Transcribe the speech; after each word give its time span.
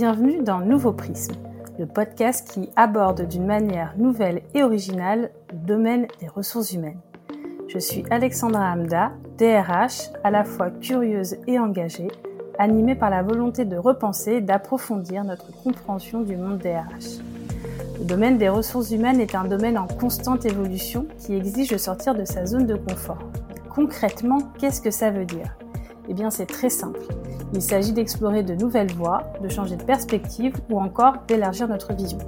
Bienvenue 0.00 0.42
dans 0.42 0.60
Nouveau 0.60 0.94
Prisme, 0.94 1.34
le 1.78 1.84
podcast 1.84 2.50
qui 2.50 2.70
aborde 2.74 3.28
d'une 3.28 3.44
manière 3.44 3.92
nouvelle 3.98 4.40
et 4.54 4.62
originale 4.62 5.30
le 5.52 5.58
domaine 5.58 6.06
des 6.20 6.26
ressources 6.26 6.72
humaines. 6.72 7.02
Je 7.68 7.78
suis 7.78 8.04
Alexandra 8.08 8.72
Hamda, 8.72 9.12
DRH, 9.36 10.08
à 10.24 10.30
la 10.30 10.44
fois 10.44 10.70
curieuse 10.70 11.36
et 11.46 11.58
engagée, 11.58 12.08
animée 12.58 12.94
par 12.94 13.10
la 13.10 13.22
volonté 13.22 13.66
de 13.66 13.76
repenser 13.76 14.36
et 14.36 14.40
d'approfondir 14.40 15.22
notre 15.22 15.52
compréhension 15.62 16.22
du 16.22 16.34
monde 16.34 16.60
DRH. 16.60 17.18
Le 17.98 18.06
domaine 18.06 18.38
des 18.38 18.48
ressources 18.48 18.92
humaines 18.92 19.20
est 19.20 19.34
un 19.34 19.44
domaine 19.44 19.76
en 19.76 19.86
constante 19.86 20.46
évolution 20.46 21.06
qui 21.18 21.34
exige 21.34 21.68
de 21.68 21.76
sortir 21.76 22.14
de 22.14 22.24
sa 22.24 22.46
zone 22.46 22.66
de 22.66 22.76
confort. 22.76 23.18
Concrètement, 23.68 24.38
qu'est-ce 24.58 24.80
que 24.80 24.90
ça 24.90 25.10
veut 25.10 25.26
dire? 25.26 25.59
Eh 26.10 26.14
bien, 26.14 26.28
c'est 26.28 26.46
très 26.46 26.70
simple. 26.70 27.00
Il 27.54 27.62
s'agit 27.62 27.92
d'explorer 27.92 28.42
de 28.42 28.54
nouvelles 28.54 28.92
voies, 28.92 29.22
de 29.42 29.48
changer 29.48 29.76
de 29.76 29.84
perspective 29.84 30.54
ou 30.68 30.80
encore 30.80 31.14
d'élargir 31.28 31.68
notre 31.68 31.94
vision. 31.94 32.18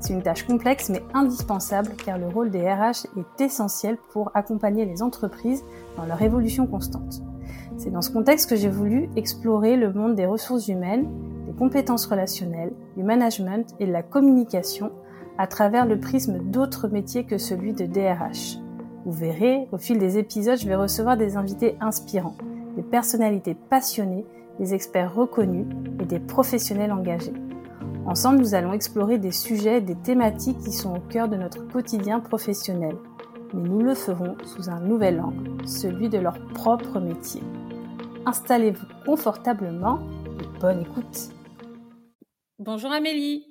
C'est 0.00 0.14
une 0.14 0.22
tâche 0.22 0.46
complexe 0.46 0.88
mais 0.88 1.02
indispensable 1.12 1.90
car 2.02 2.16
le 2.16 2.28
rôle 2.28 2.50
des 2.50 2.62
RH 2.62 3.06
est 3.18 3.42
essentiel 3.42 3.98
pour 4.14 4.30
accompagner 4.32 4.86
les 4.86 5.02
entreprises 5.02 5.62
dans 5.98 6.06
leur 6.06 6.22
évolution 6.22 6.66
constante. 6.66 7.20
C'est 7.76 7.90
dans 7.90 8.00
ce 8.00 8.10
contexte 8.10 8.48
que 8.48 8.56
j'ai 8.56 8.70
voulu 8.70 9.10
explorer 9.16 9.76
le 9.76 9.92
monde 9.92 10.14
des 10.14 10.24
ressources 10.24 10.68
humaines, 10.68 11.06
des 11.46 11.52
compétences 11.52 12.06
relationnelles, 12.06 12.72
du 12.96 13.02
management 13.02 13.68
et 13.80 13.86
de 13.86 13.92
la 13.92 14.02
communication 14.02 14.92
à 15.36 15.46
travers 15.46 15.84
le 15.84 16.00
prisme 16.00 16.38
d'autres 16.38 16.88
métiers 16.88 17.24
que 17.24 17.36
celui 17.36 17.74
de 17.74 17.84
DRH. 17.84 18.56
Vous 19.04 19.12
verrez, 19.12 19.68
au 19.72 19.78
fil 19.78 19.98
des 19.98 20.16
épisodes, 20.16 20.58
je 20.58 20.66
vais 20.66 20.74
recevoir 20.74 21.18
des 21.18 21.36
invités 21.36 21.76
inspirants, 21.80 22.36
des 22.80 22.88
personnalités 22.88 23.54
passionnées 23.54 24.24
des 24.58 24.72
experts 24.72 25.14
reconnus 25.14 25.66
et 26.00 26.06
des 26.06 26.18
professionnels 26.18 26.92
engagés. 26.92 27.34
Ensemble, 28.06 28.38
nous 28.38 28.54
allons 28.54 28.72
explorer 28.72 29.18
des 29.18 29.32
sujets, 29.32 29.82
des 29.82 29.96
thématiques 29.96 30.58
qui 30.58 30.72
sont 30.72 30.96
au 30.96 31.00
cœur 31.00 31.28
de 31.28 31.36
notre 31.36 31.66
quotidien 31.68 32.20
professionnel. 32.20 32.96
Mais 33.52 33.68
nous 33.68 33.82
le 33.82 33.94
ferons 33.94 34.36
sous 34.44 34.70
un 34.70 34.80
nouvel 34.80 35.20
angle, 35.20 35.66
celui 35.66 36.08
de 36.08 36.18
leur 36.18 36.38
propre 36.54 37.00
métier. 37.00 37.42
Installez-vous 38.24 38.86
confortablement 39.04 39.98
et 40.40 40.60
bonne 40.60 40.80
écoute. 40.80 41.30
Bonjour 42.58 42.92
Amélie. 42.92 43.44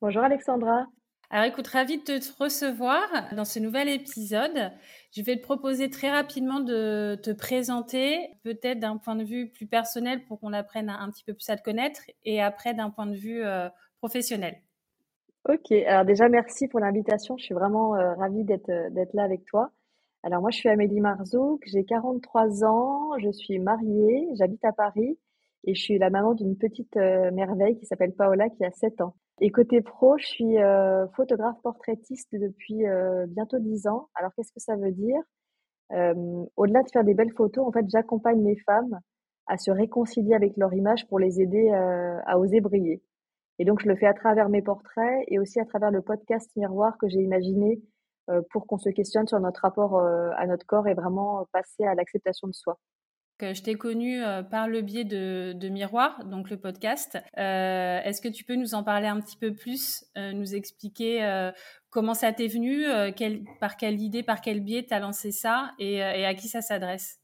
Bonjour 0.00 0.22
Alexandra. 0.24 0.86
Alors 1.30 1.46
écoute, 1.46 1.66
ravie 1.66 1.98
de 1.98 2.02
te 2.04 2.42
recevoir 2.42 3.02
dans 3.34 3.44
ce 3.44 3.58
nouvel 3.58 3.88
épisode. 3.88 4.72
Je 5.16 5.22
vais 5.22 5.36
te 5.36 5.42
proposer 5.42 5.88
très 5.88 6.10
rapidement 6.10 6.60
de 6.60 7.14
te 7.22 7.30
présenter, 7.30 8.18
peut-être 8.42 8.80
d'un 8.80 8.98
point 8.98 9.16
de 9.16 9.24
vue 9.24 9.48
plus 9.48 9.66
personnel 9.66 10.22
pour 10.26 10.38
qu'on 10.38 10.52
apprenne 10.52 10.90
un 10.90 11.10
petit 11.10 11.24
peu 11.24 11.32
plus 11.32 11.48
à 11.48 11.56
te 11.56 11.62
connaître 11.62 12.02
et 12.26 12.42
après 12.42 12.74
d'un 12.74 12.90
point 12.90 13.06
de 13.06 13.14
vue 13.14 13.42
euh, 13.42 13.70
professionnel. 13.96 14.58
Ok, 15.48 15.72
alors 15.72 16.04
déjà 16.04 16.28
merci 16.28 16.68
pour 16.68 16.80
l'invitation. 16.80 17.38
Je 17.38 17.44
suis 17.44 17.54
vraiment 17.54 17.94
euh, 17.96 18.12
ravie 18.12 18.44
euh, 18.68 18.90
d'être 18.90 19.14
là 19.14 19.22
avec 19.22 19.46
toi. 19.46 19.70
Alors 20.22 20.42
moi 20.42 20.50
je 20.50 20.58
suis 20.58 20.68
Amélie 20.68 21.00
Marzouk, 21.00 21.62
j'ai 21.64 21.86
43 21.86 22.64
ans, 22.64 23.18
je 23.18 23.32
suis 23.32 23.58
mariée, 23.58 24.28
j'habite 24.34 24.66
à 24.66 24.72
Paris 24.72 25.18
et 25.64 25.74
je 25.74 25.80
suis 25.80 25.96
la 25.96 26.10
maman 26.10 26.34
d'une 26.34 26.58
petite 26.58 26.94
merveille 26.96 27.78
qui 27.78 27.86
s'appelle 27.86 28.12
Paola 28.12 28.50
qui 28.50 28.66
a 28.66 28.70
7 28.70 29.00
ans. 29.00 29.14
Et 29.40 29.50
côté 29.50 29.82
pro, 29.82 30.16
je 30.16 30.26
suis 30.26 30.58
euh, 30.58 31.06
photographe 31.08 31.60
portraitiste 31.62 32.32
depuis 32.32 32.86
euh, 32.86 33.26
bientôt 33.28 33.58
dix 33.58 33.86
ans. 33.86 34.08
Alors 34.14 34.32
qu'est-ce 34.34 34.52
que 34.52 34.60
ça 34.60 34.76
veut 34.76 34.92
dire? 34.92 35.20
Euh, 35.92 36.44
Au-delà 36.56 36.82
de 36.82 36.90
faire 36.90 37.04
des 37.04 37.14
belles 37.14 37.34
photos, 37.34 37.66
en 37.66 37.72
fait, 37.72 37.84
j'accompagne 37.90 38.42
les 38.42 38.56
femmes 38.56 38.98
à 39.46 39.58
se 39.58 39.70
réconcilier 39.70 40.34
avec 40.34 40.56
leur 40.56 40.72
image 40.72 41.06
pour 41.08 41.18
les 41.18 41.40
aider 41.40 41.70
à 42.26 42.36
oser 42.36 42.60
briller. 42.60 43.00
Et 43.60 43.64
donc, 43.64 43.80
je 43.80 43.88
le 43.88 43.94
fais 43.94 44.06
à 44.06 44.12
travers 44.12 44.48
mes 44.48 44.60
portraits 44.60 45.24
et 45.28 45.38
aussi 45.38 45.60
à 45.60 45.64
travers 45.64 45.92
le 45.92 46.02
podcast 46.02 46.50
Miroir 46.56 46.98
que 46.98 47.08
j'ai 47.08 47.20
imaginé 47.20 47.80
pour 48.50 48.66
qu'on 48.66 48.78
se 48.78 48.88
questionne 48.88 49.28
sur 49.28 49.38
notre 49.38 49.60
rapport 49.60 50.00
à 50.00 50.46
notre 50.48 50.66
corps 50.66 50.88
et 50.88 50.94
vraiment 50.94 51.46
passer 51.52 51.84
à 51.84 51.94
l'acceptation 51.94 52.48
de 52.48 52.54
soi. 52.54 52.76
Je 53.38 53.62
t'ai 53.62 53.74
connu 53.74 54.22
euh, 54.22 54.42
par 54.42 54.66
le 54.66 54.80
biais 54.80 55.04
de, 55.04 55.68
Miroir, 55.68 56.24
donc 56.24 56.48
le 56.48 56.56
podcast. 56.56 57.18
Euh, 57.36 58.00
est-ce 58.02 58.22
que 58.22 58.28
tu 58.28 58.44
peux 58.44 58.54
nous 58.54 58.74
en 58.74 58.82
parler 58.82 59.08
un 59.08 59.20
petit 59.20 59.36
peu 59.36 59.52
plus, 59.52 60.06
euh, 60.16 60.32
nous 60.32 60.54
expliquer 60.54 61.50
comment 61.90 62.14
ça 62.14 62.32
t'est 62.32 62.46
venu, 62.46 62.84
par 63.60 63.76
quelle 63.76 64.00
idée, 64.00 64.22
par 64.22 64.40
quel 64.40 64.60
biais 64.60 64.86
tu 64.86 64.94
as 64.94 65.00
lancé 65.00 65.32
ça 65.32 65.72
et, 65.78 66.02
à 66.02 66.34
qui 66.34 66.48
ça 66.48 66.62
s'adresse? 66.62 67.18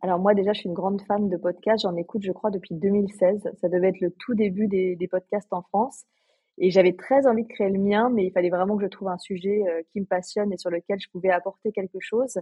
Alors 0.00 0.18
moi 0.18 0.34
déjà, 0.34 0.52
je 0.52 0.60
suis 0.60 0.68
une 0.68 0.74
grande 0.74 1.02
fan 1.02 1.28
de 1.28 1.36
podcasts. 1.36 1.82
J'en 1.82 1.96
écoute, 1.96 2.22
je 2.24 2.32
crois, 2.32 2.50
depuis 2.50 2.74
2016. 2.74 3.50
Ça 3.60 3.68
devait 3.68 3.88
être 3.88 4.00
le 4.00 4.10
tout 4.10 4.34
début 4.34 4.68
des, 4.68 4.96
des 4.96 5.06
podcasts 5.06 5.52
en 5.52 5.62
France. 5.62 6.04
Et 6.58 6.70
j'avais 6.70 6.94
très 6.94 7.26
envie 7.26 7.44
de 7.44 7.48
créer 7.48 7.70
le 7.70 7.78
mien, 7.78 8.10
mais 8.10 8.24
il 8.26 8.32
fallait 8.32 8.50
vraiment 8.50 8.76
que 8.76 8.82
je 8.82 8.88
trouve 8.88 9.08
un 9.08 9.18
sujet 9.18 9.62
qui 9.92 10.00
me 10.00 10.06
passionne 10.06 10.52
et 10.52 10.56
sur 10.56 10.70
lequel 10.70 10.98
je 10.98 11.08
pouvais 11.10 11.30
apporter 11.30 11.72
quelque 11.72 11.98
chose. 12.00 12.38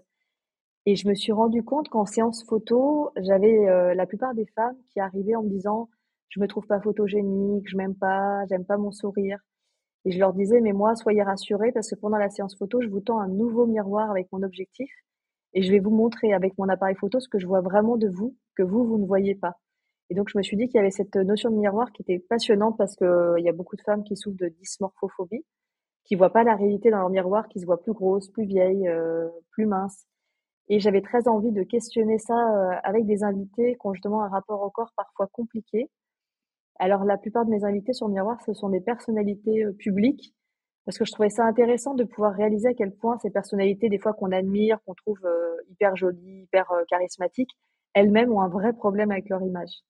Et 0.87 0.97
je 0.97 1.09
me 1.09 1.15
suis 1.15 1.33
rendu 1.33 1.63
compte 1.63 1.89
qu'en 1.89 2.07
séance 2.07 2.45
photo, 2.45 3.11
j'avais 3.17 3.69
euh, 3.69 3.95
la 3.95 4.07
plupart 4.07 4.35
des 4.35 4.47
femmes 4.47 4.77
qui 4.89 5.01
arrivaient 5.01 5.37
en 5.37 5.43
me 5.43 5.51
disant 5.51 5.89
je 6.29 6.41
me 6.41 6.47
trouve 6.47 6.67
pas 6.67 6.81
photogénique, 6.81 7.69
je 7.69 7.77
m'aime 7.77 7.95
pas, 7.95 8.45
j'aime 8.49 8.65
pas 8.65 8.77
mon 8.79 8.93
sourire. 8.93 9.39
Et 10.05 10.13
je 10.13 10.19
leur 10.19 10.33
disais 10.33 10.61
mais 10.61 10.73
moi 10.73 10.97
soyez 10.97 11.23
rassurés 11.23 11.73
parce 11.73 11.91
que 11.91 11.97
pendant 11.97 12.17
la 12.17 12.31
séance 12.31 12.57
photo, 12.57 12.81
je 12.83 12.89
vous 12.89 13.01
tends 13.01 13.21
un 13.21 13.29
nouveau 13.29 13.67
miroir 13.67 14.11
avec 14.11 14.29
mon 14.33 14.43
objectif 14.43 14.91
et 15.53 15.63
je 15.63 15.71
vais 15.71 15.81
vous 15.81 15.91
montrer 15.91 16.33
avec 16.33 16.57
mon 16.59 16.69
appareil 16.69 16.97
photo 16.97 17.21
ce 17.21 17.29
que 17.29 17.39
je 17.39 17.47
vois 17.47 17.61
vraiment 17.61 17.97
de 17.97 18.09
vous 18.09 18.37
que 18.57 18.63
vous 18.63 18.85
vous 18.85 18.99
ne 18.99 19.07
voyez 19.07 19.35
pas. 19.35 19.57
Et 20.11 20.15
donc 20.15 20.29
je 20.29 20.39
me 20.39 20.43
suis 20.43 20.57
dit 20.57 20.67
qu'il 20.67 20.77
y 20.77 20.81
avait 20.81 20.91
cette 20.91 21.17
notion 21.17 21.51
de 21.51 21.57
miroir 21.57 21.93
qui 21.93 22.03
était 22.03 22.19
passionnante 22.19 22.77
parce 22.79 22.97
que 22.97 23.05
euh, 23.05 23.39
il 23.39 23.45
y 23.45 23.49
a 23.49 23.53
beaucoup 23.53 23.77
de 23.77 23.83
femmes 23.83 24.03
qui 24.05 24.17
souffrent 24.17 24.39
de 24.39 24.49
dysmorphophobie, 24.49 25.45
qui 26.05 26.17
voient 26.17 26.33
pas 26.33 26.45
la 26.45 26.57
réalité 26.57 26.91
dans 26.91 26.99
leur 26.99 27.11
miroir, 27.11 27.49
qui 27.49 27.61
se 27.61 27.67
voient 27.67 27.81
plus 27.81 27.93
grosses, 27.93 28.29
plus 28.29 28.45
vieilles, 28.45 28.89
euh, 28.89 29.29
plus 29.53 29.67
minces. 29.67 30.07
Et 30.73 30.79
j'avais 30.79 31.03
très 31.03 31.27
envie 31.27 31.51
de 31.51 31.65
questionner 31.65 32.19
ça 32.19 32.35
euh, 32.35 32.71
avec 32.85 33.05
des 33.05 33.25
invités 33.25 33.75
qui 33.75 33.87
ont 33.87 33.93
justement 33.93 34.23
un 34.23 34.29
rapport 34.29 34.63
au 34.63 34.71
corps 34.71 34.93
parfois 34.97 35.27
compliqué. 35.27 35.91
Alors 36.79 37.05
la 37.05 37.19
plupart 37.19 37.45
de 37.45 37.51
mes 37.51 37.65
invités 37.65 37.93
sur 37.93 38.09
Miroir, 38.09 38.41
ce 38.47 38.55
sont 38.55 38.69
des 38.69 38.81
personnalités 38.81 39.65
euh, 39.65 39.73
publiques, 39.73 40.33
parce 40.85 40.97
que 40.97 41.05
je 41.05 41.11
trouvais 41.11 41.29
ça 41.29 41.45
intéressant 41.45 41.95
de 41.95 42.05
pouvoir 42.05 42.35
réaliser 42.35 42.69
à 42.69 42.75
quel 42.75 42.95
point 42.95 43.19
ces 43.19 43.31
personnalités, 43.31 43.89
des 43.89 43.99
fois 43.99 44.13
qu'on 44.13 44.31
admire, 44.31 44.79
qu'on 44.87 44.95
trouve 44.95 45.19
euh, 45.25 45.57
hyper 45.71 45.97
jolies, 45.97 46.43
hyper 46.45 46.73
charismatiques, 46.89 47.51
elles-mêmes 47.95 48.33
ont 48.33 48.41
un 48.41 48.49
vrai 48.49 48.73
problème 48.73 49.11
avec 49.11 49.29
leur 49.29 49.43
image. 49.43 49.83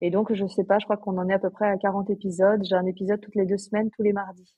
Et 0.00 0.10
donc, 0.10 0.32
je 0.32 0.46
sais 0.46 0.64
pas, 0.64 0.80
je 0.80 0.84
crois 0.84 0.96
qu'on 0.96 1.16
en 1.18 1.28
est 1.28 1.34
à 1.34 1.38
peu 1.38 1.50
près 1.50 1.68
à 1.68 1.76
40 1.76 2.10
épisodes. 2.10 2.62
J'ai 2.64 2.74
un 2.74 2.86
épisode 2.86 3.20
toutes 3.20 3.34
les 3.36 3.46
deux 3.46 3.58
semaines, 3.58 3.90
tous 3.90 4.02
les 4.02 4.12
mardis. 4.12 4.52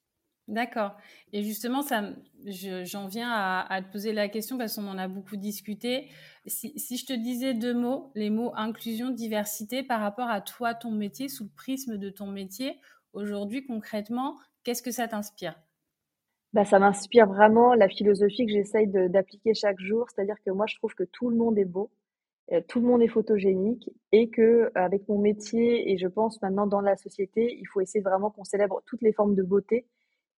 D'accord. 0.50 0.96
Et 1.32 1.44
justement, 1.44 1.80
ça, 1.80 2.10
j'en 2.44 3.06
viens 3.06 3.30
à, 3.30 3.82
te 3.82 3.92
poser 3.92 4.12
la 4.12 4.28
question 4.28 4.58
parce 4.58 4.74
qu'on 4.74 4.88
en 4.88 4.98
a 4.98 5.06
beaucoup 5.06 5.36
discuté. 5.36 6.08
Si, 6.44 6.96
je 6.96 7.06
te 7.06 7.12
disais 7.12 7.54
deux 7.54 7.72
mots, 7.72 8.10
les 8.16 8.30
mots 8.30 8.52
inclusion, 8.56 9.10
diversité, 9.10 9.84
par 9.84 10.00
rapport 10.00 10.28
à 10.28 10.40
toi, 10.40 10.74
ton 10.74 10.90
métier, 10.90 11.28
sous 11.28 11.44
le 11.44 11.50
prisme 11.50 11.98
de 11.98 12.10
ton 12.10 12.26
métier, 12.26 12.80
aujourd'hui, 13.12 13.64
concrètement, 13.64 14.38
qu'est-ce 14.64 14.82
que 14.82 14.90
ça 14.90 15.06
t'inspire? 15.06 15.54
Bah, 16.52 16.64
Ça 16.64 16.80
m'inspire 16.80 17.28
vraiment 17.28 17.74
la 17.74 17.88
philosophie 17.88 18.44
que 18.44 18.52
j'essaye 18.52 18.88
d'appliquer 18.88 19.54
chaque 19.54 19.78
jour. 19.78 20.06
C'est-à-dire 20.10 20.42
que 20.44 20.50
moi, 20.50 20.66
je 20.66 20.74
trouve 20.74 20.96
que 20.96 21.04
tout 21.04 21.30
le 21.30 21.36
monde 21.36 21.60
est 21.60 21.64
beau, 21.64 21.92
euh, 22.50 22.60
tout 22.66 22.80
le 22.80 22.88
monde 22.88 23.02
est 23.02 23.08
photogénique 23.08 23.88
et 24.10 24.30
que 24.30 24.72
avec 24.74 25.08
mon 25.08 25.18
métier 25.18 25.92
et 25.92 25.96
je 25.96 26.08
pense 26.08 26.42
maintenant 26.42 26.66
dans 26.66 26.80
la 26.80 26.96
société, 26.96 27.56
il 27.56 27.68
faut 27.68 27.80
essayer 27.80 28.02
vraiment 28.02 28.30
qu'on 28.30 28.42
célèbre 28.42 28.82
toutes 28.86 29.02
les 29.02 29.12
formes 29.12 29.36
de 29.36 29.44
beauté 29.44 29.86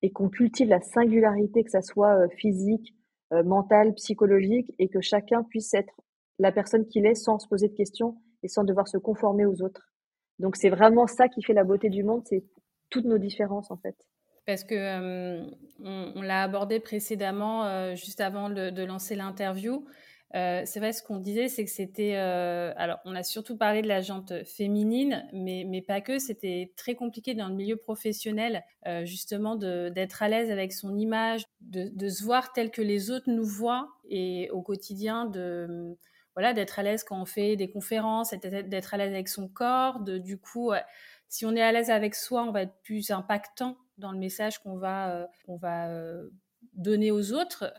et 0.03 0.11
qu'on 0.11 0.29
cultive 0.29 0.69
la 0.69 0.81
singularité, 0.81 1.65
que 1.65 1.71
ça 1.71 1.83
soit 1.83 2.17
euh, 2.17 2.29
physique, 2.37 2.95
euh, 3.33 3.43
mentale, 3.43 3.95
psychologique, 3.95 4.73
et 4.79 4.89
que 4.89 5.01
chacun 5.01 5.45
puisse 5.45 5.73
être 5.75 5.95
la 6.39 6.53
personne 6.53 6.87
qu'il 6.87 7.07
est 7.07 7.15
sans 7.15 7.39
se 7.39 7.47
poser 7.47 7.69
de 7.69 7.75
questions 7.75 8.17
et 8.43 8.49
sans 8.49 8.65
devoir 8.65 8.89
se 8.89 8.99
conformer 8.99 9.47
aux 9.47 9.63
autres. 9.63 9.93
Donc 10.39 10.57
c'est 10.57 10.71
vraiment 10.71 11.07
ça 11.07 11.29
qui 11.29 11.43
fait 11.43 11.53
la 11.53 11.65
beauté 11.65 11.89
du 11.89 12.03
monde, 12.03 12.23
c'est 12.27 12.45
toutes 12.91 13.05
nos 13.05 13.19
différences 13.19 13.71
en 13.71 13.77
fait. 13.77 13.97
Parce 14.45 14.65
que 14.65 14.75
euh, 14.75 15.45
on, 15.85 16.21
l'a 16.21 16.43
abordé 16.43 16.81
précédemment, 16.81 17.95
juste 17.95 18.21
avant 18.21 18.51
de 18.51 18.85
lancer 18.85 19.15
l'interview. 19.15 19.87
Euh, 20.35 20.63
c'est 20.65 20.81
vrai, 20.81 20.93
ce 20.93 21.03
qu'on 21.03 21.19
disait, 21.19 21.49
c'est 21.49 21.65
que 21.65 21.71
c'était. 21.71 22.17
Euh, 22.17 22.73
alors, 22.77 23.01
on 23.05 23.15
a 23.15 23.23
surtout 23.23 23.57
parlé 23.57 23.83
de 23.83 23.89
la 23.89 24.01
jante 24.01 24.45
féminine, 24.45 25.29
mais, 25.33 25.65
mais 25.67 25.83
pas 25.83 26.01
que. 26.01 26.19
C'était 26.19 26.73
très 26.77 26.95
compliqué 26.95 27.35
dans 27.35 27.49
le 27.49 27.55
milieu 27.55 27.77
professionnel, 27.77 28.65
euh, 28.87 29.05
justement, 29.05 29.57
d'être 29.57 30.23
à 30.23 30.29
l'aise 30.29 30.51
avec 30.51 30.73
son 30.73 30.97
image, 30.97 31.45
de, 31.61 32.09
se 32.09 32.25
voir 32.25 32.53
tel 32.53 32.71
que 32.71 32.83
les 32.83 33.11
autres 33.11 33.31
nous 33.31 33.45
voient 33.45 33.89
et 34.09 34.49
au 34.51 34.63
quotidien, 34.63 35.27
de. 35.27 35.97
Voilà, 36.35 36.55
d'être 36.55 36.79
à 36.79 36.83
l'aise 36.83 37.05
quand 37.05 37.21
on 37.21 37.27
fait 37.27 37.57
des 37.57 37.71
conférences, 37.71 38.31
d'être 38.31 38.95
à 38.95 38.97
l'aise 38.97 39.13
avec 39.13 39.29
son 39.29 39.49
corps, 39.49 40.01
du 40.01 40.39
coup, 40.39 40.73
si 41.29 41.45
on 41.45 41.55
est 41.55 41.61
à 41.61 41.73
l'aise 41.73 41.91
avec 41.91 42.15
soi, 42.15 42.45
on 42.45 42.53
va 42.53 42.63
être 42.63 42.75
plus 42.83 43.11
impactant 43.11 43.77
dans 43.99 44.13
le 44.13 44.19
message 44.19 44.59
qu'on 44.61 44.79
va, 44.79 45.29
qu'on 45.45 45.59
va 45.59 45.91
donner 46.73 47.11
aux 47.11 47.35
autres, 47.35 47.71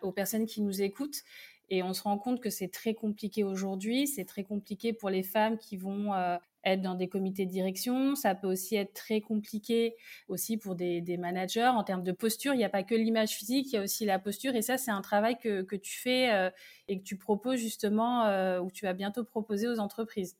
aux 0.00 0.12
personnes 0.12 0.46
qui 0.46 0.62
nous 0.62 0.80
écoutent. 0.80 1.24
Et 1.70 1.82
on 1.82 1.92
se 1.92 2.02
rend 2.02 2.18
compte 2.18 2.40
que 2.40 2.50
c'est 2.50 2.68
très 2.68 2.94
compliqué 2.94 3.44
aujourd'hui. 3.44 4.06
C'est 4.06 4.24
très 4.24 4.44
compliqué 4.44 4.92
pour 4.92 5.10
les 5.10 5.22
femmes 5.22 5.56
qui 5.56 5.76
vont 5.76 6.12
euh, 6.12 6.36
être 6.64 6.82
dans 6.82 6.94
des 6.94 7.08
comités 7.08 7.46
de 7.46 7.50
direction. 7.50 8.14
Ça 8.14 8.34
peut 8.34 8.46
aussi 8.46 8.76
être 8.76 8.92
très 8.92 9.20
compliqué 9.20 9.94
aussi 10.28 10.56
pour 10.56 10.74
des, 10.74 11.02
managers 11.18 11.70
en 11.74 11.82
termes 11.82 12.02
de 12.02 12.12
posture. 12.12 12.52
Il 12.52 12.58
n'y 12.58 12.64
a 12.64 12.68
pas 12.68 12.82
que 12.82 12.94
l'image 12.94 13.30
physique, 13.30 13.72
il 13.72 13.76
y 13.76 13.78
a 13.78 13.82
aussi 13.82 14.04
la 14.04 14.18
posture. 14.18 14.54
Et 14.54 14.62
ça, 14.62 14.76
c'est 14.76 14.90
un 14.90 15.00
travail 15.00 15.38
que, 15.38 15.76
tu 15.76 15.98
fais 15.98 16.32
euh, 16.32 16.50
et 16.88 16.98
que 16.98 17.04
tu 17.04 17.16
proposes 17.16 17.58
justement 17.58 18.26
euh, 18.26 18.60
ou 18.60 18.70
tu 18.70 18.84
vas 18.84 18.92
bientôt 18.92 19.24
proposer 19.24 19.66
aux 19.66 19.78
entreprises. 19.78 20.36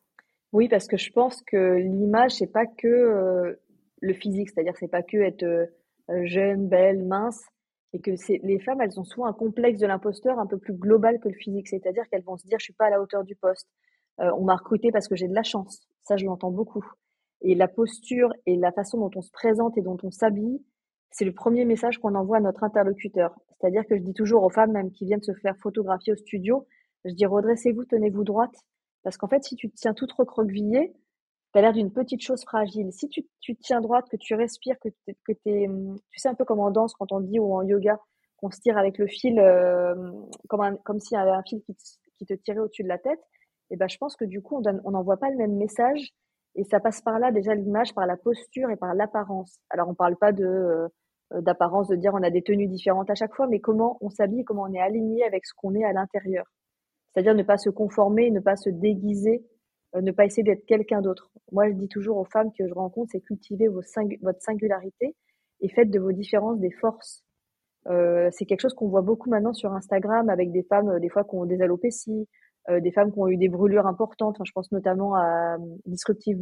Oui, 0.52 0.68
parce 0.68 0.86
que 0.86 0.96
je 0.96 1.10
pense 1.10 1.42
que 1.42 1.76
l'image, 1.76 2.32
c'est 2.32 2.52
pas 2.52 2.66
que 2.66 3.56
le 4.00 4.12
physique, 4.12 4.50
c'est-à-dire 4.50 4.74
c'est 4.78 4.88
pas 4.88 5.02
que 5.02 5.16
être 5.16 5.68
jeune, 6.24 6.68
belle, 6.68 7.02
mince 7.02 7.42
et 7.94 8.00
que 8.00 8.10
les 8.42 8.58
femmes, 8.58 8.80
elles 8.80 8.98
ont 8.98 9.04
souvent 9.04 9.26
un 9.26 9.32
complexe 9.32 9.78
de 9.78 9.86
l'imposteur 9.86 10.40
un 10.40 10.46
peu 10.46 10.58
plus 10.58 10.74
global 10.74 11.20
que 11.20 11.28
le 11.28 11.34
physique, 11.34 11.68
c'est-à-dire 11.68 12.02
qu'elles 12.08 12.24
vont 12.24 12.36
se 12.36 12.44
dire 12.44 12.58
je 12.58 12.64
suis 12.64 12.74
pas 12.74 12.86
à 12.86 12.90
la 12.90 13.00
hauteur 13.00 13.22
du 13.22 13.36
poste, 13.36 13.68
euh, 14.20 14.32
on 14.36 14.42
m'a 14.42 14.56
recruté 14.56 14.90
parce 14.90 15.06
que 15.06 15.14
j'ai 15.14 15.28
de 15.28 15.34
la 15.34 15.44
chance, 15.44 15.86
ça 16.02 16.16
je 16.16 16.26
l'entends 16.26 16.50
beaucoup. 16.50 16.84
Et 17.42 17.54
la 17.54 17.68
posture 17.68 18.32
et 18.46 18.56
la 18.56 18.72
façon 18.72 18.98
dont 18.98 19.10
on 19.14 19.22
se 19.22 19.30
présente 19.30 19.78
et 19.78 19.80
dont 19.80 19.96
on 20.02 20.10
s'habille, 20.10 20.60
c'est 21.12 21.24
le 21.24 21.32
premier 21.32 21.64
message 21.64 21.98
qu'on 21.98 22.16
envoie 22.16 22.38
à 22.38 22.40
notre 22.40 22.64
interlocuteur. 22.64 23.32
C'est-à-dire 23.60 23.86
que 23.86 23.96
je 23.96 24.02
dis 24.02 24.12
toujours 24.12 24.42
aux 24.42 24.50
femmes 24.50 24.72
même 24.72 24.90
qui 24.90 25.04
viennent 25.04 25.22
se 25.22 25.32
faire 25.34 25.56
photographier 25.58 26.14
au 26.14 26.16
studio, 26.16 26.66
je 27.04 27.14
dis 27.14 27.26
redressez-vous, 27.26 27.84
tenez-vous 27.84 28.24
droite, 28.24 28.56
parce 29.04 29.16
qu'en 29.16 29.28
fait 29.28 29.44
si 29.44 29.54
tu 29.54 29.70
te 29.70 29.76
tiens 29.76 29.94
toute 29.94 30.10
recroquevillée, 30.10 30.92
tu 31.54 31.58
as 31.58 31.62
l'air 31.62 31.72
d'une 31.72 31.92
petite 31.92 32.20
chose 32.20 32.42
fragile. 32.42 32.92
Si 32.92 33.08
tu, 33.08 33.24
tu 33.40 33.54
tiens 33.54 33.80
droite, 33.80 34.06
que 34.10 34.16
tu 34.16 34.34
respires, 34.34 34.76
que, 34.80 34.88
que 35.06 35.32
es, 35.46 35.68
hum, 35.68 35.96
tu 36.10 36.18
sais 36.18 36.28
un 36.28 36.34
peu 36.34 36.44
comme 36.44 36.58
en 36.58 36.72
danse 36.72 36.94
quand 36.94 37.12
on 37.12 37.20
dit 37.20 37.38
ou 37.38 37.54
en 37.54 37.62
yoga, 37.62 38.00
qu'on 38.38 38.50
se 38.50 38.60
tire 38.60 38.76
avec 38.76 38.98
le 38.98 39.06
fil 39.06 39.38
euh, 39.38 39.94
comme, 40.48 40.78
comme 40.84 40.98
s'il 40.98 41.16
y 41.16 41.20
avait 41.20 41.30
un 41.30 41.44
fil 41.44 41.62
qui 41.62 41.74
te, 41.74 41.82
qui 42.18 42.26
te 42.26 42.34
tirait 42.34 42.58
au-dessus 42.58 42.82
de 42.82 42.88
la 42.88 42.98
tête, 42.98 43.20
et 43.70 43.76
ben 43.76 43.88
je 43.88 43.96
pense 43.98 44.16
que 44.16 44.24
du 44.24 44.42
coup 44.42 44.60
on 44.84 44.90
n'envoie 44.90 45.16
pas 45.16 45.30
le 45.30 45.36
même 45.36 45.54
message 45.56 46.12
et 46.56 46.64
ça 46.64 46.80
passe 46.80 47.00
par 47.00 47.20
là 47.20 47.30
déjà 47.30 47.54
l'image, 47.54 47.94
par 47.94 48.06
la 48.06 48.16
posture 48.16 48.70
et 48.70 48.76
par 48.76 48.94
l'apparence. 48.94 49.58
Alors 49.70 49.88
on 49.88 49.94
parle 49.94 50.16
pas 50.16 50.32
de 50.32 50.44
euh, 50.44 50.88
d'apparence, 51.40 51.86
de 51.88 51.96
dire 51.96 52.14
on 52.14 52.22
a 52.22 52.30
des 52.30 52.42
tenues 52.42 52.66
différentes 52.66 53.10
à 53.10 53.14
chaque 53.14 53.34
fois, 53.34 53.46
mais 53.46 53.60
comment 53.60 53.96
on 54.00 54.10
s'habille, 54.10 54.44
comment 54.44 54.64
on 54.64 54.72
est 54.74 54.80
aligné 54.80 55.24
avec 55.24 55.46
ce 55.46 55.54
qu'on 55.54 55.74
est 55.74 55.84
à 55.84 55.92
l'intérieur. 55.92 56.46
C'est-à-dire 57.12 57.34
ne 57.36 57.44
pas 57.44 57.58
se 57.58 57.70
conformer, 57.70 58.30
ne 58.32 58.40
pas 58.40 58.56
se 58.56 58.70
déguiser 58.70 59.44
ne 59.94 60.12
pas 60.12 60.24
essayer 60.24 60.42
d'être 60.42 60.66
quelqu'un 60.66 61.00
d'autre. 61.00 61.30
Moi, 61.52 61.68
je 61.68 61.74
dis 61.74 61.88
toujours 61.88 62.16
aux 62.16 62.24
femmes 62.24 62.50
que 62.58 62.66
je 62.66 62.74
rencontre, 62.74 63.10
c'est 63.12 63.20
cultiver 63.20 63.68
votre 63.68 63.88
singularité 64.40 65.14
et 65.60 65.68
faites 65.68 65.90
de 65.90 65.98
vos 65.98 66.12
différences 66.12 66.58
des 66.58 66.70
forces. 66.70 67.24
Euh, 67.88 68.28
c'est 68.32 68.46
quelque 68.46 68.60
chose 68.60 68.74
qu'on 68.74 68.88
voit 68.88 69.02
beaucoup 69.02 69.28
maintenant 69.28 69.52
sur 69.52 69.72
Instagram 69.72 70.28
avec 70.30 70.52
des 70.52 70.62
femmes, 70.62 70.88
euh, 70.88 70.98
des 71.00 71.08
fois 71.08 71.24
qui 71.24 71.34
ont 71.34 71.44
des 71.44 71.60
alopécies, 71.60 72.26
euh, 72.70 72.80
des 72.80 72.92
femmes 72.92 73.12
qui 73.12 73.18
ont 73.18 73.28
eu 73.28 73.36
des 73.36 73.48
brûlures 73.48 73.86
importantes. 73.86 74.36
Enfin, 74.36 74.44
je 74.44 74.52
pense 74.52 74.72
notamment 74.72 75.14
à 75.14 75.56
euh, 75.56 75.76
Disruptive 75.86 76.38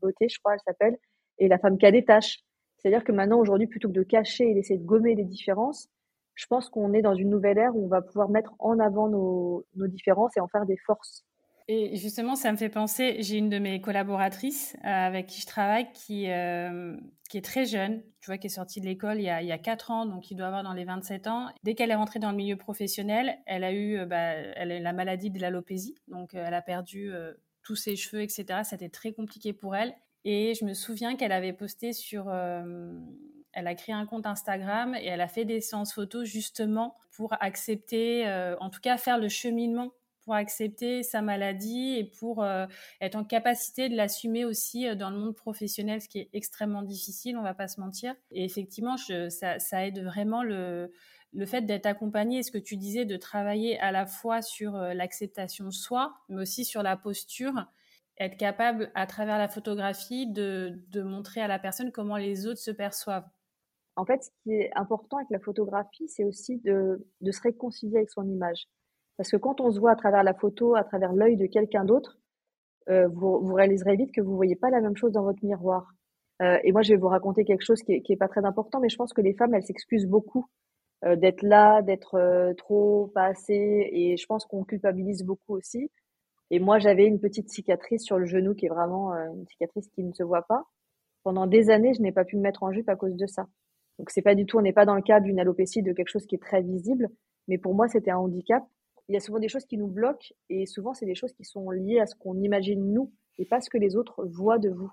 Beauté, 0.00 0.28
je 0.28 0.38
crois, 0.40 0.54
elle 0.54 0.60
s'appelle, 0.66 0.98
et 1.38 1.48
la 1.48 1.58
femme 1.58 1.78
qui 1.78 1.86
a 1.86 1.92
des 1.92 2.04
taches. 2.04 2.40
C'est-à-dire 2.78 3.04
que 3.04 3.12
maintenant, 3.12 3.38
aujourd'hui, 3.38 3.68
plutôt 3.68 3.88
que 3.88 3.94
de 3.94 4.02
cacher 4.02 4.50
et 4.50 4.54
d'essayer 4.54 4.78
de 4.78 4.84
gommer 4.84 5.14
les 5.14 5.24
différences, 5.24 5.88
je 6.34 6.46
pense 6.46 6.68
qu'on 6.68 6.92
est 6.92 7.02
dans 7.02 7.14
une 7.14 7.30
nouvelle 7.30 7.58
ère 7.58 7.76
où 7.76 7.84
on 7.84 7.88
va 7.88 8.02
pouvoir 8.02 8.28
mettre 8.30 8.54
en 8.58 8.78
avant 8.80 9.08
nos 9.08 9.64
différences 9.76 10.36
et 10.36 10.40
en 10.40 10.48
faire 10.48 10.66
des 10.66 10.78
forces. 10.86 11.24
Et 11.68 11.96
justement, 11.96 12.34
ça 12.34 12.50
me 12.50 12.56
fait 12.56 12.68
penser, 12.68 13.16
j'ai 13.20 13.36
une 13.36 13.48
de 13.48 13.58
mes 13.58 13.80
collaboratrices 13.80 14.76
euh, 14.84 14.88
avec 14.88 15.26
qui 15.26 15.40
je 15.40 15.46
travaille 15.46 15.92
qui, 15.92 16.28
euh, 16.28 16.96
qui 17.30 17.38
est 17.38 17.44
très 17.44 17.66
jeune, 17.66 18.02
tu 18.20 18.26
vois, 18.26 18.38
qui 18.38 18.48
est 18.48 18.50
sortie 18.50 18.80
de 18.80 18.86
l'école 18.86 19.18
il, 19.18 19.24
y 19.24 19.30
a, 19.30 19.42
il 19.42 19.48
y 19.48 19.52
a 19.52 19.58
4 19.58 19.90
ans, 19.90 20.06
donc 20.06 20.24
qui 20.24 20.34
doit 20.34 20.48
avoir 20.48 20.64
dans 20.64 20.72
les 20.72 20.84
27 20.84 21.26
ans. 21.28 21.48
Dès 21.62 21.74
qu'elle 21.74 21.90
est 21.90 21.96
rentrée 21.96 22.18
dans 22.18 22.30
le 22.30 22.36
milieu 22.36 22.56
professionnel, 22.56 23.38
elle 23.46 23.64
a 23.64 23.72
eu 23.72 23.98
euh, 23.98 24.06
bah, 24.06 24.34
la 24.64 24.92
maladie 24.92 25.30
de 25.30 25.40
l'alopésie, 25.40 25.94
donc 26.08 26.34
elle 26.34 26.54
a 26.54 26.62
perdu 26.62 27.12
tous 27.62 27.76
ses 27.76 27.94
cheveux, 27.96 28.22
etc. 28.22 28.60
C'était 28.64 28.88
très 28.88 29.12
compliqué 29.12 29.52
pour 29.52 29.76
elle. 29.76 29.94
Et 30.24 30.54
je 30.54 30.64
me 30.64 30.74
souviens 30.74 31.16
qu'elle 31.16 31.32
avait 31.32 31.52
posté 31.52 31.92
sur... 31.92 32.30
elle 32.30 33.66
a 33.66 33.74
créé 33.74 33.94
un 33.94 34.06
compte 34.06 34.26
Instagram 34.26 34.94
et 34.94 35.06
elle 35.06 35.20
a 35.20 35.28
fait 35.28 35.44
des 35.44 35.60
séances 35.60 35.92
photos 35.92 36.24
justement 36.28 36.96
pour 37.16 37.34
accepter, 37.40 38.26
en 38.60 38.70
tout 38.70 38.80
cas 38.80 38.96
faire 38.96 39.18
le 39.18 39.28
cheminement 39.28 39.92
pour 40.24 40.34
accepter 40.34 41.02
sa 41.02 41.22
maladie 41.22 41.96
et 41.98 42.04
pour 42.04 42.42
euh, 42.42 42.66
être 43.00 43.16
en 43.16 43.24
capacité 43.24 43.88
de 43.88 43.96
l'assumer 43.96 44.44
aussi 44.44 44.86
euh, 44.86 44.94
dans 44.94 45.10
le 45.10 45.18
monde 45.18 45.34
professionnel, 45.34 46.00
ce 46.00 46.08
qui 46.08 46.18
est 46.18 46.30
extrêmement 46.32 46.82
difficile, 46.82 47.36
on 47.36 47.42
va 47.42 47.54
pas 47.54 47.68
se 47.68 47.80
mentir. 47.80 48.14
Et 48.30 48.44
effectivement, 48.44 48.96
ça, 48.96 49.86
aide 49.86 50.02
vraiment 50.02 50.42
le, 50.42 50.92
le 51.32 51.46
fait 51.46 51.62
d'être 51.62 51.86
accompagné, 51.86 52.42
ce 52.42 52.50
que 52.50 52.58
tu 52.58 52.76
disais, 52.76 53.04
de 53.04 53.16
travailler 53.16 53.78
à 53.80 53.92
la 53.92 54.06
fois 54.06 54.42
sur 54.42 54.76
euh, 54.76 54.94
l'acceptation 54.94 55.66
de 55.66 55.70
soi, 55.70 56.14
mais 56.28 56.42
aussi 56.42 56.64
sur 56.64 56.82
la 56.82 56.96
posture, 56.96 57.66
être 58.18 58.36
capable 58.36 58.90
à 58.94 59.06
travers 59.06 59.38
la 59.38 59.48
photographie 59.48 60.26
de, 60.30 60.80
de 60.88 61.02
montrer 61.02 61.40
à 61.40 61.48
la 61.48 61.58
personne 61.58 61.90
comment 61.90 62.16
les 62.16 62.46
autres 62.46 62.60
se 62.60 62.70
perçoivent. 62.70 63.28
En 63.96 64.06
fait, 64.06 64.24
ce 64.24 64.30
qui 64.42 64.52
est 64.52 64.70
important 64.74 65.18
avec 65.18 65.30
la 65.30 65.38
photographie, 65.38 66.08
c'est 66.08 66.24
aussi 66.24 66.58
de, 66.58 67.06
de 67.20 67.30
se 67.30 67.40
réconcilier 67.42 67.98
avec 67.98 68.10
son 68.10 68.26
image. 68.26 68.68
Parce 69.22 69.30
que 69.30 69.36
quand 69.36 69.60
on 69.60 69.70
se 69.70 69.78
voit 69.78 69.92
à 69.92 69.94
travers 69.94 70.24
la 70.24 70.34
photo, 70.34 70.74
à 70.74 70.82
travers 70.82 71.12
l'œil 71.12 71.36
de 71.36 71.46
quelqu'un 71.46 71.84
d'autre, 71.84 72.18
euh, 72.88 73.06
vous, 73.06 73.38
vous, 73.40 73.54
réaliserez 73.54 73.94
vite 73.94 74.10
que 74.10 74.20
vous 74.20 74.34
voyez 74.34 74.56
pas 74.56 74.68
la 74.68 74.80
même 74.80 74.96
chose 74.96 75.12
dans 75.12 75.22
votre 75.22 75.44
miroir. 75.44 75.94
Euh, 76.42 76.58
et 76.64 76.72
moi, 76.72 76.82
je 76.82 76.92
vais 76.92 76.98
vous 76.98 77.06
raconter 77.06 77.44
quelque 77.44 77.62
chose 77.62 77.80
qui 77.84 77.92
est, 77.92 78.00
qui 78.00 78.12
est, 78.12 78.16
pas 78.16 78.26
très 78.26 78.44
important, 78.44 78.80
mais 78.80 78.88
je 78.88 78.96
pense 78.96 79.12
que 79.12 79.20
les 79.20 79.32
femmes, 79.34 79.54
elles 79.54 79.62
s'excusent 79.62 80.08
beaucoup 80.08 80.46
euh, 81.04 81.14
d'être 81.14 81.42
là, 81.42 81.82
d'être 81.82 82.52
trop, 82.58 83.12
pas 83.14 83.26
assez, 83.26 83.90
et 83.92 84.16
je 84.16 84.26
pense 84.26 84.44
qu'on 84.44 84.64
culpabilise 84.64 85.22
beaucoup 85.22 85.54
aussi. 85.54 85.88
Et 86.50 86.58
moi, 86.58 86.80
j'avais 86.80 87.06
une 87.06 87.20
petite 87.20 87.48
cicatrice 87.48 88.02
sur 88.02 88.18
le 88.18 88.26
genou 88.26 88.56
qui 88.56 88.66
est 88.66 88.70
vraiment 88.70 89.12
une 89.12 89.46
cicatrice 89.46 89.86
qui 89.90 90.02
ne 90.02 90.12
se 90.14 90.24
voit 90.24 90.42
pas. 90.42 90.64
Pendant 91.22 91.46
des 91.46 91.70
années, 91.70 91.94
je 91.94 92.02
n'ai 92.02 92.10
pas 92.10 92.24
pu 92.24 92.36
me 92.36 92.42
mettre 92.42 92.64
en 92.64 92.72
jupe 92.72 92.88
à 92.88 92.96
cause 92.96 93.14
de 93.14 93.26
ça. 93.28 93.46
Donc 94.00 94.10
c'est 94.10 94.20
pas 94.20 94.34
du 94.34 94.46
tout, 94.46 94.58
on 94.58 94.62
n'est 94.62 94.72
pas 94.72 94.84
dans 94.84 94.96
le 94.96 95.02
cas 95.02 95.20
d'une 95.20 95.38
alopécie, 95.38 95.80
de 95.80 95.92
quelque 95.92 96.08
chose 96.08 96.26
qui 96.26 96.34
est 96.34 96.42
très 96.42 96.60
visible, 96.60 97.08
mais 97.46 97.56
pour 97.56 97.72
moi, 97.72 97.86
c'était 97.86 98.10
un 98.10 98.18
handicap 98.18 98.64
il 99.08 99.14
y 99.14 99.16
a 99.16 99.20
souvent 99.20 99.38
des 99.38 99.48
choses 99.48 99.64
qui 99.64 99.76
nous 99.76 99.88
bloquent 99.88 100.34
et 100.48 100.66
souvent 100.66 100.94
c'est 100.94 101.06
des 101.06 101.14
choses 101.14 101.32
qui 101.32 101.44
sont 101.44 101.70
liées 101.70 102.00
à 102.00 102.06
ce 102.06 102.14
qu'on 102.14 102.38
imagine 102.40 102.92
nous 102.92 103.12
et 103.38 103.46
pas 103.46 103.60
ce 103.60 103.70
que 103.70 103.78
les 103.78 103.96
autres 103.96 104.24
voient 104.24 104.58
de 104.58 104.70
vous. 104.70 104.90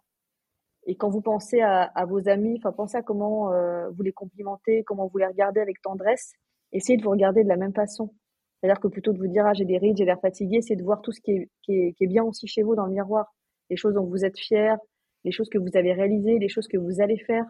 Et 0.85 0.95
quand 0.95 1.09
vous 1.09 1.21
pensez 1.21 1.61
à, 1.61 2.06
vos 2.07 2.27
amis, 2.29 2.56
enfin 2.57 2.71
pensez 2.71 2.97
à 2.97 3.01
comment 3.01 3.53
euh, 3.53 3.89
vous 3.89 4.01
les 4.01 4.13
complimentez, 4.13 4.83
comment 4.83 5.07
vous 5.07 5.17
les 5.17 5.27
regardez 5.27 5.59
avec 5.59 5.81
tendresse, 5.81 6.31
essayez 6.71 6.97
de 6.97 7.03
vous 7.03 7.11
regarder 7.11 7.44
de 7.44 7.50
la 7.50 7.57
même 7.57 7.73
façon. 7.73 8.13
C'est-à-dire 8.59 8.79
que 8.79 8.88
plutôt 8.88 9.13
de 9.13 9.19
vous 9.19 9.27
dire 9.27 9.45
ah 9.45 9.53
j'ai 9.53 9.65
des 9.65 9.77
rides, 9.77 9.97
j'ai 9.97 10.06
l'air 10.06 10.19
fatigué, 10.19 10.61
c'est 10.61 10.75
de 10.75 10.83
voir 10.83 11.01
tout 11.01 11.11
ce 11.11 11.21
qui 11.21 11.50
est, 11.67 12.07
bien 12.07 12.23
aussi 12.23 12.47
chez 12.47 12.63
vous 12.63 12.75
dans 12.75 12.85
le 12.85 12.94
miroir, 12.94 13.33
les 13.69 13.75
choses 13.75 13.94
dont 13.94 14.06
vous 14.06 14.25
êtes 14.25 14.37
fiers, 14.37 14.75
les 15.23 15.31
choses 15.31 15.49
que 15.49 15.57
vous 15.57 15.75
avez 15.75 15.94
réalisées, 15.94 16.39
les 16.39 16.49
choses 16.49 16.68
que 16.68 16.78
vous 16.78 17.01
allez 17.01 17.18
faire. 17.19 17.45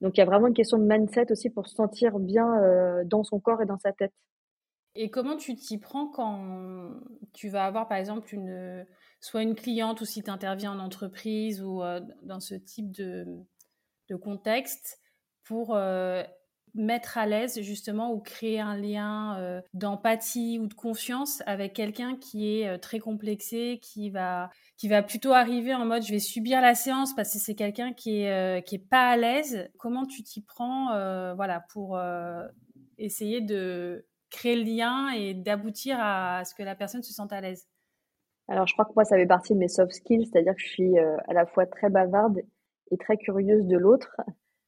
Donc 0.00 0.16
il 0.16 0.20
y 0.20 0.22
a 0.22 0.26
vraiment 0.26 0.46
une 0.46 0.54
question 0.54 0.78
de 0.78 0.84
mindset 0.84 1.30
aussi 1.30 1.50
pour 1.50 1.68
se 1.68 1.74
sentir 1.74 2.18
bien 2.18 2.60
euh, 2.62 3.04
dans 3.04 3.22
son 3.24 3.40
corps 3.40 3.62
et 3.62 3.66
dans 3.66 3.78
sa 3.78 3.92
tête. 3.92 4.12
Et 4.94 5.10
comment 5.10 5.36
tu 5.36 5.54
t'y 5.54 5.78
prends 5.78 6.08
quand 6.08 6.90
tu 7.32 7.48
vas 7.48 7.64
avoir, 7.64 7.88
par 7.88 7.98
exemple, 7.98 8.34
une, 8.34 8.84
soit 9.22 9.42
une 9.42 9.54
cliente 9.54 10.00
ou 10.00 10.04
si 10.04 10.22
tu 10.22 10.30
interviens 10.30 10.72
en 10.72 10.80
entreprise 10.80 11.62
ou 11.62 11.82
euh, 11.82 12.00
dans 12.22 12.40
ce 12.40 12.54
type 12.54 12.90
de, 12.90 13.26
contexte 14.20 15.00
pour 15.42 15.74
euh, 15.74 16.22
mettre 16.74 17.16
à 17.16 17.24
l'aise 17.24 17.62
justement 17.62 18.12
ou 18.12 18.20
créer 18.20 18.60
un 18.60 18.76
lien 18.76 19.38
euh, 19.38 19.62
d'empathie 19.72 20.58
ou 20.58 20.66
de 20.66 20.74
confiance 20.74 21.42
avec 21.46 21.72
quelqu'un 21.72 22.16
qui 22.16 22.60
est 22.60 22.78
très 22.80 22.98
complexé, 22.98 23.80
qui 23.80 24.10
va, 24.10 24.50
qui 24.76 24.88
va 24.88 25.02
plutôt 25.02 25.32
arriver 25.32 25.74
en 25.74 25.86
mode 25.86 26.02
je 26.02 26.12
vais 26.12 26.18
subir 26.18 26.60
la 26.60 26.74
séance 26.74 27.14
parce 27.16 27.32
que 27.32 27.38
c'est 27.38 27.54
quelqu'un 27.54 27.94
qui 27.94 28.20
est 28.20 28.88
pas 28.90 29.08
à 29.08 29.16
l'aise. 29.16 29.70
Comment 29.78 30.04
tu 30.04 30.22
t'y 30.22 30.42
prends 30.42 30.88
voilà, 31.34 31.64
pour 31.72 31.98
essayer 32.98 33.40
de 33.40 34.04
créer 34.32 34.56
le 34.56 34.64
lien 34.64 35.10
et 35.10 35.34
d'aboutir 35.34 35.96
à 36.00 36.44
ce 36.44 36.54
que 36.54 36.62
la 36.62 36.74
personne 36.74 37.02
se 37.02 37.12
sente 37.12 37.32
à 37.32 37.40
l'aise 37.40 37.68
Alors, 38.48 38.66
je 38.66 38.72
crois 38.72 38.84
que 38.84 38.92
moi, 38.96 39.04
ça 39.04 39.16
fait 39.16 39.26
partie 39.26 39.54
de 39.54 39.58
mes 39.58 39.68
soft 39.68 39.92
skills, 39.92 40.26
c'est-à-dire 40.26 40.54
que 40.54 40.60
je 40.60 40.68
suis 40.68 40.98
euh, 40.98 41.16
à 41.28 41.34
la 41.34 41.46
fois 41.46 41.66
très 41.66 41.90
bavarde 41.90 42.40
et 42.90 42.96
très 42.96 43.16
curieuse 43.16 43.66
de 43.66 43.76
l'autre. 43.76 44.20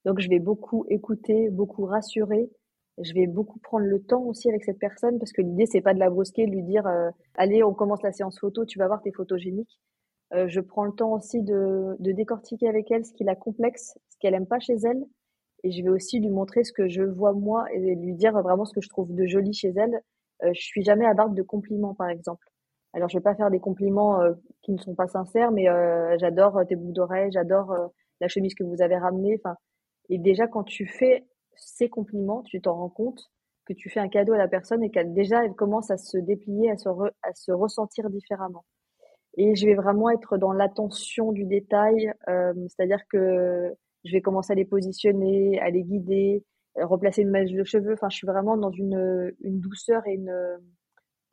Donc, 0.04 0.20
je 0.20 0.28
vais 0.28 0.38
beaucoup 0.38 0.84
écouter, 0.88 1.50
beaucoup 1.50 1.86
rassurer. 1.86 2.50
Je 3.02 3.12
vais 3.14 3.26
beaucoup 3.26 3.58
prendre 3.58 3.86
le 3.86 4.00
temps 4.00 4.22
aussi 4.22 4.48
avec 4.48 4.62
cette 4.62 4.78
personne 4.78 5.18
parce 5.18 5.32
que 5.32 5.42
l'idée, 5.42 5.66
c'est 5.66 5.80
pas 5.80 5.94
de 5.94 5.98
la 5.98 6.10
brusquer, 6.10 6.46
de 6.46 6.52
lui 6.52 6.62
dire 6.62 6.86
euh, 6.86 7.10
Allez, 7.34 7.64
on 7.64 7.74
commence 7.74 8.02
la 8.02 8.12
séance 8.12 8.38
photo, 8.38 8.64
tu 8.64 8.78
vas 8.78 8.86
voir 8.86 9.02
tes 9.02 9.10
photogéniques. 9.10 9.80
Euh, 10.32 10.46
je 10.48 10.60
prends 10.60 10.84
le 10.84 10.92
temps 10.92 11.12
aussi 11.12 11.42
de, 11.42 11.96
de 11.98 12.12
décortiquer 12.12 12.68
avec 12.68 12.90
elle 12.90 13.04
ce 13.04 13.12
qui 13.12 13.24
la 13.24 13.34
complexe, 13.34 13.98
ce 14.10 14.16
qu'elle 14.20 14.34
aime 14.34 14.46
pas 14.46 14.60
chez 14.60 14.74
elle, 14.74 15.04
et 15.64 15.72
je 15.72 15.82
vais 15.82 15.88
aussi 15.90 16.20
lui 16.20 16.30
montrer 16.30 16.62
ce 16.64 16.72
que 16.72 16.88
je 16.88 17.02
vois 17.02 17.32
moi 17.32 17.66
et 17.72 17.94
lui 17.96 18.14
dire 18.14 18.40
vraiment 18.42 18.64
ce 18.66 18.74
que 18.74 18.80
je 18.80 18.88
trouve 18.88 19.14
de 19.14 19.26
joli 19.26 19.52
chez 19.52 19.72
elle. 19.76 20.00
Euh, 20.44 20.50
je 20.54 20.60
suis 20.62 20.84
jamais 20.84 21.06
à 21.06 21.14
barbe 21.14 21.34
de 21.34 21.42
compliments, 21.42 21.94
par 21.94 22.08
exemple. 22.10 22.46
Alors, 22.92 23.08
je 23.08 23.18
vais 23.18 23.22
pas 23.22 23.34
faire 23.34 23.50
des 23.50 23.60
compliments 23.60 24.20
euh, 24.20 24.34
qui 24.62 24.72
ne 24.72 24.78
sont 24.78 24.94
pas 24.94 25.08
sincères, 25.08 25.50
mais 25.52 25.68
euh, 25.68 26.16
j'adore 26.18 26.60
tes 26.68 26.76
boucles 26.76 26.92
d'oreilles, 26.94 27.32
j'adore 27.32 27.72
euh, 27.72 27.88
la 28.20 28.28
chemise 28.28 28.54
que 28.54 28.64
vous 28.64 28.82
avez 28.82 28.96
ramenée. 28.96 29.40
Enfin, 29.42 29.56
et 30.10 30.18
déjà, 30.18 30.46
quand 30.46 30.64
tu 30.64 30.86
fais 30.86 31.24
ces 31.56 31.88
compliments, 31.88 32.42
tu 32.42 32.60
t'en 32.60 32.74
rends 32.76 32.90
compte. 32.90 33.30
que 33.66 33.72
tu 33.72 33.88
fais 33.90 34.00
un 34.00 34.08
cadeau 34.08 34.34
à 34.34 34.38
la 34.38 34.48
personne 34.48 34.82
et 34.82 34.90
qu'elle 34.90 35.14
déjà 35.14 35.44
elle 35.44 35.54
commence 35.54 35.90
à 35.90 35.96
se 35.96 36.18
déplier, 36.18 36.70
à 36.70 36.76
se, 36.76 36.88
à 37.22 37.34
se 37.34 37.52
ressentir 37.52 38.10
différemment. 38.10 38.64
Et 39.36 39.56
je 39.56 39.66
vais 39.66 39.74
vraiment 39.74 40.10
être 40.10 40.38
dans 40.38 40.52
l'attention 40.52 41.32
du 41.32 41.44
détail, 41.44 42.12
euh, 42.28 42.54
c'est-à-dire 42.68 43.00
que 43.08 43.74
je 44.04 44.12
vais 44.12 44.20
commencer 44.20 44.52
à 44.52 44.56
les 44.56 44.64
positionner, 44.64 45.58
à 45.60 45.70
les 45.70 45.82
guider, 45.82 46.44
replacer 46.76 47.22
une 47.22 47.30
mèche 47.30 47.52
de 47.52 47.64
cheveux. 47.64 47.94
Enfin, 47.94 48.08
je 48.10 48.16
suis 48.16 48.26
vraiment 48.26 48.56
dans 48.56 48.70
une, 48.70 49.32
une 49.40 49.60
douceur 49.60 50.06
et 50.06 50.14
une, 50.14 50.32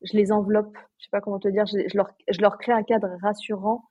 je 0.04 0.18
les 0.18 0.32
enveloppe. 0.32 0.76
Je 0.98 1.06
sais 1.06 1.10
pas 1.12 1.22
comment 1.22 1.40
te 1.40 1.48
dire. 1.48 1.66
Je, 1.66 1.98
leur, 2.42 2.58
crée 2.58 2.72
un 2.72 2.84
cadre 2.84 3.10
rassurant 3.22 3.84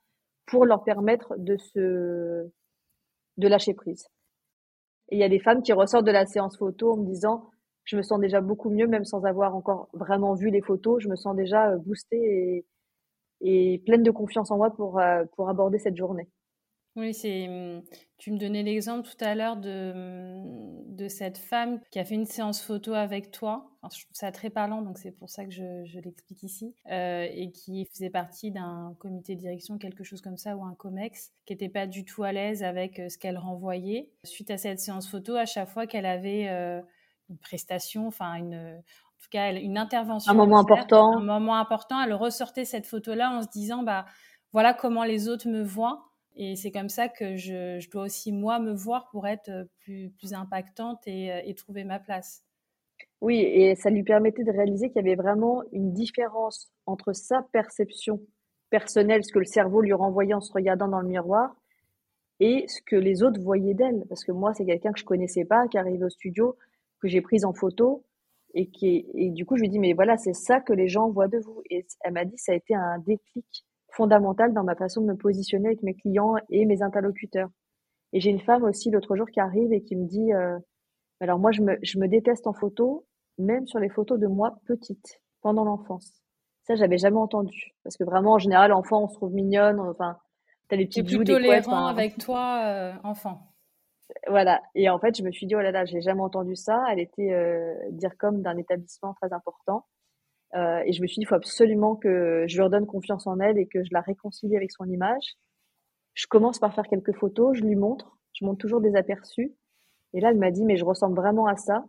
pour 0.47 0.65
leur 0.65 0.83
permettre 0.85 1.35
de 1.39 1.57
se, 1.57 2.51
de 3.37 3.49
lâcher 3.49 3.75
prise. 3.75 4.07
Et 5.11 5.17
il 5.17 5.21
y 5.21 5.25
a 5.25 5.29
des 5.29 5.41
femmes 5.41 5.63
qui 5.63 5.73
ressortent 5.73 6.07
de 6.07 6.11
la 6.13 6.27
séance 6.27 6.57
photo 6.59 6.93
en 6.93 6.97
me 6.99 7.07
disant, 7.07 7.51
je 7.85 7.97
me 7.97 8.03
sens 8.03 8.21
déjà 8.21 8.41
beaucoup 8.41 8.71
mieux, 8.71 8.87
même 8.87 9.05
sans 9.05 9.25
avoir 9.25 9.55
encore 9.55 9.89
vraiment 9.93 10.35
vu 10.35 10.51
les 10.51 10.61
photos. 10.61 11.03
Je 11.03 11.09
me 11.09 11.17
sens 11.17 11.35
déjà 11.35 11.71
euh, 11.71 11.79
boostée 11.79 12.65
et, 13.41 13.75
et 13.75 13.79
pleine 13.81 14.03
de 14.03 14.11
confiance 14.11 14.51
en 14.51 14.57
moi 14.57 14.71
pour, 14.71 14.99
euh, 15.01 15.25
pour 15.37 15.49
aborder 15.49 15.79
cette 15.79 15.97
journée. 15.97 16.29
Oui, 16.97 17.15
c'est. 17.15 17.47
Mmh, 17.47 17.83
tu 18.19 18.33
me 18.33 18.39
donnais 18.39 18.63
l'exemple 18.63 19.09
tout 19.09 19.25
à 19.25 19.35
l'heure 19.35 19.57
de, 19.57 19.93
mmh, 19.95 20.97
de 20.97 21.09
cette 21.09 21.39
femme 21.39 21.81
qui 21.91 21.99
a 21.99 22.05
fait 22.05 22.17
une 22.17 22.27
séance 22.27 22.61
photo 22.61 22.95
avec 22.95 23.31
toi. 23.31 23.71
je 23.85 24.05
trouve 24.05 24.15
ça 24.15 24.33
très 24.33 24.51
parlant, 24.51 24.83
donc 24.83 24.99
c'est 24.99 25.13
pour 25.13 25.31
ça 25.31 25.45
que 25.45 25.53
je, 25.53 25.85
je 25.85 26.01
l'explique 26.01 26.43
ici. 26.43 26.75
Euh, 26.91 27.27
et 27.31 27.53
qui 27.53 27.87
faisait 27.87 28.11
partie 28.11 28.51
d'un 28.51 28.95
comité 28.99 29.37
de 29.37 29.41
direction, 29.41 29.79
quelque 29.79 30.03
chose 30.03 30.21
comme 30.21 30.37
ça, 30.37 30.57
ou 30.57 30.65
un 30.65 30.75
COMEX, 30.75 31.33
qui 31.47 31.53
n'était 31.53 31.69
pas 31.69 31.87
du 31.87 32.05
tout 32.05 32.25
à 32.25 32.33
l'aise 32.33 32.65
avec 32.65 32.99
euh, 32.99 33.09
ce 33.09 33.19
qu'elle 33.19 33.39
renvoyait. 33.39 34.11
Suite 34.25 34.51
à 34.51 34.59
cette 34.59 34.81
séance 34.81 35.09
photo, 35.09 35.37
à 35.37 35.47
chaque 35.47 35.69
fois 35.69 35.87
qu'elle 35.87 36.07
avait 36.07 36.49
euh, 36.49 36.83
une 37.29 37.39
prestation, 37.39 38.09
enfin 38.09 38.35
une. 38.35 38.55
En 38.57 39.23
tout 39.23 39.29
cas, 39.31 39.53
une 39.53 39.77
intervention. 39.77 40.33
Un 40.33 40.35
moment 40.35 40.59
important. 40.59 41.19
Un 41.19 41.23
moment 41.23 41.57
important. 41.57 42.03
Elle 42.03 42.15
ressortait 42.15 42.65
cette 42.65 42.87
photo-là 42.87 43.31
en 43.31 43.43
se 43.43 43.49
disant, 43.49 43.83
bah, 43.83 44.07
voilà 44.53 44.73
comment 44.73 45.05
les 45.05 45.29
autres 45.29 45.47
me 45.47 45.63
voient 45.63 46.10
et 46.43 46.57
c'est 46.57 46.71
comme 46.71 46.89
ça 46.89 47.11
que 47.11 47.37
je, 47.37 47.87
dois 47.91 48.05
aussi, 48.05 48.33
moi, 48.33 48.59
me 48.61 48.73
voir 48.73 49.11
pour 49.11 49.27
être 49.27 49.51
euh, 49.51 49.65
plus, 49.81 50.09
plus 50.09 50.33
impactante 50.33 51.07
euh, 51.07 51.43
et, 51.45 51.55
trouver 51.55 51.85
ma 51.85 51.99
place. 51.99 52.43
Oui, 53.21 53.41
et 53.41 53.75
ça 53.75 53.91
lui 53.91 54.03
permettait 54.03 54.43
de 54.43 54.51
réaliser 54.51 54.89
qu'il 54.89 54.97
y 54.97 55.05
avait 55.05 55.21
vraiment 55.21 55.63
une 55.71 55.93
différence 55.93 56.73
entre 56.87 57.13
sa 57.13 57.43
perception 57.53 58.23
personnelle, 58.71 59.23
ce 59.23 59.33
que 59.35 59.39
le 59.39 59.45
cerveau 59.45 59.83
lui 59.83 59.93
renvoyait 59.93 60.33
en 60.33 60.41
se 60.41 60.51
regardant 60.51 60.89
dans 60.89 61.01
le 61.01 61.09
miroir, 61.09 61.55
et 62.41 62.65
ce 62.69 62.81
que 62.81 62.97
les 62.97 63.23
autres 63.23 63.39
voyaient 63.39 63.75
d'elle. 63.75 64.07
Parce 64.09 64.25
que 64.25 64.33
moi, 64.33 64.55
c'est 64.55 64.65
quelqu'un 64.65 64.93
que 64.93 64.99
je 64.99 65.05
connaissais 65.05 65.45
pas, 65.45 65.69
qui 65.69 65.77
arrive 65.77 66.01
au 66.05 66.09
studio, 66.09 66.57
que 67.03 67.09
j'ai 67.09 67.21
prise 67.21 67.45
en 67.45 67.53
photo, 67.53 68.03
et 68.55 68.71
qui 68.71 69.05
et 69.13 69.29
du 69.29 69.45
coup, 69.45 69.59
je 69.59 69.61
lui 69.61 69.69
dis, 69.69 69.79
mais 69.79 69.93
voilà, 69.93 70.17
c'est 70.17 70.33
ça 70.33 70.61
que 70.61 70.73
les 70.73 70.89
gens 70.89 71.11
voient 71.11 71.29
de 71.29 71.37
vous. 71.39 71.61
Et 71.69 71.85
elle 72.01 72.15
m'a 72.15 72.25
dit, 72.25 72.39
ça 72.39 72.53
a 72.53 72.55
été 72.55 72.75
un 72.75 72.99
déclic 72.99 73.67
fondamentale 73.93 74.53
dans 74.53 74.65
ma 74.65 74.75
façon 74.75 75.01
de 75.01 75.07
me 75.07 75.17
positionner 75.17 75.69
avec 75.69 75.83
mes 75.83 75.95
clients 75.95 76.35
et 76.49 76.67
mes 76.67 76.83
interlocuteurs. 76.83 77.49
Et 78.13 78.21
j'ai 78.21 78.31
une 78.31 78.41
femme 78.41 78.65
aussi 78.65 78.91
l'autre 78.91 79.17
jour 79.17 79.27
qui 79.29 79.41
arrive 79.41 79.73
et 79.73 79.83
qui 79.83 79.97
me 79.97 80.07
dit, 80.07 80.33
euh, 80.33 80.59
alors 81.21 81.39
moi 81.39 81.53
je 81.53 81.63
me, 81.63 81.79
je 81.83 81.99
me 81.99 82.09
déteste 82.09 82.47
en 82.47 82.53
photo, 82.53 83.07
même 83.39 83.67
sur 83.67 83.79
les 83.79 83.89
photos 83.89 84.19
de 84.19 84.27
moi 84.27 84.59
petite, 84.67 85.21
pendant 85.43 85.65
l'enfance. 85.65 86.21
Ça, 86.65 86.75
j'avais 86.75 86.99
jamais 86.99 87.17
entendu. 87.17 87.73
Parce 87.83 87.97
que 87.97 88.05
vraiment, 88.05 88.35
en 88.35 88.39
général, 88.39 88.73
enfant, 88.73 89.05
on 89.05 89.09
se 89.09 89.15
trouve 89.15 89.33
mignonne, 89.33 89.81
enfin, 89.81 90.17
t'as 90.69 90.77
les 90.77 90.87
petites 90.87 91.09
joues, 91.09 91.25
des 91.25 91.33
tolérant 91.33 91.87
avec 91.87 92.19
toi, 92.19 92.63
euh, 92.65 92.93
enfant. 93.03 93.51
Voilà. 94.29 94.61
Et 94.75 94.91
en 94.91 94.99
fait, 94.99 95.17
je 95.17 95.23
me 95.23 95.31
suis 95.31 95.47
dit, 95.47 95.55
oh 95.55 95.61
là 95.61 95.71
là, 95.71 95.85
j'ai 95.85 96.01
jamais 96.01 96.21
entendu 96.21 96.57
ça. 96.57 96.85
Elle 96.91 97.01
était 97.01 97.33
euh, 97.33 97.75
dire 97.91 98.17
comme 98.19 98.43
d'un 98.43 98.57
établissement 98.57 99.15
très 99.15 99.33
important. 99.33 99.87
Euh, 100.54 100.83
et 100.85 100.92
je 100.92 101.00
me 101.02 101.07
suis 101.07 101.16
dit, 101.16 101.23
il 101.23 101.26
faut 101.26 101.35
absolument 101.35 101.97
que 101.97 102.45
je 102.49 102.57
lui 102.57 102.62
redonne 102.62 102.87
confiance 102.87 103.26
en 103.26 103.38
elle 103.40 103.59
et 103.59 103.66
que 103.66 103.85
je 103.85 103.90
la 103.92 104.00
réconcilie 104.00 104.57
avec 104.57 104.73
son 104.73 104.85
image. 104.85 105.37
Je 106.14 106.26
commence 106.26 106.59
par 106.59 106.75
faire 106.75 106.87
quelques 106.88 107.14
photos, 107.16 107.57
je 107.57 107.62
lui 107.62 107.76
montre, 107.76 108.19
je 108.33 108.45
montre 108.45 108.59
toujours 108.59 108.80
des 108.80 108.97
aperçus. 108.97 109.54
Et 110.12 110.21
là, 110.21 110.30
elle 110.30 110.38
m'a 110.38 110.50
dit, 110.50 110.64
mais 110.64 110.76
je 110.76 110.85
ressemble 110.85 111.14
vraiment 111.14 111.47
à 111.47 111.57
ça. 111.57 111.85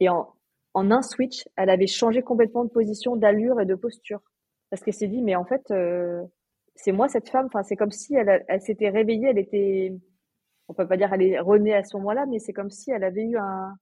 Et 0.00 0.08
en, 0.08 0.34
en 0.74 0.90
un 0.90 1.02
switch, 1.02 1.48
elle 1.56 1.70
avait 1.70 1.86
changé 1.86 2.22
complètement 2.22 2.64
de 2.64 2.70
position, 2.70 3.16
d'allure 3.16 3.60
et 3.60 3.66
de 3.66 3.76
posture. 3.76 4.20
Parce 4.70 4.82
qu'elle 4.82 4.94
s'est 4.94 5.06
dit, 5.06 5.22
mais 5.22 5.36
en 5.36 5.44
fait, 5.44 5.70
euh, 5.70 6.22
c'est 6.74 6.92
moi 6.92 7.08
cette 7.08 7.28
femme. 7.28 7.46
Enfin, 7.46 7.62
c'est 7.62 7.76
comme 7.76 7.92
si 7.92 8.14
elle, 8.16 8.44
elle 8.48 8.60
s'était 8.60 8.88
réveillée, 8.88 9.28
elle 9.28 9.38
était, 9.38 9.92
on 10.68 10.74
peut 10.74 10.88
pas 10.88 10.96
dire 10.96 11.12
elle 11.12 11.22
est 11.22 11.38
renée 11.38 11.74
à 11.74 11.84
ce 11.84 11.96
moment-là, 11.98 12.26
mais 12.26 12.40
c'est 12.40 12.52
comme 12.52 12.70
si 12.70 12.90
elle 12.90 13.04
avait 13.04 13.22
eu 13.22 13.36
un, 13.36 13.76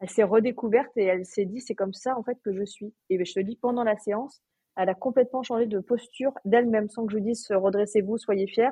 elle 0.00 0.10
s'est 0.10 0.22
redécouverte 0.22 0.96
et 0.96 1.04
elle 1.04 1.26
s'est 1.26 1.44
dit 1.44 1.60
c'est 1.60 1.74
comme 1.74 1.92
ça 1.92 2.16
en 2.16 2.22
fait 2.22 2.38
que 2.44 2.52
je 2.52 2.64
suis. 2.64 2.94
Et 3.10 3.18
ben, 3.18 3.26
je 3.26 3.32
te 3.32 3.40
dis 3.40 3.56
pendant 3.56 3.84
la 3.84 3.96
séance, 3.96 4.42
elle 4.76 4.88
a 4.88 4.94
complètement 4.94 5.42
changé 5.42 5.66
de 5.66 5.80
posture 5.80 6.32
d'elle-même 6.44 6.88
sans 6.88 7.06
que 7.06 7.12
je 7.12 7.18
dise 7.18 7.46
redressez-vous, 7.50 8.18
soyez 8.18 8.46
fiers. 8.46 8.70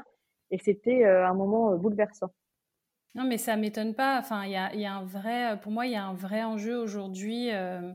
Et 0.52 0.58
c'était 0.58 1.04
euh, 1.04 1.26
un 1.26 1.34
moment 1.34 1.72
euh, 1.72 1.76
bouleversant. 1.76 2.32
Non, 3.16 3.24
mais 3.24 3.38
ça 3.38 3.56
m'étonne 3.56 3.94
pas. 3.94 4.18
Enfin, 4.20 4.44
il 4.44 4.52
y 4.52 4.56
a, 4.56 4.94
un 4.94 5.04
vrai, 5.04 5.58
pour 5.62 5.72
moi, 5.72 5.86
il 5.86 5.92
y 5.92 5.96
a 5.96 6.04
un 6.04 6.14
vrai 6.14 6.44
enjeu 6.44 6.76
aujourd'hui 6.76 7.50
euh, 7.50 7.92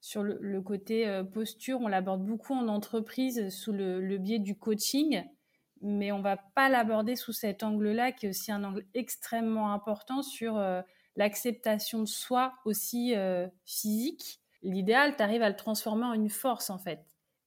sur 0.00 0.22
le, 0.22 0.60
côté 0.62 1.22
posture. 1.34 1.80
On 1.82 1.86
l'aborde 1.86 2.24
beaucoup 2.24 2.54
en 2.54 2.66
entreprise 2.68 3.50
sous 3.50 3.72
le, 3.72 4.16
biais 4.16 4.38
du 4.38 4.56
coaching, 4.56 5.22
mais 5.82 6.12
on 6.12 6.22
va 6.22 6.38
pas 6.38 6.70
l'aborder 6.70 7.14
sous 7.14 7.34
cet 7.34 7.62
angle-là, 7.62 8.12
qui 8.12 8.24
est 8.24 8.30
aussi 8.30 8.52
un 8.52 8.64
angle 8.64 8.86
extrêmement 8.94 9.70
important 9.70 10.22
sur 10.22 10.58
l'acceptation 11.16 12.00
de 12.00 12.08
soi 12.08 12.52
aussi 12.64 13.14
euh, 13.16 13.46
physique, 13.64 14.40
l'idéal, 14.62 15.16
tu 15.16 15.22
arrives 15.22 15.42
à 15.42 15.48
le 15.48 15.56
transformer 15.56 16.04
en 16.04 16.12
une 16.12 16.30
force 16.30 16.70
en 16.70 16.78
fait. 16.78 17.00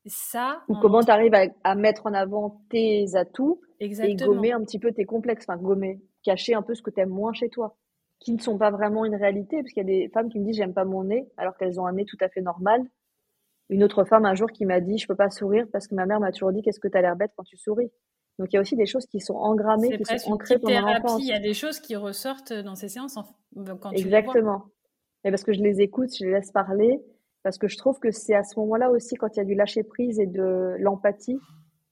Ça, 0.05 0.61
Ou 0.69 0.75
comment 0.75 1.01
tu 1.03 1.11
arrives 1.11 1.33
à, 1.63 1.75
mettre 1.75 2.05
en 2.05 2.13
avant 2.13 2.61
tes 2.69 3.15
atouts 3.15 3.59
et 3.81 3.89
gommer 4.15 4.53
un 4.53 4.63
petit 4.63 4.79
peu 4.79 4.93
tes 4.93 5.03
complexes, 5.03 5.45
enfin 5.47 5.59
gommer, 5.61 5.99
cacher 6.23 6.53
un 6.53 6.61
peu 6.61 6.75
ce 6.75 6.81
que 6.81 6.91
tu 6.91 7.01
aimes 7.01 7.09
moins 7.09 7.33
chez 7.33 7.49
toi, 7.49 7.75
qui 8.19 8.31
ne 8.31 8.39
sont 8.39 8.57
pas 8.57 8.71
vraiment 8.71 9.03
une 9.03 9.15
réalité, 9.15 9.57
parce 9.57 9.73
qu'il 9.73 9.85
y 9.85 9.85
a 9.85 10.05
des 10.05 10.09
femmes 10.13 10.29
qui 10.29 10.39
me 10.39 10.45
disent 10.45 10.57
j'aime 10.57 10.73
pas 10.73 10.85
mon 10.85 11.03
nez, 11.03 11.27
alors 11.35 11.57
qu'elles 11.57 11.79
ont 11.79 11.85
un 11.85 11.93
nez 11.93 12.05
tout 12.05 12.17
à 12.21 12.29
fait 12.29 12.41
normal. 12.41 12.83
Une 13.69 13.83
autre 13.83 14.05
femme 14.05 14.25
un 14.25 14.33
jour 14.33 14.49
qui 14.49 14.65
m'a 14.65 14.79
dit 14.79 14.97
je 14.97 15.07
peux 15.07 15.15
pas 15.15 15.29
sourire 15.29 15.65
parce 15.73 15.87
que 15.87 15.95
ma 15.95 16.05
mère 16.05 16.21
m'a 16.21 16.31
toujours 16.31 16.53
dit 16.53 16.61
qu'est-ce 16.61 16.79
que 16.79 16.87
tu 16.87 16.97
as 16.97 17.01
l'air 17.01 17.17
bête 17.17 17.33
quand 17.35 17.43
tu 17.43 17.57
souris? 17.57 17.91
Donc 18.39 18.49
il 18.51 18.55
y 18.55 18.57
a 18.57 18.61
aussi 18.61 18.75
des 18.75 18.85
choses 18.85 19.07
qui 19.07 19.19
sont 19.19 19.35
engrammées, 19.35 19.97
qui 19.97 20.19
sont 20.19 20.33
ancrées 20.33 20.59
pendant 20.59 20.81
l'enfance. 20.81 21.21
Il 21.21 21.27
y 21.27 21.33
a 21.33 21.39
des 21.39 21.53
choses 21.53 21.79
qui 21.79 21.95
ressortent 21.95 22.53
dans 22.53 22.75
ces 22.75 22.87
séances 22.87 23.17
quand 23.81 23.91
Exactement. 23.91 24.65
Et 25.23 25.31
parce 25.31 25.43
que 25.43 25.53
je 25.53 25.61
les 25.61 25.81
écoute, 25.81 26.09
je 26.17 26.25
les 26.25 26.31
laisse 26.31 26.51
parler, 26.51 27.01
parce 27.43 27.57
que 27.57 27.67
je 27.67 27.77
trouve 27.77 27.99
que 27.99 28.11
c'est 28.11 28.35
à 28.35 28.43
ce 28.43 28.59
moment-là 28.59 28.91
aussi, 28.91 29.15
quand 29.15 29.35
il 29.35 29.37
y 29.37 29.41
a 29.41 29.45
du 29.45 29.55
lâcher 29.55 29.83
prise 29.83 30.19
et 30.19 30.27
de 30.27 30.75
l'empathie, 30.79 31.39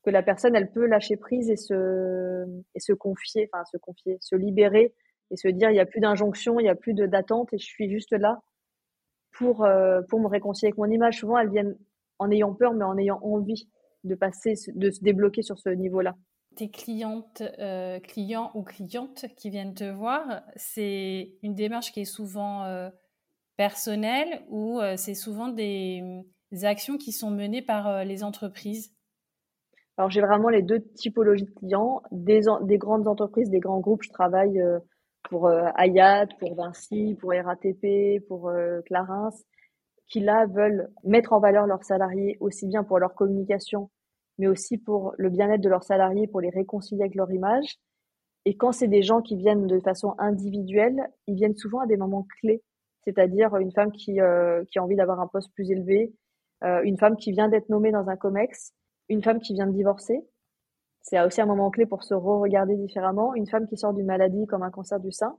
que 0.04 0.12
la 0.12 0.22
personne, 0.22 0.56
elle 0.56 0.72
peut 0.72 0.86
lâcher 0.86 1.18
prise 1.18 1.50
et 1.50 1.58
se, 1.58 2.46
et 2.76 2.80
se 2.80 2.94
confier, 2.94 3.50
enfin 3.52 3.66
se 3.66 3.78
confier, 3.78 4.18
se 4.22 4.36
libérer 4.36 4.94
et 5.32 5.38
se 5.38 5.48
dire, 5.48 5.72
il 5.72 5.74
n'y 5.74 5.80
a 5.80 5.86
plus 5.88 6.00
d'injonction, 6.00 6.60
il 6.60 6.64
n'y 6.64 6.70
a 6.70 6.76
plus 6.76 6.94
d'attente 6.94 7.52
et 7.54 7.58
je 7.58 7.66
suis 7.66 7.90
juste 7.90 8.14
là 8.14 8.40
pour, 9.32 9.66
euh, 9.66 10.02
pour 10.08 10.20
me 10.20 10.28
réconcilier 10.28 10.68
avec 10.68 10.78
mon 10.78 10.86
image. 10.86 11.20
Souvent, 11.20 11.40
elles 11.40 11.50
viennent 11.50 11.76
en 12.20 12.30
ayant 12.30 12.54
peur, 12.54 12.74
mais 12.74 12.86
en 12.86 12.98
ayant 12.98 13.20
envie 13.24 13.68
de 14.04 14.14
passer, 14.14 14.54
de 14.76 14.92
se 14.92 15.04
débloquer 15.04 15.42
sur 15.42 15.58
ce 15.58 15.70
niveau-là 15.70 16.16
tes 16.56 16.70
clientes, 16.70 17.44
euh, 17.60 18.00
clients 18.00 18.52
ou 18.54 18.64
clientes 18.64 19.26
qui 19.38 19.50
viennent 19.50 19.74
te 19.74 19.90
voir, 19.90 20.42
c'est 20.56 21.34
une 21.44 21.54
démarche 21.54 21.92
qui 21.92 22.02
est 22.02 22.06
souvent 22.06 22.64
euh, 22.64 22.90
personnelle 23.58 24.44
ou 24.50 24.80
euh, 24.80 24.96
c'est 24.98 25.14
souvent 25.14 25.50
des, 25.50 26.02
actions 26.64 26.98
qui 26.98 27.12
sont 27.12 27.32
menées 27.32 27.62
par 27.62 28.06
les 28.06 28.24
entreprises? 28.24 28.94
Alors 29.98 30.10
j'ai 30.10 30.22
vraiment 30.22 30.48
les 30.48 30.62
deux 30.62 30.80
typologies 30.96 31.44
de 31.44 31.52
clients, 31.52 32.02
des, 32.12 32.42
des, 32.62 32.78
grandes 32.78 33.10
entreprises, 33.10 33.50
des 33.50 33.60
grands 33.60 33.82
groupes. 33.82 34.04
Je 34.04 34.10
travaille 34.10 34.62
pour 35.24 35.50
Hayat, 35.50 36.28
pour 36.40 36.56
Vinci, 36.56 37.18
pour 37.20 37.32
RATP, 37.32 38.26
pour 38.30 38.54
Clarins, 38.86 39.32
qui 40.08 40.22
là 40.22 40.46
veulent 40.46 40.90
mettre 41.04 41.34
en 41.34 41.42
valeur 41.42 41.68
leurs 41.68 41.84
salariés 41.84 42.38
aussi 42.40 42.68
bien 42.68 42.86
pour 42.86 43.00
leur 43.00 43.16
communication 43.16 43.90
mais 44.38 44.48
aussi 44.48 44.78
pour 44.78 45.14
le 45.18 45.30
bien-être 45.30 45.62
de 45.62 45.70
leurs 45.70 45.84
salariés, 45.84 46.28
pour 46.28 46.42
les 46.42 46.50
réconcilier 46.50 47.02
avec 47.02 47.16
leur 47.16 47.32
image. 47.32 47.78
Et 48.46 48.56
quand 48.56 48.72
c'est 48.72 48.88
des 48.88 49.02
gens 49.02 49.22
qui 49.22 49.36
viennent 49.36 49.68
de 49.68 49.80
façon 49.80 50.14
individuelle, 50.20 51.08
ils 51.28 51.36
viennent 51.36 51.56
souvent 51.56 51.80
à 51.80 51.88
des 51.88 51.98
moments 51.98 52.28
clés, 52.40 52.62
c'est-à-dire 53.04 53.56
une 53.58 53.72
femme 53.72 53.92
qui, 53.92 54.22
euh, 54.22 54.64
qui 54.66 54.80
a 54.80 54.84
envie 54.84 54.96
d'avoir 54.96 55.20
un 55.20 55.28
poste 55.28 55.52
plus 55.54 55.72
élevé, 55.72 56.14
euh, 56.64 56.82
une 56.84 56.98
femme 56.98 57.18
qui 57.18 57.32
vient 57.32 57.50
d'être 57.50 57.70
nommée 57.70 57.92
dans 57.92 58.08
un 58.08 58.16
COMEX, 58.16 58.74
une 59.10 59.24
femme 59.24 59.40
qui 59.40 59.54
vient 59.54 59.68
de 59.68 59.74
divorcer. 59.74 60.20
C'est 61.02 61.20
aussi 61.22 61.42
un 61.42 61.46
moment 61.46 61.70
clé 61.70 61.86
pour 61.86 62.04
se 62.04 62.14
re-regarder 62.14 62.76
différemment, 62.76 63.36
une 63.36 63.48
femme 63.48 63.68
qui 63.68 63.78
sort 63.78 63.94
d'une 63.94 64.08
maladie 64.08 64.48
comme 64.48 64.64
un 64.64 64.72
cancer 64.72 65.00
du 65.00 65.12
sein. 65.12 65.38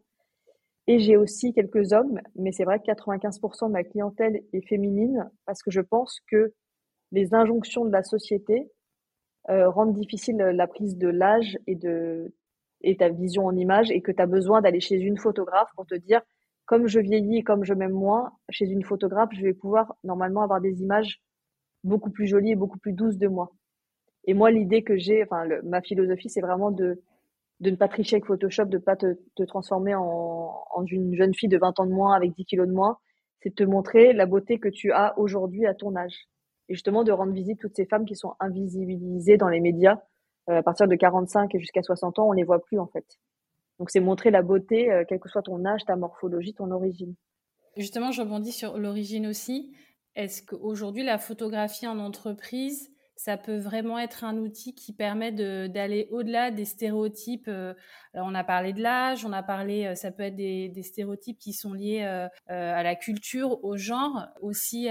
Et 0.86 1.00
j'ai 1.00 1.16
aussi 1.16 1.52
quelques 1.52 1.92
hommes, 1.92 2.20
mais 2.36 2.52
c'est 2.52 2.64
vrai 2.64 2.78
que 2.78 2.84
95% 2.84 3.66
de 3.66 3.72
ma 3.72 3.82
clientèle 3.82 4.42
est 4.52 4.66
féminine 4.68 5.28
parce 5.44 5.62
que 5.62 5.72
je 5.72 5.80
pense 5.80 6.20
que 6.30 6.52
les 7.10 7.34
injonctions 7.34 7.84
de 7.84 7.90
la 7.90 8.04
société 8.04 8.70
euh, 9.50 9.68
rendent 9.68 9.94
difficile 9.94 10.36
la 10.36 10.66
prise 10.66 10.96
de 10.96 11.08
l'âge 11.08 11.58
et 11.66 11.74
de 11.74 12.32
et 12.82 12.96
ta 12.96 13.08
vision 13.08 13.46
en 13.46 13.56
image 13.56 13.90
et 13.90 14.02
que 14.02 14.12
tu 14.12 14.20
as 14.20 14.26
besoin 14.26 14.60
d'aller 14.60 14.80
chez 14.80 14.96
une 14.96 15.16
photographe 15.16 15.70
pour 15.76 15.86
te 15.86 15.94
dire 15.94 16.20
comme 16.66 16.88
je 16.88 17.00
vieillis 17.00 17.38
et 17.38 17.42
comme 17.44 17.64
je 17.64 17.72
m'aime 17.72 17.92
moins, 17.92 18.32
chez 18.50 18.66
une 18.66 18.82
photographe, 18.82 19.30
je 19.32 19.42
vais 19.42 19.54
pouvoir 19.54 19.94
normalement 20.02 20.42
avoir 20.42 20.60
des 20.60 20.82
images 20.82 21.20
beaucoup 21.84 22.10
plus 22.10 22.26
jolies 22.26 22.50
et 22.50 22.56
beaucoup 22.56 22.78
plus 22.78 22.92
douces 22.92 23.18
de 23.18 23.28
moi. 23.28 23.52
Et 24.24 24.34
moi, 24.34 24.50
l'idée 24.50 24.82
que 24.82 24.96
j'ai, 24.96 25.22
enfin, 25.22 25.46
ma 25.62 25.80
philosophie, 25.80 26.28
c'est 26.28 26.40
vraiment 26.40 26.72
de, 26.72 27.00
de 27.60 27.70
ne 27.70 27.76
pas 27.76 27.86
tricher 27.86 28.16
avec 28.16 28.26
Photoshop, 28.26 28.64
de 28.64 28.78
ne 28.78 28.82
pas 28.82 28.96
te, 28.96 29.14
te 29.36 29.44
transformer 29.44 29.94
en, 29.94 30.64
en, 30.74 30.84
une 30.84 31.14
jeune 31.14 31.34
fille 31.34 31.48
de 31.48 31.58
20 31.58 31.78
ans 31.78 31.86
de 31.86 31.92
moins 31.92 32.14
avec 32.14 32.34
10 32.34 32.44
kilos 32.44 32.66
de 32.66 32.72
moins. 32.72 32.98
C'est 33.40 33.50
de 33.50 33.54
te 33.54 33.62
montrer 33.62 34.12
la 34.12 34.26
beauté 34.26 34.58
que 34.58 34.68
tu 34.68 34.90
as 34.90 35.16
aujourd'hui 35.18 35.66
à 35.66 35.74
ton 35.74 35.94
âge. 35.94 36.26
Et 36.68 36.74
justement, 36.74 37.04
de 37.04 37.12
rendre 37.12 37.32
visite 37.32 37.58
toutes 37.60 37.76
ces 37.76 37.86
femmes 37.86 38.04
qui 38.04 38.16
sont 38.16 38.34
invisibilisées 38.40 39.36
dans 39.36 39.48
les 39.48 39.60
médias. 39.60 40.00
Euh, 40.48 40.58
à 40.58 40.62
partir 40.62 40.86
de 40.86 40.94
45 40.94 41.54
et 41.54 41.58
jusqu'à 41.58 41.82
60 41.82 42.18
ans, 42.18 42.28
on 42.28 42.32
les 42.32 42.44
voit 42.44 42.62
plus, 42.62 42.78
en 42.78 42.86
fait. 42.86 43.18
Donc, 43.78 43.90
c'est 43.90 44.00
montrer 44.00 44.30
la 44.30 44.42
beauté, 44.42 44.90
euh, 44.90 45.04
quel 45.08 45.18
que 45.18 45.28
soit 45.28 45.42
ton 45.42 45.64
âge, 45.64 45.84
ta 45.84 45.96
morphologie, 45.96 46.54
ton 46.54 46.70
origine. 46.70 47.14
Justement, 47.76 48.10
je 48.10 48.22
rebondis 48.22 48.52
sur 48.52 48.78
l'origine 48.78 49.26
aussi. 49.26 49.74
Est-ce 50.14 50.42
qu'aujourd'hui, 50.42 51.02
la 51.02 51.18
photographie 51.18 51.86
en 51.86 51.98
entreprise, 51.98 52.90
ça 53.16 53.38
peut 53.38 53.56
vraiment 53.56 53.98
être 53.98 54.24
un 54.24 54.36
outil 54.36 54.74
qui 54.74 54.92
permet 54.92 55.32
d'aller 55.32 56.06
au-delà 56.10 56.50
des 56.50 56.66
stéréotypes. 56.66 57.48
Euh, 57.48 57.72
on 58.12 58.34
a 58.34 58.44
parlé 58.44 58.74
de 58.74 58.82
l'âge, 58.82 59.24
on 59.24 59.32
a 59.32 59.42
parlé, 59.42 59.86
euh, 59.86 59.94
ça 59.94 60.10
peut 60.10 60.22
être 60.22 60.36
des, 60.36 60.82
stéréotypes 60.82 61.38
qui 61.38 61.54
sont 61.54 61.72
liés 61.72 62.02
euh, 62.04 62.28
à 62.48 62.82
la 62.82 62.94
culture, 62.94 63.64
au 63.64 63.76
genre, 63.76 64.26
aussi 64.42 64.88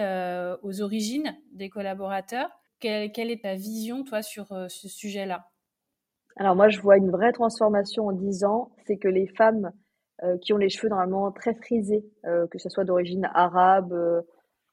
aux 0.63 0.81
origines 0.81 1.35
des 1.53 1.69
collaborateurs. 1.69 2.49
Quelle, 2.79 3.11
quelle, 3.11 3.29
est 3.29 3.43
ta 3.43 3.53
vision, 3.53 4.03
toi, 4.03 4.21
sur 4.21 4.47
ce 4.47 4.89
sujet-là? 4.89 5.47
Alors 6.35 6.55
moi, 6.55 6.67
je 6.67 6.81
vois 6.81 6.97
une 6.97 7.11
vraie 7.11 7.31
transformation 7.31 8.07
en 8.07 8.11
10 8.11 8.43
ans. 8.43 8.71
C'est 8.85 8.97
que 8.97 9.07
les 9.07 9.27
femmes 9.27 9.71
qui 10.41 10.53
ont 10.53 10.57
les 10.57 10.69
cheveux 10.69 10.89
normalement 10.89 11.31
très 11.31 11.53
frisés, 11.53 12.05
que 12.23 12.57
ce 12.57 12.69
soit 12.69 12.83
d'origine 12.83 13.29
arabe, 13.33 13.93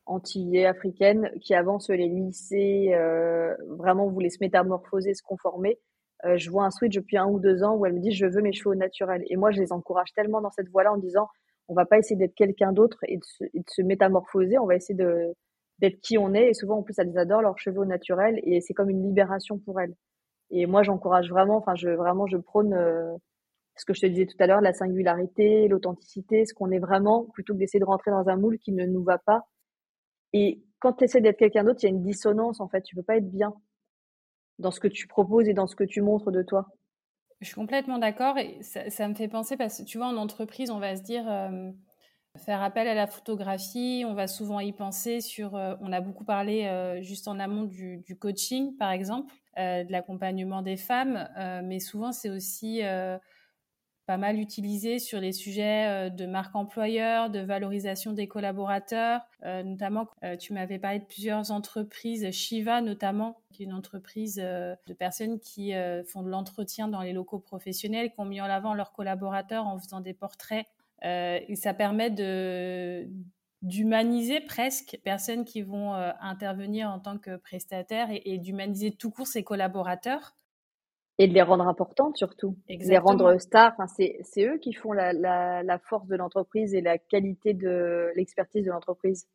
antillais, 0.06 0.66
africaines, 0.66 1.30
qui 1.40 1.54
avancent 1.54 1.90
les 1.90 2.08
lycées, 2.08 2.92
euh, 2.94 3.54
vraiment 3.68 4.08
voulaient 4.08 4.30
se 4.30 4.38
métamorphoser, 4.40 5.14
se 5.14 5.22
conformer. 5.22 5.78
Euh, 6.24 6.36
je 6.36 6.50
vois 6.50 6.64
un 6.64 6.70
switch 6.70 6.94
depuis 6.94 7.16
un 7.16 7.26
ou 7.26 7.40
deux 7.40 7.62
ans 7.64 7.76
où 7.76 7.86
elle 7.86 7.94
me 7.94 8.00
dit 8.00 8.12
je 8.12 8.26
veux 8.26 8.42
mes 8.42 8.52
cheveux 8.52 8.74
naturels. 8.74 9.24
Et 9.28 9.36
moi, 9.36 9.50
je 9.50 9.60
les 9.60 9.72
encourage 9.72 10.12
tellement 10.14 10.40
dans 10.40 10.50
cette 10.50 10.68
voie-là 10.68 10.92
en 10.92 10.98
disant 10.98 11.28
on 11.68 11.74
va 11.74 11.86
pas 11.86 11.98
essayer 11.98 12.16
d'être 12.16 12.34
quelqu'un 12.34 12.72
d'autre 12.72 12.98
et, 13.08 13.16
de 13.16 13.64
se 13.68 13.82
métamorphoser, 13.82 14.58
on 14.58 14.66
va 14.66 14.76
essayer 14.76 14.96
de 14.96 15.34
d'être 15.78 16.00
qui 16.00 16.18
on 16.18 16.34
est. 16.34 16.50
Et 16.50 16.54
souvent, 16.54 16.78
en 16.78 16.82
plus, 16.82 16.98
elles 16.98 17.16
adorent 17.18 17.42
leurs 17.42 17.58
cheveux 17.58 17.84
naturels 17.84 18.40
et 18.44 18.60
c'est 18.60 18.74
comme 18.74 18.90
une 18.90 19.02
libération 19.02 19.58
pour 19.58 19.80
elles. 19.80 19.94
Et 20.50 20.66
moi, 20.66 20.82
j'encourage 20.82 21.30
vraiment, 21.30 21.56
enfin, 21.56 21.74
je 21.74 21.88
vraiment, 21.90 22.26
je 22.26 22.36
prône 22.36 22.74
euh, 22.74 23.16
ce 23.76 23.84
que 23.86 23.94
je 23.94 24.02
te 24.02 24.06
disais 24.06 24.26
tout 24.26 24.36
à 24.38 24.46
l'heure, 24.46 24.60
la 24.60 24.74
singularité, 24.74 25.66
l'authenticité, 25.68 26.44
ce 26.44 26.54
qu'on 26.54 26.70
est 26.70 26.78
vraiment, 26.78 27.26
plutôt 27.32 27.54
que 27.54 27.58
d'essayer 27.58 27.80
de 27.80 27.86
rentrer 27.86 28.10
dans 28.10 28.28
un 28.28 28.36
moule 28.36 28.58
qui 28.58 28.72
ne 28.72 28.86
nous 28.86 29.02
va 29.02 29.18
pas 29.18 29.42
et 30.32 30.62
quand 30.78 30.94
tu 30.94 31.04
essaies 31.04 31.20
d'être 31.20 31.38
quelqu'un 31.38 31.64
d'autre, 31.64 31.80
il 31.82 31.86
y 31.86 31.86
a 31.86 31.90
une 31.90 32.02
dissonance 32.02 32.60
en 32.60 32.68
fait. 32.68 32.82
Tu 32.82 32.96
peux 32.96 33.02
pas 33.02 33.16
être 33.16 33.30
bien 33.30 33.54
dans 34.58 34.70
ce 34.70 34.80
que 34.80 34.88
tu 34.88 35.06
proposes 35.06 35.48
et 35.48 35.54
dans 35.54 35.66
ce 35.66 35.76
que 35.76 35.84
tu 35.84 36.02
montres 36.02 36.30
de 36.30 36.42
toi. 36.42 36.68
Je 37.40 37.46
suis 37.46 37.54
complètement 37.54 37.98
d'accord 37.98 38.38
et 38.38 38.58
ça, 38.62 39.08
me 39.08 39.14
fait 39.14 39.28
penser 39.28 39.56
parce 39.56 39.78
que 39.78 39.84
tu 39.84 39.98
vois, 39.98 40.06
en 40.06 40.16
entreprise, 40.16 40.70
on 40.70 40.78
va 40.78 40.94
se 40.94 41.02
dire 41.02 41.24
euh, 41.28 41.70
faire 42.44 42.62
appel 42.62 42.86
à 42.86 42.94
la 42.94 43.06
photographie, 43.06 44.04
on 44.06 44.14
va 44.14 44.28
souvent 44.28 44.60
y 44.60 44.72
penser 44.72 45.20
sur. 45.20 45.56
Euh, 45.56 45.74
on 45.80 45.92
a 45.92 46.00
beaucoup 46.00 46.24
parlé 46.24 46.66
euh, 46.66 47.02
juste 47.02 47.26
en 47.26 47.40
amont 47.40 47.64
du, 47.64 47.98
du 47.98 48.16
coaching, 48.16 48.76
par 48.76 48.90
exemple, 48.90 49.32
de 49.56 49.92
l'accompagnement 49.92 50.62
des 50.62 50.78
femmes, 50.78 51.28
mais 51.62 51.78
souvent 51.78 52.10
c'est 52.10 52.30
aussi 52.30 52.80
pas 54.12 54.18
mal 54.18 54.38
utilisé 54.38 54.98
sur 54.98 55.20
les 55.20 55.32
sujets 55.32 55.88
euh, 55.88 56.10
de 56.10 56.26
marque 56.26 56.54
employeur, 56.54 57.30
de 57.30 57.38
valorisation 57.38 58.12
des 58.12 58.28
collaborateurs. 58.28 59.22
Euh, 59.42 59.62
notamment, 59.62 60.06
euh, 60.22 60.36
tu 60.36 60.52
m'avais 60.52 60.78
parlé 60.78 60.98
de 60.98 61.06
plusieurs 61.06 61.50
entreprises, 61.50 62.30
Shiva 62.30 62.82
notamment, 62.82 63.40
qui 63.52 63.62
est 63.62 63.64
une 63.64 63.72
entreprise 63.72 64.36
de 64.36 64.92
personnes 64.92 65.40
qui 65.40 65.72
font 66.06 66.22
de 66.22 66.28
l'entretien 66.28 66.88
dans 66.88 67.00
les 67.00 67.14
locaux 67.14 67.38
professionnels, 67.38 68.10
qui 68.10 68.20
ont 68.20 68.26
mis 68.26 68.42
en 68.42 68.44
avant 68.44 68.74
leurs 68.74 68.92
collaborateurs 68.92 69.66
en 69.66 69.78
faisant 69.78 70.00
des 70.00 70.12
portraits. 70.12 70.66
et 71.02 71.56
ça 71.56 71.72
permet 71.74 72.10
de 72.10 73.08
d'humaniser 73.62 74.40
presque 74.40 74.98
personnes 75.04 75.44
qui 75.44 75.62
vont 75.62 75.94
intervenir 75.94 76.90
en 76.90 76.98
tant 76.98 77.16
que 77.18 77.36
prestataires 77.36 78.10
et, 78.10 78.22
et 78.24 78.38
d'humaniser 78.38 78.90
tout 78.90 79.10
court 79.10 79.26
ses 79.26 79.44
collaborateurs 79.44 80.34
et 81.22 81.28
de 81.28 81.34
les 81.34 81.42
rendre 81.42 81.68
importantes 81.68 82.16
surtout, 82.16 82.56
les 82.68 82.98
rendre 82.98 83.38
stars. 83.38 83.74
Enfin, 83.78 83.86
c'est 83.86 84.44
eux 84.44 84.58
qui 84.58 84.72
font 84.72 84.92
la, 84.92 85.12
la, 85.12 85.62
la 85.62 85.78
force 85.78 86.08
de 86.08 86.16
l'entreprise 86.16 86.74
et 86.74 86.80
la 86.80 86.98
qualité 86.98 87.54
de 87.54 88.10
l'expertise 88.16 88.64
de 88.64 88.70
l'entreprise. 88.70 89.28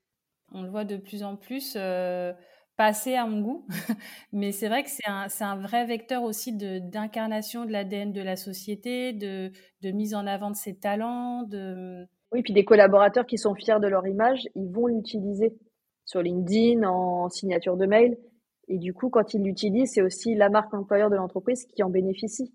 On 0.51 0.63
le 0.63 0.69
voit 0.69 0.83
de 0.83 0.97
plus 0.97 1.23
en 1.23 1.37
plus 1.37 1.75
euh, 1.77 2.33
passer 2.75 3.15
à 3.15 3.25
mon 3.25 3.41
goût, 3.41 3.67
mais 4.33 4.51
c'est 4.51 4.67
vrai 4.67 4.83
que 4.83 4.89
c'est 4.89 5.07
un, 5.07 5.27
un, 5.39 5.55
vrai 5.55 5.85
vecteur 5.85 6.23
aussi 6.23 6.53
d'incarnation 6.53 7.61
de, 7.61 7.67
de 7.67 7.71
l'ADN 7.73 8.11
de 8.11 8.21
la 8.21 8.35
société, 8.35 9.13
de, 9.13 9.51
de, 9.81 9.91
mise 9.91 10.13
en 10.13 10.27
avant 10.27 10.51
de 10.51 10.55
ses 10.55 10.77
talents. 10.77 11.43
De... 11.43 12.05
Oui, 12.33 12.41
puis 12.43 12.53
des 12.53 12.65
collaborateurs 12.65 13.25
qui 13.25 13.37
sont 13.37 13.55
fiers 13.55 13.79
de 13.81 13.87
leur 13.87 14.05
image, 14.05 14.41
ils 14.55 14.69
vont 14.69 14.87
l'utiliser 14.87 15.53
sur 16.03 16.21
LinkedIn, 16.21 16.83
en 16.83 17.29
signature 17.29 17.77
de 17.77 17.85
mail. 17.85 18.17
Et 18.67 18.77
du 18.77 18.93
coup, 18.93 19.09
quand 19.09 19.33
ils 19.33 19.43
l'utilisent, 19.43 19.93
c'est 19.93 20.01
aussi 20.01 20.35
la 20.35 20.49
marque 20.49 20.73
employeur 20.73 21.09
de 21.09 21.15
l'entreprise 21.15 21.65
qui 21.65 21.83
en 21.83 21.89
bénéficie. 21.89 22.53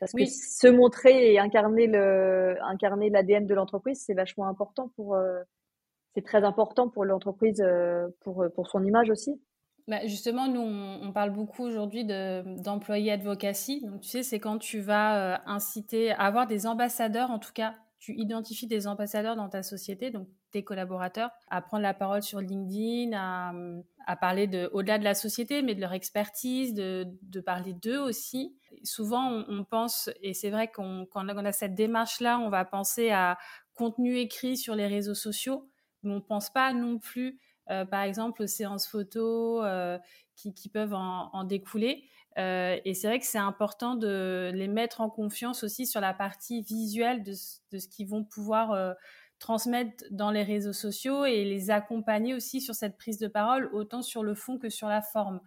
Parce 0.00 0.12
que 0.12 0.24
se 0.24 0.66
montrer 0.66 1.32
et 1.32 1.38
incarner 1.38 1.86
le, 1.86 2.56
incarner 2.62 3.10
l'ADN 3.10 3.46
de 3.46 3.54
l'entreprise, 3.54 4.02
c'est 4.04 4.14
vachement 4.14 4.48
important 4.48 4.90
pour, 4.96 5.14
euh, 5.14 5.42
c'est 6.14 6.24
très 6.24 6.44
important 6.44 6.88
pour 6.88 7.04
l'entreprise, 7.04 7.60
euh, 7.60 8.08
pour, 8.20 8.44
pour 8.54 8.68
son 8.68 8.82
image 8.84 9.10
aussi. 9.10 9.40
Bah 9.86 10.06
justement, 10.06 10.48
nous, 10.48 10.62
on, 10.62 11.12
parle 11.12 11.30
beaucoup 11.30 11.62
aujourd'hui 11.62 12.06
d'employés 12.06 13.12
advocacy. 13.12 13.82
Donc, 13.82 14.00
tu 14.00 14.08
sais, 14.08 14.22
c'est 14.22 14.40
quand 14.40 14.56
tu 14.56 14.80
vas 14.80 15.34
euh, 15.34 15.38
inciter 15.44 16.12
à 16.12 16.22
avoir 16.22 16.46
des 16.46 16.66
ambassadeurs, 16.66 17.30
en 17.30 17.38
tout 17.38 17.52
cas, 17.52 17.74
tu 18.04 18.12
identifies 18.18 18.66
des 18.66 18.86
ambassadeurs 18.86 19.34
dans 19.34 19.48
ta 19.48 19.62
société, 19.62 20.10
donc 20.10 20.28
tes 20.50 20.62
collaborateurs, 20.62 21.30
à 21.48 21.62
prendre 21.62 21.82
la 21.82 21.94
parole 21.94 22.22
sur 22.22 22.38
LinkedIn, 22.38 23.12
à, 24.06 24.16
parler 24.16 24.46
de, 24.46 24.68
au-delà 24.74 24.98
de 24.98 25.04
la 25.04 25.14
société, 25.14 25.62
mais 25.62 25.74
de 25.74 25.80
leur 25.80 25.94
expertise, 25.94 26.74
de, 26.74 27.06
de 27.22 27.40
parler 27.40 27.72
d'eux 27.72 27.98
aussi. 27.98 28.58
Souvent, 28.82 29.42
on, 29.48 29.64
pense, 29.64 30.10
et 30.20 30.34
c'est 30.34 30.50
vrai 30.50 30.70
qu'on, 30.70 31.06
quand 31.10 31.26
on 31.26 31.44
a 31.46 31.52
cette 31.52 31.74
démarche-là, 31.74 32.38
on 32.40 32.50
va 32.50 32.66
penser 32.66 33.10
à 33.10 33.38
contenu 33.72 34.18
écrit 34.18 34.58
sur 34.58 34.74
les 34.74 34.86
réseaux 34.86 35.14
sociaux, 35.14 35.70
mais 36.02 36.12
on 36.12 36.16
ne 36.16 36.20
pense 36.20 36.50
pas 36.50 36.74
non 36.74 36.98
plus, 36.98 37.40
euh, 37.70 37.86
par 37.86 38.02
exemple, 38.02 38.42
aux 38.42 38.46
séances 38.46 38.86
photos 38.86 39.62
euh, 39.64 39.98
qui, 40.36 40.52
qui, 40.52 40.68
peuvent 40.68 40.92
en, 40.92 41.30
en 41.32 41.44
découler. 41.44 42.04
Euh, 42.38 42.78
et 42.84 42.94
c'est 42.94 43.06
vrai 43.06 43.20
que 43.20 43.26
c'est 43.26 43.38
important 43.38 43.94
de 43.94 44.50
les 44.54 44.68
mettre 44.68 45.00
en 45.00 45.08
confiance 45.08 45.62
aussi 45.62 45.86
sur 45.86 46.00
la 46.00 46.12
partie 46.12 46.62
visuelle 46.62 47.22
de, 47.22 47.32
de 47.70 47.78
ce 47.78 47.88
qu'ils 47.88 48.08
vont 48.08 48.24
pouvoir 48.24 48.72
euh, 48.72 48.92
transmettre 49.38 50.04
dans 50.10 50.30
les 50.30 50.42
réseaux 50.42 50.72
sociaux 50.72 51.24
et 51.24 51.44
les 51.44 51.70
accompagner 51.70 52.34
aussi 52.34 52.60
sur 52.60 52.74
cette 52.74 52.96
prise 52.96 53.18
de 53.18 53.28
parole, 53.28 53.70
autant 53.72 54.02
sur 54.02 54.24
le 54.24 54.34
fond 54.34 54.58
que 54.58 54.68
sur 54.68 54.88
la 54.88 55.02
forme. 55.02 55.40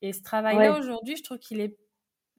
Et 0.00 0.12
ce 0.12 0.22
travail-là, 0.22 0.78
aujourd'hui, 0.78 1.16
je 1.16 1.22
trouve 1.22 1.38
qu'il 1.38 1.60
est, 1.60 1.78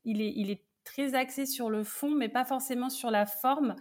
il 0.05 0.21
est, 0.21 0.33
il 0.35 0.49
est 0.49 0.63
très 0.83 1.15
axé 1.15 1.45
sur 1.45 1.69
le 1.69 1.83
fond, 1.83 2.09
mais 2.15 2.29
pas 2.29 2.45
forcément 2.45 2.89
sur 2.89 3.11
la 3.11 3.25
forme. 3.25 3.75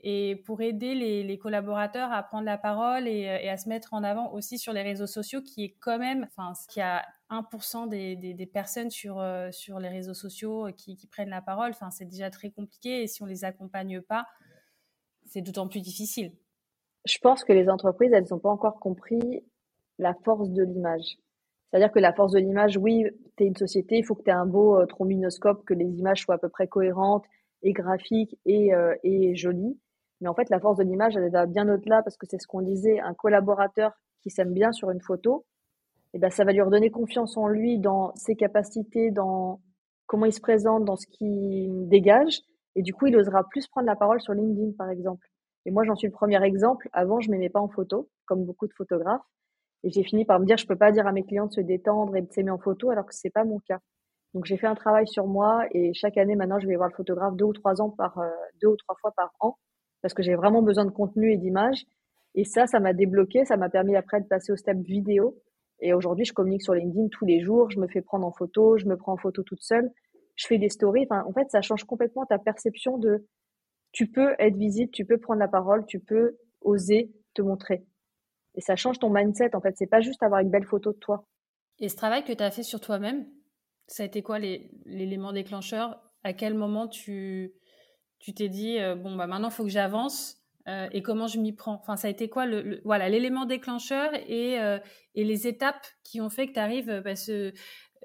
Et 0.00 0.36
pour 0.44 0.60
aider 0.60 0.94
les, 0.94 1.38
collaborateurs 1.38 2.12
à 2.12 2.22
prendre 2.22 2.44
la 2.44 2.58
parole 2.58 3.08
et, 3.08 3.48
à 3.48 3.56
se 3.56 3.68
mettre 3.68 3.94
en 3.94 4.04
avant 4.04 4.32
aussi 4.32 4.58
sur 4.58 4.72
les 4.72 4.82
réseaux 4.82 5.06
sociaux, 5.06 5.40
qui 5.40 5.64
est 5.64 5.76
quand 5.80 5.98
même, 5.98 6.28
enfin, 6.36 6.52
qui 6.68 6.80
a 6.80 7.04
1% 7.30 7.88
des, 7.88 8.16
des, 8.16 8.46
personnes 8.46 8.90
sur, 8.90 9.18
euh, 9.18 9.50
sur 9.50 9.78
les 9.78 9.88
réseaux 9.88 10.14
sociaux 10.14 10.68
qui, 10.76 10.96
qui 10.96 11.06
prennent 11.06 11.30
la 11.30 11.42
parole, 11.42 11.70
enfin, 11.70 11.90
c'est 11.90 12.04
déjà 12.04 12.30
très 12.30 12.50
compliqué. 12.50 13.02
Et 13.02 13.06
si 13.06 13.22
on 13.22 13.26
les 13.26 13.44
accompagne 13.44 14.00
pas, 14.00 14.26
c'est 15.26 15.42
d'autant 15.42 15.68
plus 15.68 15.80
difficile 15.80 16.32
je 17.04 17.18
pense 17.18 17.44
que 17.44 17.52
les 17.52 17.68
entreprises, 17.68 18.12
elles 18.12 18.26
n'ont 18.30 18.38
pas 18.38 18.50
encore 18.50 18.80
compris 18.80 19.44
la 19.98 20.14
force 20.24 20.50
de 20.50 20.62
l'image. 20.62 21.18
C'est-à-dire 21.70 21.92
que 21.92 21.98
la 21.98 22.12
force 22.12 22.32
de 22.32 22.38
l'image, 22.38 22.76
oui, 22.76 23.04
tu 23.36 23.44
es 23.44 23.46
une 23.46 23.56
société, 23.56 23.98
il 23.98 24.04
faut 24.04 24.14
que 24.14 24.22
tu 24.22 24.30
aies 24.30 24.34
un 24.34 24.46
beau 24.46 24.78
euh, 24.78 24.86
trombinoscope, 24.86 25.64
que 25.64 25.74
les 25.74 25.86
images 25.98 26.22
soient 26.22 26.36
à 26.36 26.38
peu 26.38 26.48
près 26.48 26.68
cohérentes 26.68 27.24
et 27.62 27.72
graphiques 27.72 28.36
et, 28.46 28.74
euh, 28.74 28.94
et 29.02 29.34
jolies. 29.34 29.78
Mais 30.20 30.28
en 30.28 30.34
fait, 30.34 30.48
la 30.50 30.60
force 30.60 30.78
de 30.78 30.84
l'image, 30.84 31.16
elle 31.16 31.30
va 31.30 31.46
bien 31.46 31.68
au-delà 31.68 32.02
parce 32.02 32.16
que 32.16 32.26
c'est 32.26 32.40
ce 32.40 32.46
qu'on 32.46 32.62
disait, 32.62 33.00
un 33.00 33.14
collaborateur 33.14 33.92
qui 34.22 34.30
s'aime 34.30 34.52
bien 34.52 34.72
sur 34.72 34.90
une 34.90 35.00
photo, 35.00 35.44
eh 36.14 36.18
ben, 36.18 36.30
ça 36.30 36.44
va 36.44 36.52
lui 36.52 36.60
redonner 36.60 36.90
confiance 36.90 37.36
en 37.36 37.48
lui, 37.48 37.78
dans 37.78 38.14
ses 38.14 38.36
capacités, 38.36 39.10
dans 39.10 39.60
comment 40.06 40.26
il 40.26 40.32
se 40.32 40.40
présente, 40.40 40.84
dans 40.84 40.94
ce 40.96 41.06
qu'il 41.08 41.88
dégage. 41.88 42.40
Et 42.76 42.82
du 42.82 42.94
coup, 42.94 43.08
il 43.08 43.16
osera 43.16 43.42
plus 43.48 43.66
prendre 43.66 43.86
la 43.86 43.96
parole 43.96 44.20
sur 44.20 44.32
LinkedIn, 44.32 44.72
par 44.78 44.90
exemple. 44.90 45.26
Et 45.66 45.72
moi, 45.72 45.82
j'en 45.84 45.96
suis 45.96 46.06
le 46.06 46.12
premier 46.12 46.42
exemple. 46.44 46.88
Avant, 46.92 47.20
je 47.20 47.30
m'aimais 47.30 47.48
pas 47.48 47.60
en 47.60 47.68
photo, 47.68 48.08
comme 48.26 48.44
beaucoup 48.44 48.68
de 48.68 48.72
photographes. 48.74 49.24
Et 49.82 49.90
j'ai 49.90 50.04
fini 50.04 50.24
par 50.24 50.38
me 50.38 50.46
dire, 50.46 50.56
je 50.56 50.66
peux 50.66 50.76
pas 50.76 50.92
dire 50.92 51.06
à 51.06 51.12
mes 51.12 51.24
clients 51.24 51.46
de 51.46 51.52
se 51.52 51.60
détendre 51.60 52.14
et 52.16 52.22
de 52.22 52.30
s'aimer 52.32 52.50
en 52.50 52.58
photo, 52.58 52.90
alors 52.90 53.06
que 53.06 53.14
c'est 53.14 53.30
pas 53.30 53.44
mon 53.44 53.58
cas. 53.58 53.80
Donc, 54.34 54.44
j'ai 54.44 54.56
fait 54.56 54.68
un 54.68 54.74
travail 54.76 55.08
sur 55.08 55.26
moi 55.26 55.66
et 55.72 55.94
chaque 55.94 56.16
année, 56.16 56.36
maintenant, 56.36 56.60
je 56.60 56.68
vais 56.68 56.76
voir 56.76 56.88
le 56.88 56.94
photographe 56.94 57.34
deux 57.34 57.44
ou 57.44 57.52
trois 57.52 57.80
ans 57.80 57.90
par, 57.90 58.18
euh, 58.18 58.28
deux 58.62 58.68
ou 58.68 58.76
trois 58.76 58.94
fois 59.00 59.12
par 59.16 59.32
an. 59.40 59.56
parce 60.00 60.14
que 60.14 60.22
j'ai 60.22 60.34
vraiment 60.36 60.62
besoin 60.62 60.84
de 60.84 60.90
contenu 60.90 61.32
et 61.32 61.36
d'images. 61.38 61.84
Et 62.34 62.44
ça, 62.44 62.66
ça 62.66 62.78
m'a 62.78 62.92
débloqué, 62.92 63.44
ça 63.44 63.56
m'a 63.56 63.68
permis 63.68 63.96
après 63.96 64.20
de 64.20 64.26
passer 64.26 64.52
au 64.52 64.56
step 64.56 64.78
vidéo. 64.78 65.36
Et 65.80 65.92
aujourd'hui, 65.92 66.24
je 66.24 66.32
communique 66.32 66.62
sur 66.62 66.74
LinkedIn 66.74 67.08
tous 67.10 67.24
les 67.24 67.40
jours, 67.40 67.70
je 67.70 67.78
me 67.78 67.88
fais 67.88 68.00
prendre 68.00 68.26
en 68.26 68.32
photo, 68.32 68.78
je 68.78 68.86
me 68.86 68.96
prends 68.96 69.12
en 69.12 69.16
photo 69.16 69.42
toute 69.42 69.62
seule, 69.62 69.90
je 70.36 70.46
fais 70.46 70.58
des 70.58 70.68
stories. 70.68 71.06
Enfin, 71.10 71.24
en 71.26 71.32
fait, 71.32 71.50
ça 71.50 71.62
change 71.62 71.84
complètement 71.84 72.24
ta 72.26 72.38
perception 72.38 72.98
de 72.98 73.26
tu 73.92 74.10
peux 74.10 74.34
être 74.38 74.56
visible, 74.56 74.90
tu 74.90 75.04
peux 75.04 75.18
prendre 75.18 75.40
la 75.40 75.48
parole, 75.48 75.86
tu 75.86 76.00
peux 76.00 76.36
oser 76.62 77.12
te 77.34 77.42
montrer. 77.42 77.84
Et 78.54 78.60
ça 78.60 78.76
change 78.76 78.98
ton 78.98 79.10
mindset, 79.10 79.54
en 79.54 79.60
fait. 79.60 79.74
C'est 79.76 79.86
pas 79.86 80.00
juste 80.00 80.22
avoir 80.22 80.40
une 80.40 80.50
belle 80.50 80.64
photo 80.64 80.92
de 80.92 80.98
toi. 80.98 81.26
Et 81.80 81.88
ce 81.88 81.96
travail 81.96 82.24
que 82.24 82.32
tu 82.32 82.42
as 82.42 82.50
fait 82.50 82.62
sur 82.62 82.80
toi-même, 82.80 83.26
ça 83.86 84.02
a 84.02 84.06
été 84.06 84.22
quoi 84.22 84.38
l'élément 84.38 85.32
déclencheur? 85.32 86.00
À 86.22 86.32
quel 86.32 86.54
moment 86.54 86.88
tu 86.88 87.52
tu 88.18 88.32
t'es 88.32 88.48
dit 88.48 88.78
euh, 88.78 88.94
bon 88.94 89.16
bah 89.16 89.26
maintenant 89.26 89.48
il 89.48 89.54
faut 89.54 89.64
que 89.64 89.70
j'avance? 89.70 90.43
Euh, 90.66 90.88
et 90.92 91.02
comment 91.02 91.26
je 91.26 91.38
m'y 91.38 91.52
prends 91.52 91.74
Enfin 91.74 91.96
ça 91.96 92.08
a 92.08 92.10
été 92.10 92.28
quoi 92.28 92.46
le, 92.46 92.80
voilà 92.84 93.08
l'élément 93.08 93.44
déclencheur 93.44 94.10
et 94.26 94.60
euh, 94.60 94.78
et 95.14 95.24
les 95.24 95.46
étapes 95.46 95.86
qui 96.02 96.20
ont 96.20 96.30
fait 96.30 96.48
que 96.48 96.54
tu 96.54 96.58
arrives 96.58 97.02
bah, 97.04 97.12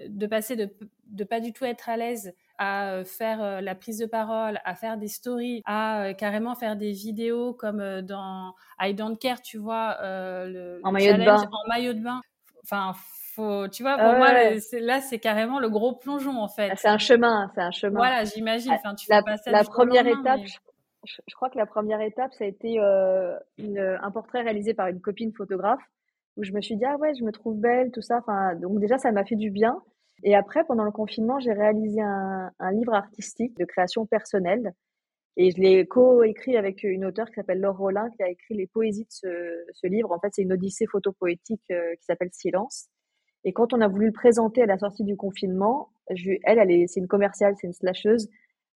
de 0.07 0.27
passer 0.27 0.55
de 0.55 0.69
de 1.07 1.23
pas 1.23 1.39
du 1.39 1.53
tout 1.53 1.65
être 1.65 1.89
à 1.89 1.97
l'aise 1.97 2.33
à 2.57 3.03
faire 3.05 3.61
la 3.61 3.73
prise 3.73 3.99
de 3.99 4.05
parole, 4.05 4.59
à 4.65 4.75
faire 4.75 4.97
des 4.97 5.07
stories, 5.07 5.61
à 5.65 6.13
carrément 6.17 6.55
faire 6.55 6.75
des 6.75 6.91
vidéos 6.91 7.53
comme 7.53 8.01
dans 8.01 8.53
I 8.81 8.93
Don't 8.93 9.17
Care, 9.17 9.41
tu 9.41 9.57
vois, 9.57 9.97
le, 10.01 10.81
en 10.83 10.91
maillot 10.91 11.13
de 11.13 11.23
bain. 11.23 11.37
En 11.37 11.69
maillot 11.69 11.93
de 11.93 12.01
bain. 12.01 12.19
Enfin, 12.63 12.91
tu 13.71 13.83
vois, 13.83 13.97
pour 13.97 14.13
moi, 14.13 14.33
là, 14.33 15.01
c'est 15.01 15.19
carrément 15.19 15.59
le 15.59 15.69
gros 15.69 15.95
plongeon, 15.95 16.37
en 16.37 16.47
fait. 16.47 16.69
Ah, 16.71 16.75
c'est 16.75 16.89
un 16.89 16.97
chemin, 16.97 17.49
c'est 17.55 17.61
un 17.61 17.71
chemin. 17.71 17.97
Voilà, 17.97 18.23
j'imagine. 18.25 18.71
Enfin, 18.71 18.95
tu 18.95 19.09
la, 19.09 19.21
la 19.45 19.63
première 19.63 20.05
étape, 20.05 20.41
je, 20.45 20.57
crois 21.33 21.49
que 21.49 21.57
la 21.57 21.65
première 21.65 22.01
étape, 22.01 22.33
ça 22.33 22.43
a 22.43 22.47
été 22.47 22.79
euh, 22.79 23.37
un 23.57 24.11
portrait 24.11 24.41
réalisé 24.41 24.73
par 24.73 24.87
une 24.87 25.01
copine 25.01 25.33
photographe 25.33 25.81
où 26.37 26.43
je 26.43 26.51
me 26.51 26.61
suis 26.61 26.77
dit, 26.77 26.85
ah 26.85 26.97
ouais, 26.97 27.13
je 27.15 27.23
me 27.23 27.31
trouve 27.31 27.57
belle, 27.57 27.91
tout 27.91 28.01
ça. 28.01 28.17
Enfin, 28.19 28.55
donc 28.55 28.79
déjà, 28.79 28.97
ça 28.97 29.11
m'a 29.11 29.25
fait 29.25 29.35
du 29.35 29.51
bien. 29.51 29.81
Et 30.23 30.35
après, 30.35 30.63
pendant 30.65 30.83
le 30.83 30.91
confinement, 30.91 31.39
j'ai 31.39 31.53
réalisé 31.53 32.01
un, 32.01 32.51
livre 32.71 32.93
artistique 32.93 33.57
de 33.57 33.65
création 33.65 34.05
personnelle. 34.05 34.73
Et 35.37 35.51
je 35.51 35.61
l'ai 35.61 35.85
co-écrit 35.85 36.57
avec 36.57 36.83
une 36.83 37.05
auteure 37.05 37.27
qui 37.27 37.35
s'appelle 37.35 37.61
Laure 37.61 37.77
Rollin, 37.77 38.09
qui 38.11 38.23
a 38.23 38.29
écrit 38.29 38.55
les 38.55 38.67
poésies 38.67 39.05
de 39.05 39.65
ce, 39.73 39.87
livre. 39.87 40.11
En 40.11 40.19
fait, 40.19 40.29
c'est 40.33 40.41
une 40.41 40.51
odyssée 40.51 40.85
photopoétique 40.87 41.63
euh, 41.71 41.95
qui 41.95 42.03
s'appelle 42.03 42.29
Silence. 42.31 42.89
Et 43.45 43.53
quand 43.53 43.73
on 43.73 43.79
a 43.79 43.87
voulu 43.87 44.07
le 44.07 44.11
présenter 44.11 44.63
à 44.63 44.65
la 44.65 44.77
sortie 44.77 45.05
du 45.05 45.15
confinement, 45.15 45.89
je, 46.13 46.31
elle, 46.43 46.59
elle 46.59 46.71
est, 46.71 46.87
c'est 46.87 46.99
une 46.99 47.07
commerciale, 47.07 47.55
c'est 47.59 47.67
une 47.67 47.73
slasheuse. 47.73 48.29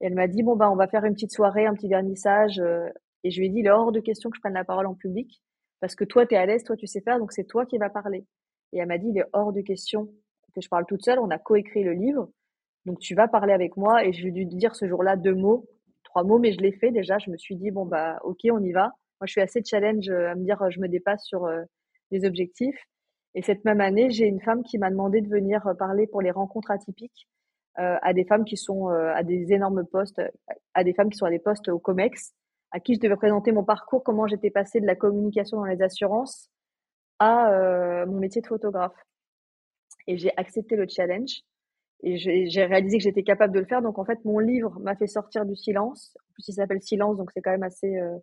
Et 0.03 0.07
elle 0.07 0.15
m'a 0.15 0.27
dit, 0.27 0.43
bon, 0.43 0.57
bah, 0.57 0.69
on 0.69 0.75
va 0.75 0.87
faire 0.89 1.05
une 1.05 1.13
petite 1.13 1.31
soirée, 1.31 1.65
un 1.65 1.73
petit 1.73 1.87
vernissage. 1.87 2.59
Euh, 2.59 2.89
et 3.23 3.31
je 3.31 3.39
lui 3.39 3.47
ai 3.47 3.49
dit, 3.49 3.59
il 3.59 3.67
est 3.67 3.71
hors 3.71 3.93
de 3.93 4.01
question 4.01 4.29
que 4.29 4.35
je 4.35 4.41
prenne 4.41 4.53
la 4.53 4.65
parole 4.65 4.85
en 4.85 4.95
public. 4.95 5.41
Parce 5.79 5.95
que 5.95 6.03
toi, 6.03 6.25
tu 6.25 6.35
es 6.35 6.37
à 6.37 6.45
l'aise, 6.45 6.65
toi, 6.65 6.75
tu 6.75 6.87
sais 6.87 6.99
faire, 6.99 7.19
donc 7.19 7.31
c'est 7.31 7.45
toi 7.45 7.65
qui 7.65 7.77
vas 7.77 7.89
parler. 7.89 8.25
Et 8.73 8.79
elle 8.79 8.87
m'a 8.87 8.97
dit, 8.97 9.07
il 9.07 9.17
est 9.17 9.25
hors 9.31 9.53
de 9.53 9.61
question 9.61 10.09
que 10.53 10.59
je 10.59 10.67
parle 10.67 10.85
toute 10.85 11.05
seule. 11.05 11.19
On 11.19 11.29
a 11.29 11.39
coécrit 11.39 11.85
le 11.85 11.93
livre. 11.93 12.29
Donc, 12.85 12.99
tu 12.99 13.15
vas 13.15 13.29
parler 13.29 13.53
avec 13.53 13.77
moi. 13.77 14.05
Et 14.05 14.11
je 14.11 14.23
lui 14.23 14.41
ai 14.41 14.45
dû 14.45 14.57
dire 14.57 14.75
ce 14.75 14.89
jour-là 14.89 15.15
deux 15.15 15.35
mots, 15.35 15.69
trois 16.03 16.25
mots, 16.25 16.37
mais 16.37 16.51
je 16.51 16.59
l'ai 16.59 16.73
fait 16.73 16.91
déjà. 16.91 17.17
Je 17.19 17.31
me 17.31 17.37
suis 17.37 17.55
dit, 17.55 17.71
bon, 17.71 17.85
bah, 17.85 18.19
OK, 18.25 18.39
on 18.51 18.61
y 18.61 18.73
va. 18.73 18.91
Moi, 19.21 19.27
je 19.27 19.31
suis 19.31 19.41
assez 19.41 19.63
challenge 19.63 20.09
euh, 20.09 20.31
à 20.31 20.35
me 20.35 20.43
dire, 20.43 20.69
je 20.69 20.81
me 20.81 20.89
dépasse 20.89 21.23
sur 21.23 21.45
euh, 21.45 21.61
les 22.11 22.25
objectifs. 22.25 22.77
Et 23.35 23.41
cette 23.41 23.63
même 23.63 23.79
année, 23.79 24.09
j'ai 24.09 24.25
une 24.25 24.41
femme 24.41 24.63
qui 24.63 24.77
m'a 24.79 24.89
demandé 24.89 25.21
de 25.21 25.29
venir 25.29 25.63
parler 25.79 26.07
pour 26.07 26.21
les 26.21 26.31
rencontres 26.31 26.71
atypiques 26.71 27.29
à 27.75 28.13
des 28.13 28.23
femmes 28.23 28.45
qui 28.45 28.57
sont 28.57 28.89
euh, 28.89 29.13
à 29.13 29.23
des 29.23 29.51
énormes 29.51 29.85
postes, 29.85 30.21
à 30.73 30.83
des 30.83 30.93
femmes 30.93 31.09
qui 31.09 31.17
sont 31.17 31.25
à 31.25 31.31
des 31.31 31.39
postes 31.39 31.69
au 31.69 31.79
COMEX, 31.79 32.33
à 32.71 32.79
qui 32.79 32.95
je 32.95 32.99
devais 32.99 33.15
présenter 33.15 33.51
mon 33.51 33.63
parcours, 33.63 34.03
comment 34.03 34.27
j'étais 34.27 34.51
passée 34.51 34.79
de 34.79 34.85
la 34.85 34.95
communication 34.95 35.57
dans 35.57 35.65
les 35.65 35.81
assurances 35.81 36.49
à 37.19 37.51
euh, 37.51 38.05
mon 38.05 38.19
métier 38.19 38.41
de 38.41 38.47
photographe. 38.47 38.95
Et 40.07 40.17
j'ai 40.17 40.31
accepté 40.37 40.75
le 40.75 40.85
challenge 40.87 41.41
et 42.05 42.17
j'ai 42.17 42.65
réalisé 42.65 42.97
que 42.97 43.03
j'étais 43.03 43.23
capable 43.23 43.53
de 43.53 43.59
le 43.59 43.65
faire. 43.65 43.81
Donc 43.81 43.97
en 43.97 44.05
fait, 44.05 44.23
mon 44.25 44.39
livre 44.39 44.77
m'a 44.79 44.95
fait 44.95 45.07
sortir 45.07 45.45
du 45.45 45.55
silence. 45.55 46.17
En 46.17 46.33
plus, 46.33 46.49
il 46.49 46.53
s'appelle 46.53 46.81
Silence, 46.81 47.17
donc 47.17 47.31
c'est 47.31 47.41
quand 47.41 47.51
même 47.51 47.63
assez 47.63 47.97
euh, 47.97 48.17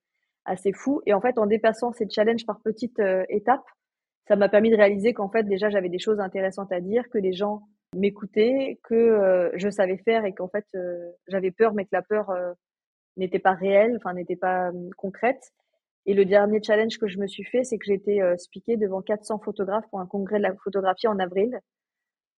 assez 0.45 0.73
fou. 0.73 1.01
Et 1.07 1.15
en 1.15 1.21
fait, 1.21 1.39
en 1.39 1.47
dépassant 1.47 1.93
ces 1.93 2.09
challenges 2.09 2.45
par 2.45 2.61
petites 2.61 3.01
étapes, 3.29 3.67
ça 4.29 4.37
m'a 4.37 4.49
permis 4.49 4.71
de 4.71 4.77
réaliser 4.77 5.13
qu'en 5.13 5.29
fait 5.29 5.43
déjà 5.45 5.71
j'avais 5.71 5.89
des 5.89 5.99
choses 5.99 6.21
intéressantes 6.21 6.73
à 6.73 6.81
dire, 6.81 7.09
que 7.11 7.19
les 7.19 7.33
gens 7.33 7.63
m'écoutaient, 7.95 8.79
que 8.85 8.95
euh, 8.95 9.51
je 9.55 9.69
savais 9.69 9.99
faire 9.99 10.25
et 10.25 10.33
qu'en 10.33 10.49
fait 10.49 10.67
euh, 10.75 11.11
j'avais 11.29 11.51
peur, 11.51 11.75
mais 11.75 11.85
que 11.85 11.91
la 11.93 12.03
peur 12.03 12.31
euh, 12.31 12.53
n'était 13.17 13.39
pas 13.39 13.53
réelle, 13.53 13.97
enfin 13.97 14.15
n'était 14.15 14.37
pas 14.37 14.71
concrète. 14.97 15.53
Et 16.07 16.15
le 16.15 16.25
dernier 16.25 16.63
challenge 16.63 16.99
que 16.99 17.09
je 17.09 17.19
me 17.19 17.27
suis 17.27 17.45
fait, 17.45 17.63
c'est 17.65 17.79
que 17.79 17.93
été 17.93 18.23
spiquée 18.39 18.77
devant 18.77 19.03
400 19.03 19.39
photographes 19.41 19.85
pour 19.91 20.01
un 20.01 20.07
congrès 20.07 20.39
de 20.39 20.45
la 20.45 20.55
photographie 20.57 21.09
en 21.09 21.19
avril. 21.19 21.61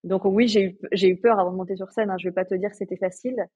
Donc 0.03 0.25
oui, 0.25 0.49
j'ai 0.49 0.63
eu, 0.63 0.77
j'ai 0.91 1.07
eu 1.07 1.17
peur 1.17 1.39
avant 1.39 1.51
de 1.51 1.57
monter 1.57 1.77
sur 1.77 1.89
scène. 1.91 2.09
Hein, 2.09 2.17
je 2.19 2.27
vais 2.27 2.33
pas 2.33 2.43
te 2.45 2.55
dire 2.55 2.69
que 2.69 2.75
c'était 2.75 2.97
facile, 2.97 3.47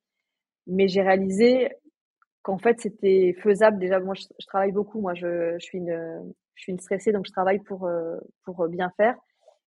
mais 0.65 0.87
j'ai 0.87 1.01
réalisé 1.01 1.73
qu'en 2.41 2.57
fait 2.57 2.79
c'était 2.79 3.35
faisable. 3.43 3.79
Déjà, 3.79 3.99
moi, 3.99 4.15
je, 4.15 4.23
je 4.39 4.45
travaille 4.47 4.71
beaucoup. 4.71 5.01
Moi, 5.01 5.13
je, 5.13 5.55
je 5.59 5.65
suis 5.65 5.79
une 5.79 6.33
je 6.55 6.63
suis 6.63 6.71
une 6.71 6.79
stressée, 6.79 7.11
donc 7.11 7.25
je 7.27 7.31
travaille 7.31 7.59
pour, 7.59 7.89
pour 8.45 8.67
bien 8.69 8.91
faire. 8.97 9.15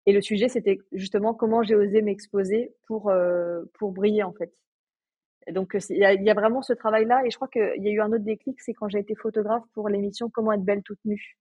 Et 0.09 0.13
le 0.13 0.23
sujet, 0.23 0.49
c'était 0.49 0.79
justement 0.93 1.35
comment 1.35 1.63
j'ai 1.63 1.75
osé 1.75 2.01
m'exposer 2.01 2.75
pour, 2.87 3.11
euh, 3.11 3.61
pour 3.79 3.93
briller, 3.93 4.23
en 4.23 4.33
fait. 4.33 4.51
donc, 5.51 5.77
il 5.91 5.97
y, 5.97 5.99
y, 6.25 6.31
a 6.31 6.35
vraiment 6.35 6.63
ce 6.63 6.73
travail-là. 6.73 7.27
Et 7.27 7.31
je 7.31 7.37
crois 7.37 7.49
qu'il 7.49 7.83
y 7.83 7.89
a 7.89 7.93
eu 7.93 8.01
un 8.01 8.11
autre 8.11 8.25
déclic, 8.25 8.59
c'est 8.63 8.73
quand 8.73 8.89
j'ai 8.89 9.01
été 9.01 9.15
photographe 9.15 9.65
pour 9.75 9.91
l'émission 9.91 10.31
Comment 10.31 10.53
être 10.53 10.65
belle 10.65 10.83
toute 10.83 10.99
nue. 11.05 11.37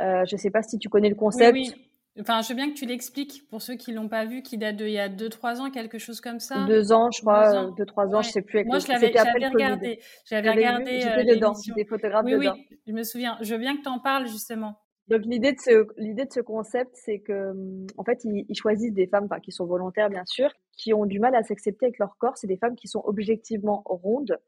Euh, 0.00 0.26
je 0.26 0.34
ne 0.34 0.38
sais 0.38 0.50
pas 0.50 0.62
si 0.62 0.78
tu 0.78 0.90
connais 0.90 1.08
le 1.08 1.14
concept. 1.14 1.54
Oui, 1.54 1.72
oui. 1.74 1.88
Enfin, 2.20 2.42
je 2.42 2.50
veux 2.50 2.56
bien 2.56 2.68
que 2.68 2.74
tu 2.74 2.84
l'expliques 2.84 3.48
pour 3.48 3.62
ceux 3.62 3.76
qui 3.76 3.90
l'ont 3.90 4.10
pas 4.10 4.26
vu, 4.26 4.42
qui 4.42 4.58
date 4.58 4.76
d'il 4.76 4.90
y 4.90 4.98
a 4.98 5.08
2-3 5.08 5.60
ans, 5.60 5.70
quelque 5.70 5.96
chose 5.96 6.20
comme 6.20 6.40
ça. 6.40 6.66
Deux 6.66 6.92
ans, 6.92 7.10
je 7.10 7.22
crois, 7.22 7.70
2-3 7.70 8.14
ans, 8.14 8.20
je 8.20 8.32
sais 8.32 8.42
plus. 8.42 8.66
Moi, 8.66 8.80
je 8.80 8.88
l'avais 8.88 9.06
regardé. 9.06 9.98
J'avais 10.26 10.50
regardé. 10.50 11.00
J'étais 11.00 11.30
euh, 11.30 11.34
dedans, 11.36 11.54
des 11.74 11.86
photographes 11.86 12.26
oui, 12.26 12.32
dedans. 12.32 12.54
Oui, 12.54 12.78
je 12.86 12.92
me 12.92 13.02
souviens. 13.02 13.38
Je 13.40 13.54
veux 13.54 13.60
bien 13.60 13.78
que 13.78 13.82
tu 13.82 13.88
en 13.88 13.98
parles 13.98 14.26
justement. 14.26 14.76
Donc 15.12 15.26
l'idée 15.26 15.52
de 15.52 15.60
ce 15.60 15.86
l'idée 15.98 16.24
de 16.24 16.32
ce 16.32 16.40
concept, 16.40 16.90
c'est 16.94 17.20
que 17.20 17.50
hum, 17.50 17.86
en 17.98 18.04
fait 18.04 18.24
ils, 18.24 18.56
choisissent 18.56 18.94
des 18.94 19.06
femmes, 19.06 19.28
qui 19.42 19.52
sont 19.52 19.66
volontaires 19.66 20.08
bien 20.10 20.24
sûr, 20.24 20.50
qui 20.76 20.94
ont 20.94 21.06
du 21.06 21.20
mal 21.20 21.34
à 21.34 21.42
s'accepter 21.42 21.86
avec 21.86 21.98
leur 21.98 22.16
corps. 22.18 22.36
C'est 22.36 22.46
des 22.46 22.56
femmes 22.56 22.76
qui 22.76 22.88
sont 22.88 23.02
objectivement 23.04 23.82
rondes 23.84 24.38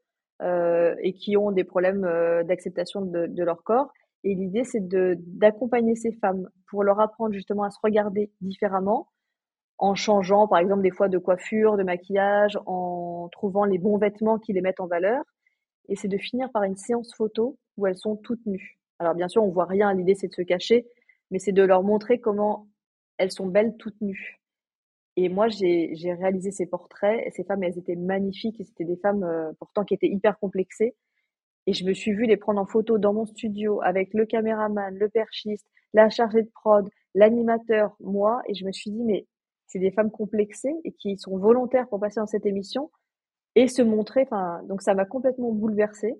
euh, 0.41 0.95
et 1.01 1.13
qui 1.13 1.37
ont 1.37 1.51
des 1.51 1.63
problèmes 1.63 2.03
euh, 2.03 2.43
d'acceptation 2.43 3.01
de, 3.01 3.27
de 3.27 3.43
leur 3.43 3.63
corps 3.63 3.91
et 4.25 4.33
l'idée, 4.33 4.63
c'est 4.63 4.81
d'accompagner 5.37 5.95
ces 5.95 6.11
femmes 6.11 6.49
pour 6.67 6.83
leur 6.83 6.99
apprendre 6.99 7.31
justement 7.31 7.61
à 7.61 7.69
se 7.69 7.77
regarder 7.83 8.31
différemment, 8.41 9.07
en 9.77 9.93
changeant 9.93 10.47
par 10.47 10.57
exemple 10.57 10.81
des 10.81 10.89
fois 10.89 11.09
de 11.09 11.19
coiffure, 11.19 11.77
de 11.77 11.83
maquillage, 11.83 12.57
en 12.65 13.29
trouvant 13.31 13.65
les 13.65 13.77
bons 13.77 13.99
vêtements 13.99 14.39
qui 14.39 14.51
les 14.51 14.61
mettent 14.61 14.79
en 14.79 14.87
valeur. 14.87 15.23
Et 15.89 15.95
c'est 15.95 16.07
de 16.07 16.17
finir 16.17 16.51
par 16.51 16.63
une 16.63 16.75
séance 16.75 17.13
photo 17.15 17.59
où 17.77 17.85
elles 17.85 17.97
sont 17.97 18.15
toutes 18.15 18.43
nues. 18.47 18.79
Alors 18.99 19.15
bien 19.15 19.27
sûr, 19.27 19.43
on 19.43 19.51
voit 19.51 19.65
rien, 19.65 19.93
l'idée 19.93 20.15
c'est 20.15 20.27
de 20.27 20.33
se 20.33 20.41
cacher, 20.41 20.87
mais 21.31 21.39
c'est 21.39 21.51
de 21.51 21.63
leur 21.63 21.83
montrer 21.83 22.19
comment 22.19 22.67
elles 23.17 23.31
sont 23.31 23.47
belles 23.47 23.75
toutes 23.77 23.99
nues. 24.01 24.39
Et 25.17 25.29
moi, 25.29 25.47
j'ai 25.47 25.95
réalisé 26.19 26.51
ces 26.51 26.65
portraits, 26.65 27.21
et 27.25 27.31
ces 27.31 27.45
femmes, 27.45 27.63
elles 27.63 27.77
étaient 27.77 27.95
magnifiques, 27.95 28.59
et 28.59 28.65
c'était 28.65 28.83
des 28.83 28.97
femmes 28.97 29.23
euh, 29.23 29.53
pourtant 29.59 29.85
qui 29.85 29.93
étaient 29.93 30.09
hyper 30.09 30.37
complexées, 30.39 30.95
et 31.67 31.73
je 31.73 31.85
me 31.85 31.93
suis 31.93 32.13
vue 32.13 32.25
les 32.25 32.37
prendre 32.37 32.61
en 32.61 32.65
photo 32.65 32.97
dans 32.97 33.13
mon 33.13 33.25
studio 33.25 33.81
avec 33.81 34.13
le 34.13 34.25
caméraman, 34.25 34.95
le 34.97 35.09
perchiste, 35.09 35.65
la 35.93 36.09
chargée 36.09 36.43
de 36.43 36.49
prod, 36.49 36.87
l'animateur, 37.15 37.95
moi. 37.99 38.41
Et 38.47 38.53
je 38.53 38.65
me 38.65 38.71
suis 38.71 38.91
dit, 38.91 39.03
mais 39.03 39.25
c'est 39.65 39.79
des 39.79 39.91
femmes 39.91 40.11
complexées 40.11 40.75
et 40.83 40.91
qui 40.91 41.17
sont 41.17 41.37
volontaires 41.37 41.87
pour 41.87 41.99
passer 41.99 42.19
dans 42.19 42.27
cette 42.27 42.45
émission 42.45 42.91
et 43.55 43.67
se 43.67 43.81
montrer. 43.81 44.23
Enfin, 44.23 44.61
donc 44.67 44.81
ça 44.81 44.93
m'a 44.93 45.05
complètement 45.05 45.51
bouleversée. 45.51 46.15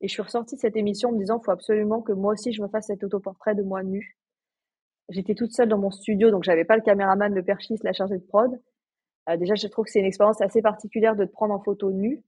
Et 0.00 0.08
je 0.08 0.12
suis 0.12 0.22
ressortie 0.22 0.56
de 0.56 0.60
cette 0.60 0.76
émission 0.76 1.10
en 1.10 1.12
me 1.12 1.18
disant, 1.18 1.40
faut 1.40 1.50
absolument 1.50 2.02
que 2.02 2.12
moi 2.12 2.34
aussi 2.34 2.52
je 2.52 2.62
me 2.62 2.68
fasse 2.68 2.86
cet 2.86 3.02
autoportrait 3.02 3.54
de 3.54 3.62
moi 3.62 3.82
nue. 3.82 4.16
J'étais 5.08 5.34
toute 5.34 5.52
seule 5.52 5.68
dans 5.68 5.78
mon 5.78 5.90
studio, 5.90 6.30
donc 6.30 6.42
j'avais 6.42 6.64
pas 6.64 6.76
le 6.76 6.82
caméraman, 6.82 7.32
le 7.32 7.42
perchiste, 7.42 7.84
la 7.84 7.92
chargée 7.92 8.18
de 8.18 8.24
prod. 8.24 8.60
Euh, 9.28 9.36
déjà, 9.36 9.54
je 9.54 9.66
trouve 9.68 9.84
que 9.84 9.90
c'est 9.90 10.00
une 10.00 10.06
expérience 10.06 10.40
assez 10.40 10.62
particulière 10.62 11.16
de 11.16 11.24
te 11.24 11.30
prendre 11.30 11.54
en 11.54 11.62
photo 11.62 11.90
nue. 11.90 12.22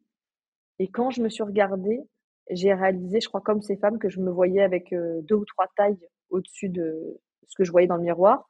Et 0.78 0.88
quand 0.88 1.11
je 1.11 1.22
me 1.22 1.28
suis 1.28 1.42
regardée, 1.42 2.00
j'ai 2.50 2.72
réalisé, 2.72 3.20
je 3.20 3.28
crois, 3.28 3.40
comme 3.40 3.62
ces 3.62 3.76
femmes, 3.76 3.98
que 3.98 4.09
je 4.09 4.20
me 4.20 4.31
voyais 4.31 4.62
avec 4.62 4.92
euh, 4.92 5.20
deux 5.22 5.35
ou 5.35 5.44
trois 5.44 5.66
tailles 5.76 5.98
au-dessus 6.31 6.68
de 6.68 7.20
ce 7.48 7.54
que 7.57 7.64
je 7.64 7.72
voyais 7.72 7.88
dans 7.88 7.96
le 7.96 8.02
miroir. 8.02 8.48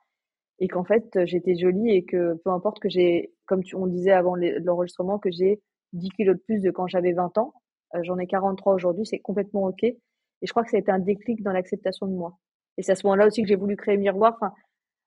Et 0.61 0.68
qu'en 0.68 0.85
fait, 0.85 1.24
j'étais 1.24 1.57
jolie 1.57 1.90
et 1.90 2.04
que 2.04 2.35
peu 2.44 2.50
importe 2.50 2.81
que 2.81 2.88
j'ai, 2.88 3.33
comme 3.46 3.62
on 3.74 3.87
disait 3.87 4.12
avant 4.12 4.35
l'enregistrement, 4.37 5.18
que 5.18 5.31
j'ai 5.31 5.62
10 5.92 6.09
kilos 6.11 6.37
de 6.37 6.42
plus 6.42 6.61
de 6.61 6.70
quand 6.70 6.88
j'avais 6.88 7.12
20 7.12 7.38
ans. 7.38 7.54
Euh, 7.94 8.01
j'en 8.03 8.18
ai 8.18 8.27
43 8.27 8.74
aujourd'hui, 8.74 9.07
c'est 9.07 9.18
complètement 9.18 9.64
OK. 9.64 9.83
Et 9.83 9.96
je 10.42 10.51
crois 10.51 10.64
que 10.64 10.70
ça 10.70 10.77
a 10.77 10.81
été 10.81 10.90
un 10.90 10.98
déclic 10.98 11.42
dans 11.42 11.53
l'acceptation 11.53 12.07
de 12.07 12.12
moi. 12.12 12.38
Et 12.77 12.83
c'est 12.83 12.92
à 12.92 12.94
ce 12.94 13.07
moment-là 13.07 13.27
aussi 13.27 13.42
que 13.42 13.48
j'ai 13.48 13.57
voulu 13.57 13.77
créer 13.77 13.96
Miroir. 13.96 14.37
Enfin, 14.40 14.53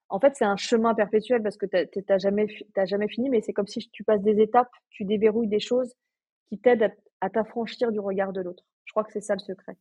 en 0.08 0.20
fait, 0.20 0.34
c'est 0.36 0.44
un 0.44 0.56
chemin 0.56 0.94
perpétuel 0.94 1.42
parce 1.42 1.56
que 1.56 1.66
tu 1.66 2.04
n'as 2.08 2.18
jamais, 2.18 2.46
jamais 2.84 3.08
fini, 3.08 3.30
mais 3.30 3.40
c'est 3.40 3.54
comme 3.54 3.66
si 3.66 3.88
tu 3.90 4.04
passes 4.04 4.20
des 4.20 4.40
étapes, 4.40 4.70
tu 4.90 5.04
déverrouilles 5.04 5.48
des 5.48 5.60
choses 5.60 5.94
qui 6.48 6.58
t'aident 6.58 6.92
à 7.22 7.30
t'affranchir 7.30 7.90
du 7.92 7.98
regard 7.98 8.32
de 8.32 8.42
l'autre. 8.42 8.62
Je 8.84 8.92
crois 8.92 9.04
que 9.04 9.12
c'est 9.12 9.22
ça 9.22 9.34
le 9.34 9.40
secret. 9.40 9.76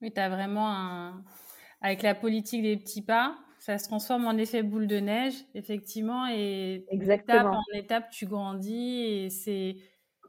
Oui, 0.00 0.12
tu 0.12 0.20
as 0.20 0.28
vraiment 0.28 0.68
un... 0.68 1.24
Avec 1.80 2.02
la 2.02 2.14
politique 2.14 2.62
des 2.62 2.76
petits 2.76 3.02
pas, 3.02 3.36
ça 3.58 3.78
se 3.78 3.88
transforme 3.88 4.26
en 4.26 4.36
effet 4.36 4.62
boule 4.62 4.86
de 4.86 5.00
neige, 5.00 5.34
effectivement, 5.54 6.28
et 6.28 6.86
Exactement. 6.90 7.40
étape 7.40 7.52
en 7.52 7.78
étape, 7.78 8.10
tu 8.10 8.26
grandis, 8.26 9.02
et 9.02 9.30
c'est... 9.30 9.76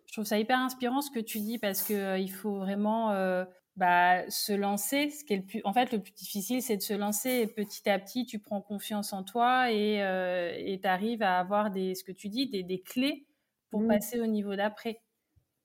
Je 0.05 0.13
trouve 0.13 0.25
ça 0.25 0.39
hyper 0.39 0.59
inspirant 0.59 1.01
ce 1.01 1.11
que 1.11 1.19
tu 1.19 1.39
dis, 1.39 1.57
parce 1.57 1.83
qu'il 1.83 1.95
euh, 1.95 2.17
il 2.17 2.31
faut 2.31 2.57
vraiment 2.57 3.11
euh, 3.11 3.45
bah, 3.75 4.29
se 4.29 4.53
lancer. 4.53 5.09
Ce 5.09 5.23
qui 5.25 5.33
est 5.33 5.37
le 5.37 5.43
plus... 5.43 5.61
En 5.63 5.73
fait, 5.73 5.91
le 5.91 5.99
plus 5.99 6.13
difficile, 6.13 6.61
c'est 6.61 6.77
de 6.77 6.81
se 6.81 6.93
lancer, 6.93 7.29
et 7.29 7.47
petit 7.47 7.89
à 7.89 7.99
petit, 7.99 8.25
tu 8.25 8.39
prends 8.39 8.61
confiance 8.61 9.13
en 9.13 9.23
toi, 9.23 9.71
et 9.71 10.01
euh, 10.01 10.77
tu 10.81 10.87
arrives 10.87 11.23
à 11.23 11.39
avoir, 11.39 11.71
des, 11.71 11.95
ce 11.95 12.03
que 12.03 12.11
tu 12.11 12.29
dis, 12.29 12.49
des, 12.49 12.63
des 12.63 12.81
clés 12.81 13.25
pour 13.71 13.81
mmh. 13.81 13.87
passer 13.87 14.19
au 14.21 14.27
niveau 14.27 14.55
d'après. 14.55 15.01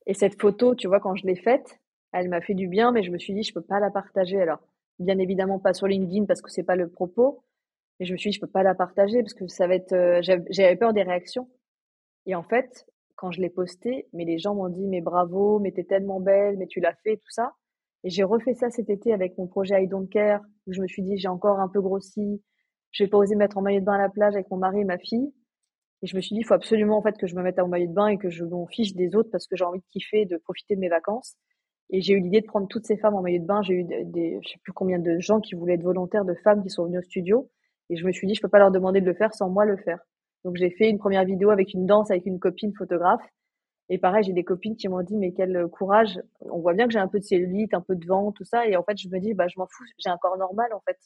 Et 0.06 0.14
cette 0.14 0.40
photo, 0.40 0.74
tu 0.74 0.88
vois, 0.88 1.00
quand 1.00 1.14
je 1.14 1.26
l'ai 1.26 1.36
faite, 1.36 1.78
elle 2.12 2.28
m'a 2.28 2.40
fait 2.40 2.54
du 2.54 2.66
bien, 2.66 2.90
mais 2.92 3.02
je 3.02 3.10
me 3.10 3.18
suis 3.18 3.34
dit, 3.34 3.42
je 3.42 3.52
peux 3.52 3.62
pas 3.62 3.78
la 3.78 3.90
partager. 3.90 4.40
Alors, 4.40 4.58
bien 4.98 5.18
évidemment, 5.18 5.58
pas 5.58 5.74
sur 5.74 5.86
LinkedIn 5.86 6.24
parce 6.24 6.42
que 6.42 6.50
c'est 6.50 6.64
pas 6.64 6.76
le 6.76 6.88
propos. 6.90 7.44
Mais 7.98 8.06
je 8.06 8.12
me 8.12 8.18
suis 8.18 8.30
dit, 8.30 8.36
je 8.36 8.40
peux 8.40 8.46
pas 8.46 8.62
la 8.62 8.74
partager 8.74 9.22
parce 9.22 9.34
que 9.34 9.46
ça 9.46 9.66
va 9.66 9.74
être. 9.74 9.92
Euh, 9.92 10.20
j'avais 10.22 10.76
peur 10.76 10.92
des 10.92 11.02
réactions. 11.02 11.48
Et 12.26 12.34
en 12.34 12.42
fait, 12.42 12.86
quand 13.20 13.30
je 13.32 13.42
l'ai 13.42 13.50
postée, 13.50 14.08
mais 14.14 14.24
les 14.24 14.38
gens 14.38 14.54
m'ont 14.54 14.70
dit, 14.70 14.86
mais 14.86 15.02
bravo, 15.02 15.58
mais 15.58 15.72
t'es 15.72 15.84
tellement 15.84 16.20
belle, 16.20 16.56
mais 16.56 16.66
tu 16.66 16.80
l'as 16.80 16.94
fait, 17.04 17.18
tout 17.18 17.30
ça. 17.30 17.52
Et 18.02 18.08
j'ai 18.08 18.22
refait 18.24 18.54
ça 18.54 18.70
cet 18.70 18.88
été 18.88 19.12
avec 19.12 19.36
mon 19.36 19.46
projet 19.46 19.84
I 19.84 19.86
Don't 19.86 20.08
Care, 20.08 20.40
où 20.66 20.72
je 20.72 20.80
me 20.80 20.86
suis 20.86 21.02
dit, 21.02 21.18
j'ai 21.18 21.28
encore 21.28 21.60
un 21.60 21.68
peu 21.68 21.82
grossi. 21.82 22.42
Je 22.92 23.04
vais 23.04 23.10
pas 23.10 23.18
osé 23.18 23.36
mettre 23.36 23.58
en 23.58 23.60
maillot 23.60 23.80
de 23.80 23.84
bain 23.84 23.92
à 23.92 23.98
la 23.98 24.08
plage 24.08 24.32
avec 24.36 24.50
mon 24.50 24.56
mari 24.56 24.80
et 24.80 24.84
ma 24.84 24.96
fille. 24.96 25.34
Et 26.00 26.06
je 26.06 26.16
me 26.16 26.22
suis 26.22 26.34
dit, 26.34 26.40
il 26.40 26.44
faut 26.44 26.54
absolument 26.54 26.96
en 26.96 27.02
fait 27.02 27.18
que 27.18 27.26
je 27.26 27.36
me 27.36 27.42
mette 27.42 27.58
en 27.58 27.68
maillot 27.68 27.88
de 27.88 27.92
bain 27.92 28.06
et 28.06 28.16
que 28.16 28.30
je 28.30 28.42
m'en 28.42 28.66
fiche 28.66 28.94
des 28.94 29.14
autres 29.14 29.28
parce 29.30 29.46
que 29.46 29.54
j'ai 29.54 29.64
envie 29.64 29.80
de 29.80 29.86
kiffer, 29.90 30.24
de 30.24 30.38
profiter 30.38 30.74
de 30.74 30.80
mes 30.80 30.88
vacances. 30.88 31.36
Et 31.90 32.00
j'ai 32.00 32.14
eu 32.14 32.20
l'idée 32.20 32.40
de 32.40 32.46
prendre 32.46 32.68
toutes 32.68 32.86
ces 32.86 32.96
femmes 32.96 33.16
en 33.16 33.20
maillot 33.20 33.42
de 33.42 33.46
bain. 33.46 33.60
J'ai 33.60 33.74
eu 33.74 33.84
des, 33.84 34.38
je 34.42 34.48
sais 34.48 34.58
plus 34.62 34.72
combien 34.72 34.98
de 34.98 35.18
gens 35.18 35.40
qui 35.40 35.54
voulaient 35.56 35.74
être 35.74 35.82
volontaires, 35.82 36.24
de 36.24 36.34
femmes 36.36 36.62
qui 36.62 36.70
sont 36.70 36.86
venues 36.86 37.00
au 37.00 37.02
studio. 37.02 37.50
Et 37.90 37.96
je 37.96 38.06
me 38.06 38.12
suis 38.12 38.26
dit, 38.26 38.34
je 38.34 38.40
peux 38.40 38.48
pas 38.48 38.60
leur 38.60 38.70
demander 38.70 39.02
de 39.02 39.06
le 39.06 39.14
faire 39.14 39.34
sans 39.34 39.50
moi 39.50 39.66
le 39.66 39.76
faire. 39.76 39.98
Donc 40.44 40.56
j'ai 40.56 40.70
fait 40.70 40.88
une 40.88 40.98
première 40.98 41.24
vidéo 41.24 41.50
avec 41.50 41.74
une 41.74 41.86
danse 41.86 42.10
avec 42.10 42.26
une 42.26 42.38
copine 42.38 42.72
photographe. 42.74 43.22
Et 43.90 43.98
pareil, 43.98 44.22
j'ai 44.22 44.32
des 44.32 44.44
copines 44.44 44.76
qui 44.76 44.88
m'ont 44.88 45.02
dit, 45.02 45.16
mais 45.16 45.32
quel 45.32 45.66
courage. 45.66 46.20
On 46.42 46.60
voit 46.60 46.74
bien 46.74 46.86
que 46.86 46.92
j'ai 46.92 47.00
un 47.00 47.08
peu 47.08 47.18
de 47.18 47.24
cellulite, 47.24 47.74
un 47.74 47.80
peu 47.80 47.96
de 47.96 48.06
vent, 48.06 48.30
tout 48.30 48.44
ça. 48.44 48.64
Et 48.66 48.76
en 48.76 48.84
fait, 48.84 48.96
je 48.96 49.08
me 49.08 49.18
dis, 49.18 49.34
bah, 49.34 49.48
je 49.48 49.58
m'en 49.58 49.66
fous. 49.66 49.84
J'ai 49.98 50.10
un 50.10 50.16
corps 50.16 50.38
normal, 50.38 50.72
en 50.72 50.80
fait. 50.86 50.96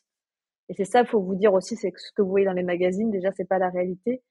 Et 0.69 0.75
c'est 0.75 0.85
ça, 0.85 1.05
faut 1.07 1.21
vous 1.21 1.35
dire 1.35 1.55
aussi, 1.55 1.77
c'est 1.77 1.91
que 1.91 2.01
ce 2.01 2.13
que 2.13 2.21
vous 2.21 2.29
voyez 2.29 2.45
dans 2.45 2.53
les 2.53 2.63
magazines, 2.63 3.11
déjà, 3.11 3.31
c'est 3.33 3.49
pas 3.49 3.59
la 3.59 3.71
réalité. 3.71 4.23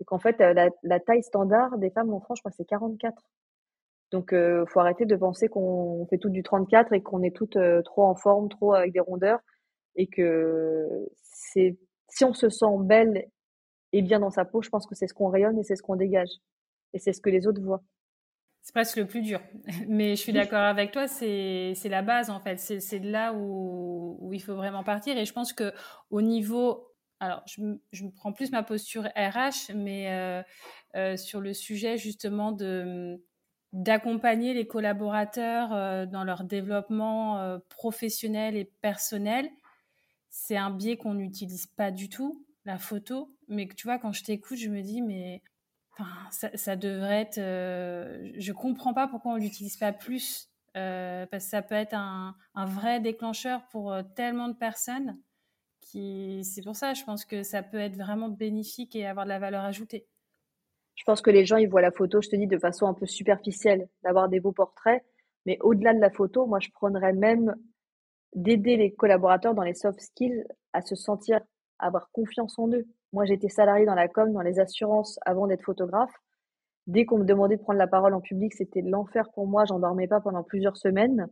Et 0.00 0.04
qu'en 0.04 0.18
fait, 0.18 0.38
la, 0.38 0.70
la, 0.82 1.00
taille 1.00 1.22
standard 1.22 1.76
des 1.78 1.90
femmes 1.90 2.12
en 2.14 2.20
France, 2.20 2.38
je 2.38 2.42
crois 2.42 2.52
c'est 2.52 2.64
44. 2.64 3.22
Donc, 4.12 4.32
euh, 4.32 4.64
faut 4.66 4.80
arrêter 4.80 5.04
de 5.04 5.16
penser 5.16 5.48
qu'on 5.48 6.06
fait 6.08 6.18
tout 6.18 6.30
du 6.30 6.42
34 6.42 6.94
et 6.94 7.02
qu'on 7.02 7.22
est 7.22 7.34
toutes 7.36 7.56
euh, 7.56 7.82
trop 7.82 8.04
en 8.04 8.14
forme, 8.14 8.48
trop 8.48 8.72
avec 8.72 8.92
des 8.92 9.00
rondeurs. 9.00 9.40
Et 9.96 10.06
que 10.06 10.88
c'est, 11.22 11.76
si 12.08 12.24
on 12.24 12.32
se 12.32 12.48
sent 12.48 12.66
belle 12.80 13.26
et 13.92 14.02
bien 14.02 14.20
dans 14.20 14.30
sa 14.30 14.44
peau, 14.44 14.62
je 14.62 14.68
pense 14.68 14.86
que 14.86 14.94
c'est 14.94 15.06
ce 15.06 15.14
qu'on 15.14 15.28
rayonne 15.28 15.58
et 15.58 15.62
c'est 15.62 15.76
ce 15.76 15.82
qu'on 15.82 15.96
dégage. 15.96 16.30
Et 16.94 16.98
c'est 16.98 17.12
ce 17.12 17.20
que 17.20 17.30
les 17.30 17.46
autres 17.46 17.62
voient. 17.62 17.82
C'est 18.62 18.74
presque 18.74 18.96
le 18.96 19.06
plus 19.06 19.22
dur. 19.22 19.40
Mais 19.88 20.16
je 20.16 20.20
suis 20.20 20.32
d'accord 20.32 20.58
avec 20.58 20.92
toi, 20.92 21.08
c'est, 21.08 21.74
la 21.84 22.02
base 22.02 22.30
en 22.30 22.40
fait. 22.40 22.58
C'est, 22.58 22.80
c'est 22.80 22.98
là 22.98 23.32
où, 23.32 24.18
où 24.20 24.32
il 24.34 24.42
faut 24.42 24.56
vraiment 24.56 24.84
partir. 24.84 25.16
Et 25.16 25.24
je 25.24 25.32
pense 25.32 25.52
que 25.52 25.72
au 26.10 26.20
niveau 26.20 26.88
alors, 27.20 27.42
je, 27.46 27.60
je, 27.92 28.06
prends 28.06 28.32
plus 28.32 28.52
ma 28.52 28.62
posture 28.62 29.08
RH, 29.16 29.74
mais 29.74 30.12
euh, 30.12 30.42
euh, 30.94 31.16
sur 31.16 31.40
le 31.40 31.52
sujet 31.52 31.96
justement 31.98 32.52
de 32.52 33.20
d'accompagner 33.74 34.54
les 34.54 34.66
collaborateurs 34.66 35.74
euh, 35.74 36.06
dans 36.06 36.24
leur 36.24 36.44
développement 36.44 37.58
professionnel 37.68 38.56
et 38.56 38.64
personnel. 38.64 39.50
C'est 40.30 40.56
un 40.56 40.70
biais 40.70 40.96
qu'on 40.96 41.14
n'utilise 41.14 41.66
pas 41.66 41.90
du 41.90 42.08
tout, 42.08 42.46
la 42.64 42.78
photo. 42.78 43.36
Mais 43.48 43.68
tu 43.68 43.86
vois, 43.86 43.98
quand 43.98 44.12
je 44.12 44.24
t'écoute, 44.24 44.58
je 44.58 44.68
me 44.68 44.82
dis, 44.82 45.02
mais 45.02 45.42
ça, 46.30 46.76
devrait 46.76 47.22
être... 47.22 47.38
Euh, 47.38 48.30
je 48.36 48.52
comprends 48.52 48.94
pas 48.94 49.08
pourquoi 49.08 49.32
on 49.32 49.36
l'utilise 49.36 49.76
pas 49.76 49.92
plus. 49.92 50.50
parce 50.74 51.28
que 51.30 51.38
ça 51.38 51.62
peut 51.62 51.74
être 51.74 51.94
un, 51.94 52.34
vrai 52.54 53.00
déclencheur 53.00 53.66
pour 53.70 53.94
tellement 54.14 54.48
de 54.48 54.54
personnes. 54.54 55.18
Qui... 55.80 56.44
C'est 56.44 56.62
pour 56.62 56.76
ça, 56.76 56.94
je 56.94 57.04
pense 57.04 57.24
que 57.24 57.42
ça 57.42 57.62
peut 57.62 57.78
être 57.78 57.96
vraiment 57.96 58.28
bénéfique 58.28 58.94
et 58.94 59.06
avoir 59.06 59.24
de 59.26 59.30
la 59.30 59.38
valeur 59.38 59.64
ajoutée 59.64 60.06
je 60.98 61.04
pense 61.04 61.22
que 61.22 61.30
les 61.30 61.46
gens, 61.46 61.56
ils 61.58 61.68
voient 61.68 61.80
la 61.80 61.92
photo, 61.92 62.20
je 62.20 62.28
te 62.28 62.34
dis, 62.34 62.48
de 62.48 62.58
façon 62.58 62.86
un 62.86 62.92
peu 62.92 63.06
superficielle, 63.06 63.88
d'avoir 64.02 64.28
des 64.28 64.40
beaux 64.40 64.50
portraits. 64.50 65.04
Mais 65.46 65.56
au-delà 65.60 65.94
de 65.94 66.00
la 66.00 66.10
photo, 66.10 66.44
moi, 66.44 66.58
je 66.58 66.70
prendrais 66.70 67.12
même 67.12 67.54
d'aider 68.34 68.76
les 68.76 68.92
collaborateurs 68.92 69.54
dans 69.54 69.62
les 69.62 69.74
soft 69.74 70.00
skills 70.00 70.44
à 70.72 70.82
se 70.82 70.96
sentir, 70.96 71.40
à 71.78 71.86
avoir 71.86 72.10
confiance 72.10 72.58
en 72.58 72.68
eux. 72.72 72.84
Moi, 73.12 73.24
j'étais 73.24 73.48
salariée 73.48 73.86
dans 73.86 73.94
la 73.94 74.08
com, 74.08 74.32
dans 74.32 74.42
les 74.42 74.60
assurances 74.60 75.18
avant 75.24 75.46
d'être 75.46 75.64
photographe. 75.64 76.14
Dès 76.86 77.04
qu'on 77.04 77.18
me 77.18 77.24
demandait 77.24 77.56
de 77.56 77.62
prendre 77.62 77.78
la 77.78 77.86
parole 77.86 78.14
en 78.14 78.20
public, 78.20 78.54
c'était 78.54 78.82
l'enfer 78.82 79.30
pour 79.34 79.46
moi. 79.46 79.64
J'en 79.64 79.78
dormais 79.78 80.08
pas 80.08 80.20
pendant 80.20 80.42
plusieurs 80.42 80.76
semaines. 80.76 81.28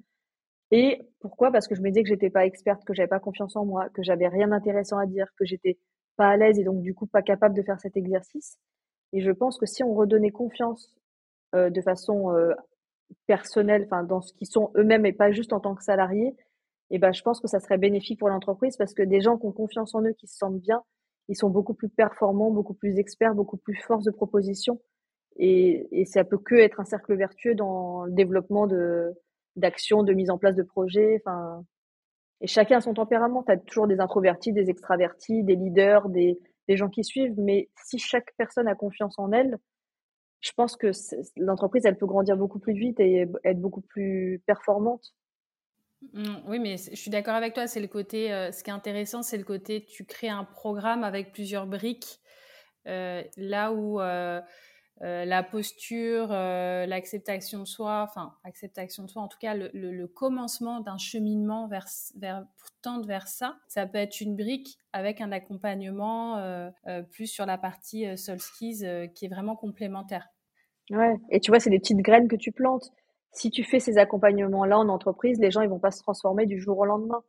Et 0.70 1.00
pourquoi? 1.20 1.52
Parce 1.52 1.68
que 1.68 1.74
je 1.74 1.80
me 1.80 1.88
disais 1.88 2.02
que 2.02 2.08
j'étais 2.08 2.30
pas 2.30 2.44
experte, 2.44 2.84
que 2.84 2.94
j'avais 2.94 3.08
pas 3.08 3.20
confiance 3.20 3.56
en 3.56 3.64
moi, 3.64 3.88
que 3.90 4.02
j'avais 4.02 4.28
rien 4.28 4.48
d'intéressant 4.48 4.98
à 4.98 5.06
dire, 5.06 5.28
que 5.38 5.44
j'étais 5.44 5.78
pas 6.16 6.28
à 6.28 6.36
l'aise 6.36 6.58
et 6.58 6.64
donc 6.64 6.82
du 6.82 6.94
coup 6.94 7.06
pas 7.06 7.22
capable 7.22 7.54
de 7.54 7.62
faire 7.62 7.80
cet 7.80 7.96
exercice. 7.96 8.58
Et 9.12 9.20
je 9.20 9.30
pense 9.30 9.58
que 9.58 9.66
si 9.66 9.84
on 9.84 9.94
redonnait 9.94 10.30
confiance 10.30 10.94
euh, 11.54 11.70
de 11.70 11.80
façon 11.80 12.32
euh, 12.32 12.52
personnelle, 13.26 13.84
enfin 13.84 14.02
dans 14.02 14.20
ce 14.20 14.32
qu'ils 14.32 14.48
sont 14.48 14.72
eux-mêmes 14.76 15.06
et 15.06 15.12
pas 15.12 15.30
juste 15.30 15.52
en 15.52 15.60
tant 15.60 15.74
que 15.74 15.84
salariés, 15.84 16.34
et 16.90 16.96
eh 16.96 16.98
ben 16.98 17.12
je 17.12 17.22
pense 17.22 17.40
que 17.40 17.48
ça 17.48 17.60
serait 17.60 17.78
bénéfique 17.78 18.18
pour 18.20 18.28
l'entreprise 18.28 18.76
parce 18.76 18.94
que 18.94 19.02
des 19.02 19.20
gens 19.20 19.38
qui 19.38 19.46
ont 19.46 19.52
confiance 19.52 19.94
en 19.94 20.02
eux, 20.02 20.12
qui 20.12 20.28
se 20.28 20.36
sentent 20.36 20.60
bien, 20.60 20.82
ils 21.28 21.36
sont 21.36 21.50
beaucoup 21.50 21.74
plus 21.74 21.88
performants, 21.88 22.50
beaucoup 22.50 22.74
plus 22.74 22.98
experts, 22.98 23.34
beaucoup 23.34 23.56
plus 23.56 23.76
force 23.76 24.04
de 24.04 24.10
proposition. 24.10 24.80
Et, 25.36 25.88
et 26.00 26.04
ça 26.06 26.24
peut 26.24 26.38
que 26.38 26.54
être 26.54 26.80
un 26.80 26.84
cercle 26.84 27.14
vertueux 27.16 27.54
dans 27.54 28.04
le 28.04 28.12
développement 28.12 28.66
de 28.66 29.12
d'actions, 29.56 30.02
de 30.02 30.12
mise 30.12 30.30
en 30.30 30.38
place 30.38 30.54
de 30.54 30.62
projets. 30.62 31.22
Enfin, 31.24 31.64
et 32.40 32.46
chacun 32.46 32.78
a 32.78 32.80
son 32.80 32.94
tempérament. 32.94 33.42
Tu 33.42 33.52
as 33.52 33.56
toujours 33.56 33.86
des 33.86 34.00
introvertis, 34.00 34.52
des 34.52 34.70
extravertis, 34.70 35.42
des 35.42 35.56
leaders, 35.56 36.08
des, 36.08 36.38
des 36.68 36.76
gens 36.76 36.88
qui 36.88 37.04
suivent, 37.04 37.34
mais 37.38 37.68
si 37.84 37.98
chaque 37.98 38.34
personne 38.36 38.68
a 38.68 38.74
confiance 38.74 39.18
en 39.18 39.32
elle, 39.32 39.58
je 40.40 40.52
pense 40.52 40.76
que 40.76 40.90
l'entreprise, 41.36 41.86
elle 41.86 41.96
peut 41.96 42.06
grandir 42.06 42.36
beaucoup 42.36 42.58
plus 42.58 42.74
vite 42.74 43.00
et 43.00 43.26
être 43.44 43.60
beaucoup 43.60 43.80
plus 43.80 44.42
performante. 44.46 45.14
Mmh, 46.12 46.36
oui, 46.46 46.58
mais 46.58 46.76
je 46.76 46.94
suis 46.94 47.10
d'accord 47.10 47.34
avec 47.34 47.54
toi. 47.54 47.66
C'est 47.66 47.80
le 47.80 47.88
côté. 47.88 48.32
Euh, 48.32 48.52
ce 48.52 48.62
qui 48.62 48.70
est 48.70 48.72
intéressant, 48.72 49.22
c'est 49.22 49.38
le 49.38 49.44
côté. 49.44 49.84
Tu 49.84 50.04
crées 50.04 50.28
un 50.28 50.44
programme 50.44 51.04
avec 51.04 51.32
plusieurs 51.32 51.66
briques. 51.66 52.20
Euh, 52.86 53.22
là 53.36 53.72
où 53.72 54.00
euh, 54.00 54.40
la 55.00 55.42
posture, 55.42 56.28
l'acceptation 56.28 57.60
de 57.60 57.64
soi, 57.64 58.06
enfin, 58.08 58.34
acceptation 58.44 59.02
de 59.02 59.10
soi, 59.10 59.22
en 59.22 59.28
tout 59.28 59.38
cas, 59.38 59.54
le, 59.54 60.06
commencement 60.06 60.80
d'un 60.80 60.96
cheminement 60.96 61.66
vers, 61.66 61.86
vers, 62.16 62.46
pour 62.56 62.70
tendre 62.80 63.06
vers 63.06 63.28
ça, 63.28 63.58
ça 63.68 63.86
peut 63.86 63.98
être 63.98 64.20
une 64.20 64.36
brique 64.36 64.78
avec 64.92 65.20
un 65.20 65.32
accompagnement 65.32 66.70
plus 67.10 67.26
sur 67.26 67.44
la 67.44 67.58
partie 67.58 68.16
soul 68.16 68.40
skills 68.40 69.10
qui 69.14 69.26
est 69.26 69.28
vraiment 69.28 69.56
complémentaire. 69.56 70.28
Ouais, 70.90 71.16
et 71.30 71.40
tu 71.40 71.50
vois, 71.50 71.60
c'est 71.60 71.70
des 71.70 71.80
petites 71.80 71.98
graines 71.98 72.28
que 72.28 72.36
tu 72.36 72.52
plantes. 72.52 72.90
Si 73.36 73.50
tu 73.50 73.64
fais 73.64 73.80
ces 73.80 73.98
accompagnements-là 73.98 74.78
en 74.78 74.88
entreprise, 74.88 75.38
les 75.38 75.50
gens, 75.50 75.60
ils 75.60 75.68
vont 75.68 75.78
pas 75.78 75.90
se 75.90 76.02
transformer 76.02 76.46
du 76.46 76.58
jour 76.58 76.78
au 76.78 76.86
lendemain. 76.86 77.22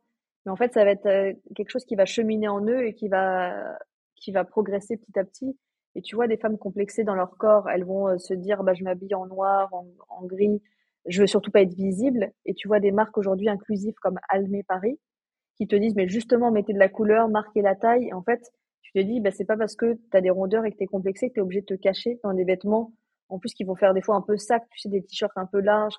Mais 0.46 0.52
en 0.52 0.56
fait, 0.56 0.72
ça 0.72 0.84
va 0.84 0.92
être 0.92 1.36
quelque 1.54 1.68
chose 1.68 1.84
qui 1.84 1.96
va 1.96 2.06
cheminer 2.06 2.48
en 2.48 2.64
eux 2.66 2.86
et 2.86 2.94
qui 2.94 3.08
va, 3.08 3.78
qui 4.16 4.32
va 4.32 4.44
progresser 4.44 4.96
petit 4.96 5.18
à 5.18 5.24
petit. 5.24 5.54
Et 5.94 6.00
tu 6.00 6.14
vois 6.14 6.28
des 6.28 6.38
femmes 6.38 6.56
complexées 6.58 7.04
dans 7.04 7.14
leur 7.14 7.36
corps, 7.36 7.68
elles 7.68 7.84
vont 7.84 8.08
euh, 8.08 8.18
se 8.18 8.34
dire 8.34 8.62
bah, 8.62 8.74
je 8.74 8.84
m'habille 8.84 9.14
en 9.14 9.26
noir, 9.26 9.70
en, 10.08 10.24
gris, 10.24 10.62
je 11.06 11.20
veux 11.20 11.26
surtout 11.26 11.50
pas 11.50 11.62
être 11.62 11.74
visible. 11.74 12.32
Et 12.46 12.54
tu 12.54 12.68
vois 12.68 12.80
des 12.80 12.92
marques 12.92 13.18
aujourd'hui 13.18 13.48
inclusives 13.48 13.96
comme 14.00 14.18
Almé 14.28 14.62
Paris 14.62 14.98
qui 15.56 15.66
te 15.66 15.76
disent 15.76 15.96
mais 15.96 16.08
justement 16.08 16.52
mettez 16.52 16.72
de 16.72 16.78
la 16.78 16.88
couleur, 16.88 17.28
marquez 17.28 17.62
la 17.62 17.74
taille. 17.74 18.08
Et 18.08 18.12
en 18.14 18.22
fait, 18.22 18.40
tu 18.82 18.92
te 18.92 19.00
dis 19.00 19.20
bah, 19.20 19.30
c'est 19.32 19.44
pas 19.44 19.56
parce 19.56 19.76
que 19.76 19.94
tu 19.94 20.16
as 20.16 20.20
des 20.20 20.30
rondeurs 20.30 20.64
et 20.64 20.72
que 20.72 20.76
tu 20.76 20.84
es 20.84 20.86
complexé 20.86 21.28
que 21.28 21.34
tu 21.34 21.40
es 21.40 21.42
obligé 21.42 21.62
de 21.62 21.66
te 21.66 21.74
cacher 21.74 22.20
dans 22.22 22.32
des 22.32 22.44
vêtements 22.44 22.92
en 23.28 23.38
plus 23.38 23.54
qui 23.54 23.64
vont 23.64 23.74
faire 23.74 23.94
des 23.94 24.02
fois 24.02 24.16
un 24.16 24.22
peu 24.22 24.36
sac, 24.36 24.66
tu 24.70 24.78
sais 24.78 24.88
des 24.88 25.02
t-shirts 25.02 25.36
un 25.36 25.46
peu 25.46 25.60
larges, 25.60 25.98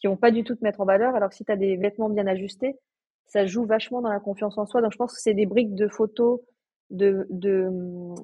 qui 0.00 0.06
vont 0.06 0.16
pas 0.16 0.30
du 0.30 0.44
tout 0.44 0.54
te 0.54 0.62
mettre 0.62 0.80
en 0.80 0.84
valeur 0.84 1.14
alors 1.14 1.30
que 1.30 1.36
si 1.36 1.44
tu 1.44 1.52
as 1.52 1.56
des 1.56 1.76
vêtements 1.76 2.10
bien 2.10 2.26
ajustés, 2.26 2.78
ça 3.26 3.46
joue 3.46 3.64
vachement 3.64 4.02
dans 4.02 4.10
la 4.10 4.20
confiance 4.20 4.56
en 4.58 4.66
soi. 4.66 4.82
Donc 4.82 4.92
je 4.92 4.98
pense 4.98 5.14
que 5.14 5.20
c'est 5.20 5.34
des 5.34 5.46
briques 5.46 5.74
de 5.74 5.88
photos 5.88 6.40
de, 6.90 7.26
de 7.30 7.68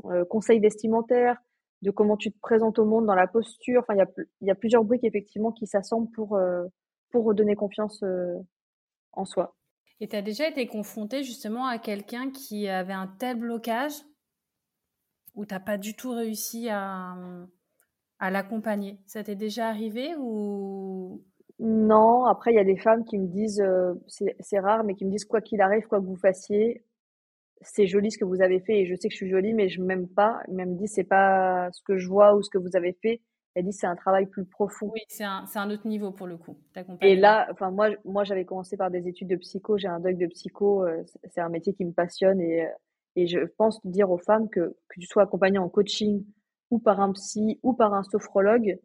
euh, 0.06 0.24
conseils 0.26 0.60
vestimentaires, 0.60 1.36
de 1.82 1.90
comment 1.90 2.16
tu 2.16 2.30
te 2.30 2.38
présentes 2.38 2.78
au 2.78 2.84
monde 2.84 3.06
dans 3.06 3.14
la 3.14 3.26
posture. 3.26 3.80
Enfin, 3.80 3.94
il 3.94 3.98
y 3.98 4.02
a, 4.02 4.06
y 4.42 4.50
a 4.50 4.54
plusieurs 4.54 4.84
briques 4.84 5.04
effectivement 5.04 5.50
qui 5.50 5.66
s'assemblent 5.66 6.10
pour, 6.12 6.36
euh, 6.36 6.64
pour 7.10 7.24
redonner 7.24 7.56
confiance 7.56 8.02
euh, 8.02 8.38
en 9.12 9.24
soi. 9.24 9.56
Et 10.00 10.08
tu 10.08 10.16
as 10.16 10.22
déjà 10.22 10.48
été 10.48 10.66
confronté 10.66 11.22
justement 11.22 11.66
à 11.66 11.78
quelqu'un 11.78 12.30
qui 12.30 12.68
avait 12.68 12.92
un 12.92 13.08
tel 13.18 13.38
blocage 13.38 13.94
où 15.34 15.46
tu 15.46 15.54
n'as 15.54 15.60
pas 15.60 15.78
du 15.78 15.94
tout 15.94 16.10
réussi 16.10 16.68
à, 16.68 17.16
à 18.22 18.30
l'accompagner 18.30 18.98
Ça 19.04 19.24
t'est 19.24 19.34
déjà 19.34 19.68
arrivé 19.68 20.14
ou? 20.16 21.20
Non, 21.58 22.24
après, 22.24 22.52
il 22.52 22.56
y 22.56 22.60
a 22.60 22.64
des 22.64 22.78
femmes 22.78 23.04
qui 23.04 23.18
me 23.18 23.26
disent, 23.26 23.60
euh, 23.60 23.94
c'est 24.06 24.58
rare, 24.58 24.84
mais 24.84 24.94
qui 24.94 25.04
me 25.04 25.10
disent 25.10 25.24
quoi 25.24 25.40
qu'il 25.40 25.60
arrive, 25.60 25.86
quoi 25.86 26.00
que 26.00 26.06
vous 26.06 26.16
fassiez, 26.16 26.84
c'est 27.60 27.86
joli 27.86 28.10
ce 28.10 28.18
que 28.18 28.24
vous 28.24 28.40
avez 28.40 28.60
fait 28.60 28.80
et 28.80 28.86
je 28.86 28.94
sais 28.94 29.08
que 29.08 29.12
je 29.12 29.16
suis 29.16 29.28
jolie, 29.28 29.54
mais 29.54 29.68
je 29.68 29.82
m'aime 29.82 30.08
pas. 30.08 30.40
Elle 30.48 30.54
me 30.54 30.76
dit, 30.76 30.88
c'est 30.88 31.04
pas 31.04 31.68
ce 31.72 31.82
que 31.82 31.98
je 31.98 32.08
vois 32.08 32.34
ou 32.34 32.42
ce 32.42 32.50
que 32.50 32.58
vous 32.58 32.76
avez 32.76 32.96
fait. 33.02 33.20
Elle 33.54 33.64
dit, 33.64 33.72
c'est 33.72 33.86
un 33.86 33.96
travail 33.96 34.26
plus 34.26 34.44
profond. 34.44 34.90
Oui, 34.92 35.02
c'est 35.08 35.24
un, 35.24 35.44
un, 35.54 35.70
autre 35.70 35.86
niveau 35.86 36.10
pour 36.10 36.26
le 36.26 36.36
coup. 36.36 36.56
Et 37.00 37.16
là, 37.16 37.48
enfin, 37.50 37.70
moi, 37.70 37.90
moi, 38.04 38.24
j'avais 38.24 38.44
commencé 38.44 38.76
par 38.76 38.90
des 38.90 39.06
études 39.08 39.28
de 39.28 39.36
psycho. 39.36 39.76
J'ai 39.78 39.88
un 39.88 40.00
doc 40.00 40.16
de 40.16 40.26
psycho. 40.26 40.84
Euh, 40.84 41.02
c'est 41.30 41.40
un 41.40 41.48
métier 41.48 41.74
qui 41.74 41.84
me 41.84 41.92
passionne 41.92 42.40
et, 42.40 42.64
euh, 42.64 42.70
et 43.16 43.26
je 43.26 43.40
pense 43.58 43.84
dire 43.84 44.10
aux 44.10 44.18
femmes 44.18 44.48
que, 44.48 44.60
que 44.88 45.00
tu 45.00 45.06
sois 45.06 45.24
accompagnée 45.24 45.58
en 45.58 45.68
coaching 45.68 46.24
ou 46.72 46.78
par 46.78 47.00
un 47.00 47.12
psy 47.12 47.60
ou 47.62 47.74
par 47.74 47.92
un 47.92 48.02
sophrologue, 48.02 48.78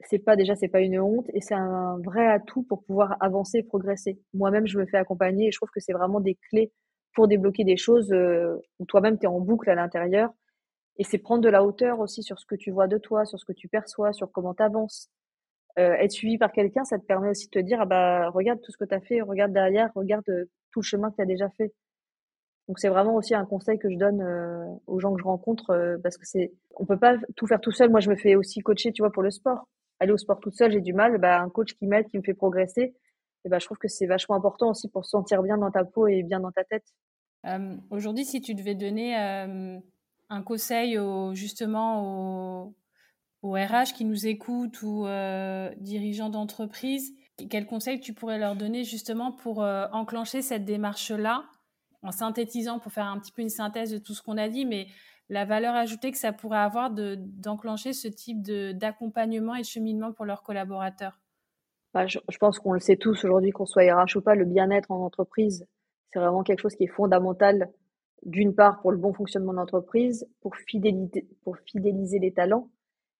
c'est 0.00 0.18
pas 0.18 0.34
déjà 0.34 0.56
c'est 0.56 0.68
pas 0.68 0.80
une 0.80 0.98
honte 0.98 1.26
et 1.32 1.40
c'est 1.40 1.54
un 1.54 1.98
vrai 2.00 2.26
atout 2.26 2.64
pour 2.64 2.82
pouvoir 2.82 3.16
avancer 3.20 3.58
et 3.58 3.62
progresser. 3.62 4.18
Moi-même, 4.34 4.66
je 4.66 4.78
me 4.78 4.86
fais 4.86 4.96
accompagner 4.96 5.48
et 5.48 5.52
je 5.52 5.58
trouve 5.58 5.70
que 5.70 5.80
c'est 5.80 5.92
vraiment 5.92 6.20
des 6.20 6.36
clés 6.50 6.72
pour 7.14 7.28
débloquer 7.28 7.62
des 7.64 7.76
choses 7.76 8.12
euh, 8.12 8.56
où 8.80 8.84
toi-même 8.84 9.16
tu 9.16 9.24
es 9.24 9.28
en 9.28 9.40
boucle 9.40 9.70
à 9.70 9.76
l'intérieur 9.76 10.32
et 10.98 11.04
c'est 11.04 11.18
prendre 11.18 11.42
de 11.42 11.48
la 11.48 11.64
hauteur 11.64 12.00
aussi 12.00 12.24
sur 12.24 12.40
ce 12.40 12.46
que 12.46 12.56
tu 12.56 12.72
vois 12.72 12.88
de 12.88 12.98
toi, 12.98 13.24
sur 13.24 13.38
ce 13.38 13.44
que 13.44 13.52
tu 13.52 13.68
perçois, 13.68 14.12
sur 14.12 14.32
comment 14.32 14.54
tu 14.54 14.64
avances. 14.64 15.08
Euh, 15.78 15.92
être 15.92 16.10
suivi 16.10 16.36
par 16.36 16.50
quelqu'un, 16.50 16.84
ça 16.84 16.98
te 16.98 17.04
permet 17.04 17.28
aussi 17.30 17.46
de 17.46 17.52
te 17.52 17.58
dire 17.60 17.80
ah 17.80 17.86
bah 17.86 18.30
regarde 18.30 18.60
tout 18.60 18.72
ce 18.72 18.76
que 18.76 18.84
tu 18.84 18.94
as 18.94 19.00
fait, 19.00 19.20
regarde 19.22 19.52
derrière, 19.52 19.90
regarde 19.94 20.28
euh, 20.30 20.46
tout 20.72 20.80
le 20.80 20.84
chemin 20.84 21.10
que 21.10 21.16
tu 21.16 21.22
as 21.22 21.26
déjà 21.26 21.48
fait. 21.50 21.72
Donc 22.68 22.78
c'est 22.78 22.88
vraiment 22.88 23.16
aussi 23.16 23.34
un 23.34 23.44
conseil 23.44 23.80
que 23.80 23.90
je 23.90 23.96
donne 23.96 24.20
euh, 24.20 24.64
aux 24.86 25.00
gens 25.00 25.12
que 25.12 25.18
je 25.18 25.24
rencontre 25.24 25.70
euh, 25.70 25.98
parce 26.02 26.16
que 26.16 26.24
c'est 26.24 26.52
on 26.76 26.86
peut 26.86 26.98
pas 26.98 27.16
tout 27.34 27.48
faire 27.48 27.60
tout 27.60 27.72
seul. 27.72 27.90
Moi 27.90 27.98
je 27.98 28.08
me 28.08 28.14
fais 28.14 28.36
aussi 28.36 28.60
coacher, 28.60 28.92
tu 28.92 29.02
vois, 29.02 29.10
pour 29.10 29.24
le 29.24 29.32
sport. 29.32 29.68
Aller 29.98 30.12
au 30.12 30.16
sport 30.16 30.38
toute 30.38 30.54
seule, 30.54 30.70
j'ai 30.70 30.80
du 30.80 30.92
mal. 30.92 31.18
Bah, 31.18 31.40
un 31.40 31.50
coach 31.50 31.74
qui 31.74 31.86
m'aide, 31.86 32.06
qui 32.08 32.18
me 32.18 32.22
fait 32.22 32.32
progresser, 32.32 32.94
et 33.44 33.48
bah, 33.48 33.58
je 33.58 33.66
trouve 33.66 33.78
que 33.78 33.88
c'est 33.88 34.06
vachement 34.06 34.36
important 34.36 34.70
aussi 34.70 34.88
pour 34.88 35.04
se 35.04 35.10
sentir 35.10 35.42
bien 35.42 35.58
dans 35.58 35.70
ta 35.70 35.84
peau 35.84 36.06
et 36.06 36.22
bien 36.22 36.40
dans 36.40 36.52
ta 36.52 36.62
tête. 36.64 36.84
Euh, 37.46 37.76
Aujourd'hui, 37.90 38.24
si 38.24 38.40
tu 38.40 38.54
devais 38.54 38.76
donner 38.76 39.16
un 39.16 40.42
conseil 40.42 40.96
au, 40.96 41.34
justement 41.34 42.72
aux, 43.42 43.52
RH 43.52 43.94
qui 43.96 44.04
nous 44.04 44.26
écoutent 44.28 44.80
ou 44.82 45.06
dirigeants 45.78 46.30
d'entreprise, 46.30 47.12
quel 47.50 47.66
conseil 47.66 48.00
tu 48.00 48.14
pourrais 48.14 48.38
leur 48.38 48.54
donner 48.54 48.84
justement 48.84 49.32
pour 49.32 49.58
enclencher 49.58 50.40
cette 50.40 50.64
démarche-là? 50.64 51.44
En 52.02 52.12
synthétisant 52.12 52.78
pour 52.78 52.92
faire 52.92 53.06
un 53.06 53.18
petit 53.18 53.32
peu 53.32 53.42
une 53.42 53.48
synthèse 53.50 53.90
de 53.90 53.98
tout 53.98 54.14
ce 54.14 54.22
qu'on 54.22 54.36
a 54.36 54.48
dit, 54.48 54.64
mais 54.64 54.86
la 55.28 55.44
valeur 55.44 55.74
ajoutée 55.74 56.10
que 56.10 56.18
ça 56.18 56.32
pourrait 56.32 56.58
avoir 56.58 56.90
d'enclencher 56.90 57.92
ce 57.92 58.08
type 58.08 58.42
d'accompagnement 58.42 59.54
et 59.54 59.60
de 59.60 59.66
cheminement 59.66 60.12
pour 60.12 60.24
leurs 60.24 60.42
collaborateurs. 60.42 61.20
Bah, 61.94 62.06
je, 62.06 62.18
pense 62.38 62.58
qu'on 62.58 62.72
le 62.72 62.80
sait 62.80 62.96
tous 62.96 63.24
aujourd'hui, 63.24 63.50
qu'on 63.50 63.66
soit 63.66 63.82
RH 63.82 64.16
ou 64.16 64.20
pas, 64.20 64.34
le 64.34 64.44
bien-être 64.44 64.90
en 64.90 65.04
entreprise, 65.04 65.66
c'est 66.12 66.20
vraiment 66.20 66.42
quelque 66.42 66.60
chose 66.60 66.74
qui 66.74 66.84
est 66.84 66.88
fondamental, 66.88 67.70
d'une 68.24 68.54
part 68.54 68.80
pour 68.80 68.92
le 68.92 68.98
bon 68.98 69.12
fonctionnement 69.12 69.52
de 69.52 69.58
l'entreprise, 69.58 70.28
pour 70.40 70.54
pour 71.42 71.56
fidéliser 71.66 72.18
les 72.18 72.32
talents, 72.32 72.68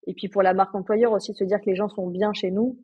et 0.07 0.15
puis 0.15 0.29
pour 0.29 0.43
la 0.43 0.55
marque 0.55 0.75
employeur 0.75 1.13
aussi, 1.13 1.33
de 1.33 1.37
se 1.37 1.45
dire 1.45 1.61
que 1.61 1.67
les 1.67 1.75
gens 1.75 1.89
sont 1.89 2.07
bien 2.07 2.33
chez 2.33 2.51
nous, 2.51 2.79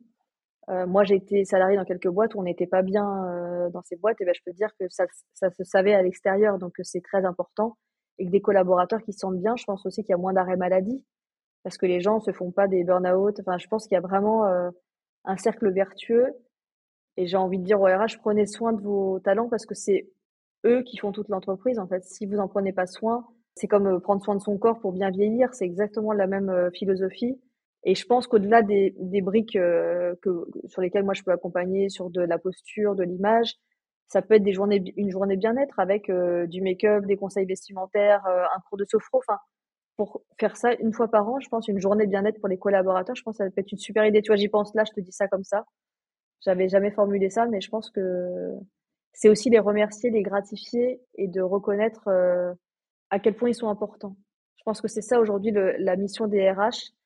euh, 0.69 0.85
moi, 0.85 1.03
j'ai 1.03 1.15
été 1.15 1.45
salarié 1.45 1.77
dans 1.77 1.85
quelques 1.85 2.09
boîtes 2.09 2.35
où 2.35 2.39
on 2.39 2.43
n'était 2.43 2.67
pas 2.67 2.81
bien 2.81 3.05
euh, 3.25 3.69
dans 3.69 3.81
ces 3.83 3.95
boîtes, 3.95 4.19
et 4.19 4.25
ben, 4.25 4.33
je 4.35 4.41
peux 4.45 4.51
dire 4.51 4.69
que 4.79 4.85
ça, 4.89 5.05
ça 5.33 5.49
se 5.49 5.63
savait 5.63 5.93
à 5.93 6.01
l'extérieur, 6.01 6.57
donc 6.57 6.73
c'est 6.83 7.01
très 7.01 7.25
important. 7.25 7.77
Et 8.19 8.25
que 8.25 8.31
des 8.31 8.41
collaborateurs 8.41 9.01
qui 9.01 9.13
se 9.13 9.19
sentent 9.19 9.39
bien, 9.39 9.55
je 9.55 9.63
pense 9.63 9.85
aussi 9.85 10.03
qu'il 10.03 10.11
y 10.11 10.13
a 10.13 10.17
moins 10.17 10.33
d'arrêts 10.33 10.57
maladie, 10.57 11.05
parce 11.63 11.77
que 11.77 11.85
les 11.85 12.01
gens 12.01 12.19
se 12.19 12.31
font 12.31 12.51
pas 12.51 12.67
des 12.67 12.83
burn-out. 12.83 13.39
Enfin, 13.39 13.57
je 13.57 13.67
pense 13.67 13.87
qu'il 13.87 13.95
y 13.95 13.97
a 13.97 14.01
vraiment 14.01 14.45
euh, 14.45 14.69
un 15.25 15.37
cercle 15.37 15.71
vertueux. 15.71 16.33
Et 17.17 17.27
j'ai 17.27 17.37
envie 17.37 17.59
de 17.59 17.63
dire 17.63 17.81
au 17.81 17.85
RH, 17.85 18.19
prenez 18.21 18.45
soin 18.45 18.73
de 18.73 18.81
vos 18.81 19.19
talents 19.19 19.49
parce 19.49 19.65
que 19.65 19.73
c'est 19.73 20.09
eux 20.65 20.83
qui 20.83 20.97
font 20.97 21.11
toute 21.11 21.29
l'entreprise. 21.29 21.79
En 21.79 21.87
fait, 21.87 22.03
si 22.03 22.25
vous 22.25 22.37
en 22.37 22.47
prenez 22.47 22.73
pas 22.73 22.85
soin, 22.85 23.25
c'est 23.55 23.67
comme 23.67 23.99
prendre 24.01 24.23
soin 24.23 24.35
de 24.35 24.41
son 24.41 24.57
corps 24.57 24.79
pour 24.79 24.91
bien 24.91 25.09
vieillir. 25.09 25.53
C'est 25.53 25.65
exactement 25.65 26.13
la 26.13 26.27
même 26.27 26.69
philosophie. 26.73 27.39
Et 27.87 27.95
je 27.95 28.05
pense 28.05 28.27
qu'au-delà 28.27 28.63
des, 28.63 28.93
des 28.99 29.21
briques 29.21 29.55
euh, 29.55 30.13
que, 30.21 30.29
sur 30.67 30.81
lesquelles 30.81 31.05
moi 31.05 31.13
je 31.13 31.23
peux 31.23 31.31
accompagner, 31.31 31.87
sur 31.87 32.09
de 32.09 32.19
la 32.19 32.37
posture, 32.37 32.95
de 32.95 33.03
l'image, 33.03 33.55
ça 34.09 34.21
peut 34.21 34.33
être 34.33 34.43
des 34.43 34.51
journées, 34.51 34.83
une 34.97 35.09
journée 35.09 35.37
bien-être 35.37 35.79
avec 35.79 36.09
euh, 36.09 36.47
du 36.47 36.61
make-up, 36.61 37.05
des 37.05 37.15
conseils 37.15 37.45
vestimentaires, 37.45 38.25
euh, 38.27 38.43
un 38.43 38.59
cours 38.67 38.77
de 38.77 38.83
sophro. 38.83 39.19
Enfin, 39.19 39.39
pour 39.95 40.21
faire 40.37 40.57
ça 40.57 40.73
une 40.73 40.91
fois 40.91 41.07
par 41.07 41.29
an, 41.29 41.39
je 41.39 41.47
pense 41.47 41.69
une 41.69 41.79
journée 41.79 42.07
bien-être 42.07 42.41
pour 42.41 42.49
les 42.49 42.57
collaborateurs, 42.57 43.15
je 43.15 43.23
pense 43.23 43.37
que 43.37 43.45
ça 43.45 43.49
peut 43.49 43.61
être 43.61 43.71
une 43.71 43.77
super 43.77 44.05
idée. 44.05 44.21
Tu 44.21 44.31
vois, 44.31 44.35
j'y 44.35 44.49
pense 44.49 44.75
là, 44.75 44.83
je 44.83 44.91
te 44.91 44.99
dis 44.99 45.13
ça 45.13 45.29
comme 45.29 45.45
ça. 45.45 45.63
J'avais 46.41 46.67
jamais 46.67 46.91
formulé 46.91 47.29
ça, 47.29 47.45
mais 47.45 47.61
je 47.61 47.69
pense 47.69 47.89
que 47.89 48.51
c'est 49.13 49.29
aussi 49.29 49.49
les 49.49 49.59
remercier, 49.59 50.09
les 50.09 50.23
gratifier 50.23 50.99
et 51.15 51.29
de 51.29 51.41
reconnaître 51.41 52.09
à 53.11 53.19
quel 53.19 53.35
point 53.35 53.49
ils 53.49 53.55
sont 53.55 53.69
importants. 53.69 54.17
Je 54.57 54.63
pense 54.65 54.81
que 54.81 54.89
c'est 54.89 55.01
ça 55.01 55.21
aujourd'hui 55.21 55.51
la 55.53 55.95
mission 55.95 56.27
des 56.27 56.51
RH, 56.51 56.96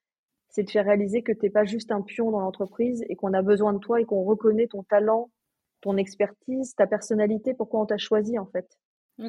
c'est 0.51 0.63
de 0.63 0.69
faire 0.69 0.85
réaliser 0.85 1.23
que 1.23 1.31
tu 1.31 1.39
n'es 1.43 1.49
pas 1.49 1.63
juste 1.63 1.91
un 1.91 2.01
pion 2.01 2.29
dans 2.29 2.41
l'entreprise 2.41 3.03
et 3.09 3.15
qu'on 3.15 3.33
a 3.33 3.41
besoin 3.41 3.73
de 3.73 3.79
toi 3.79 4.01
et 4.01 4.05
qu'on 4.05 4.23
reconnaît 4.23 4.67
ton 4.67 4.83
talent, 4.83 5.31
ton 5.79 5.97
expertise, 5.97 6.75
ta 6.75 6.87
personnalité, 6.87 7.53
pourquoi 7.53 7.79
on 7.81 7.85
t'a 7.85 7.97
choisi 7.97 8.37
en 8.37 8.45
fait. 8.45 8.67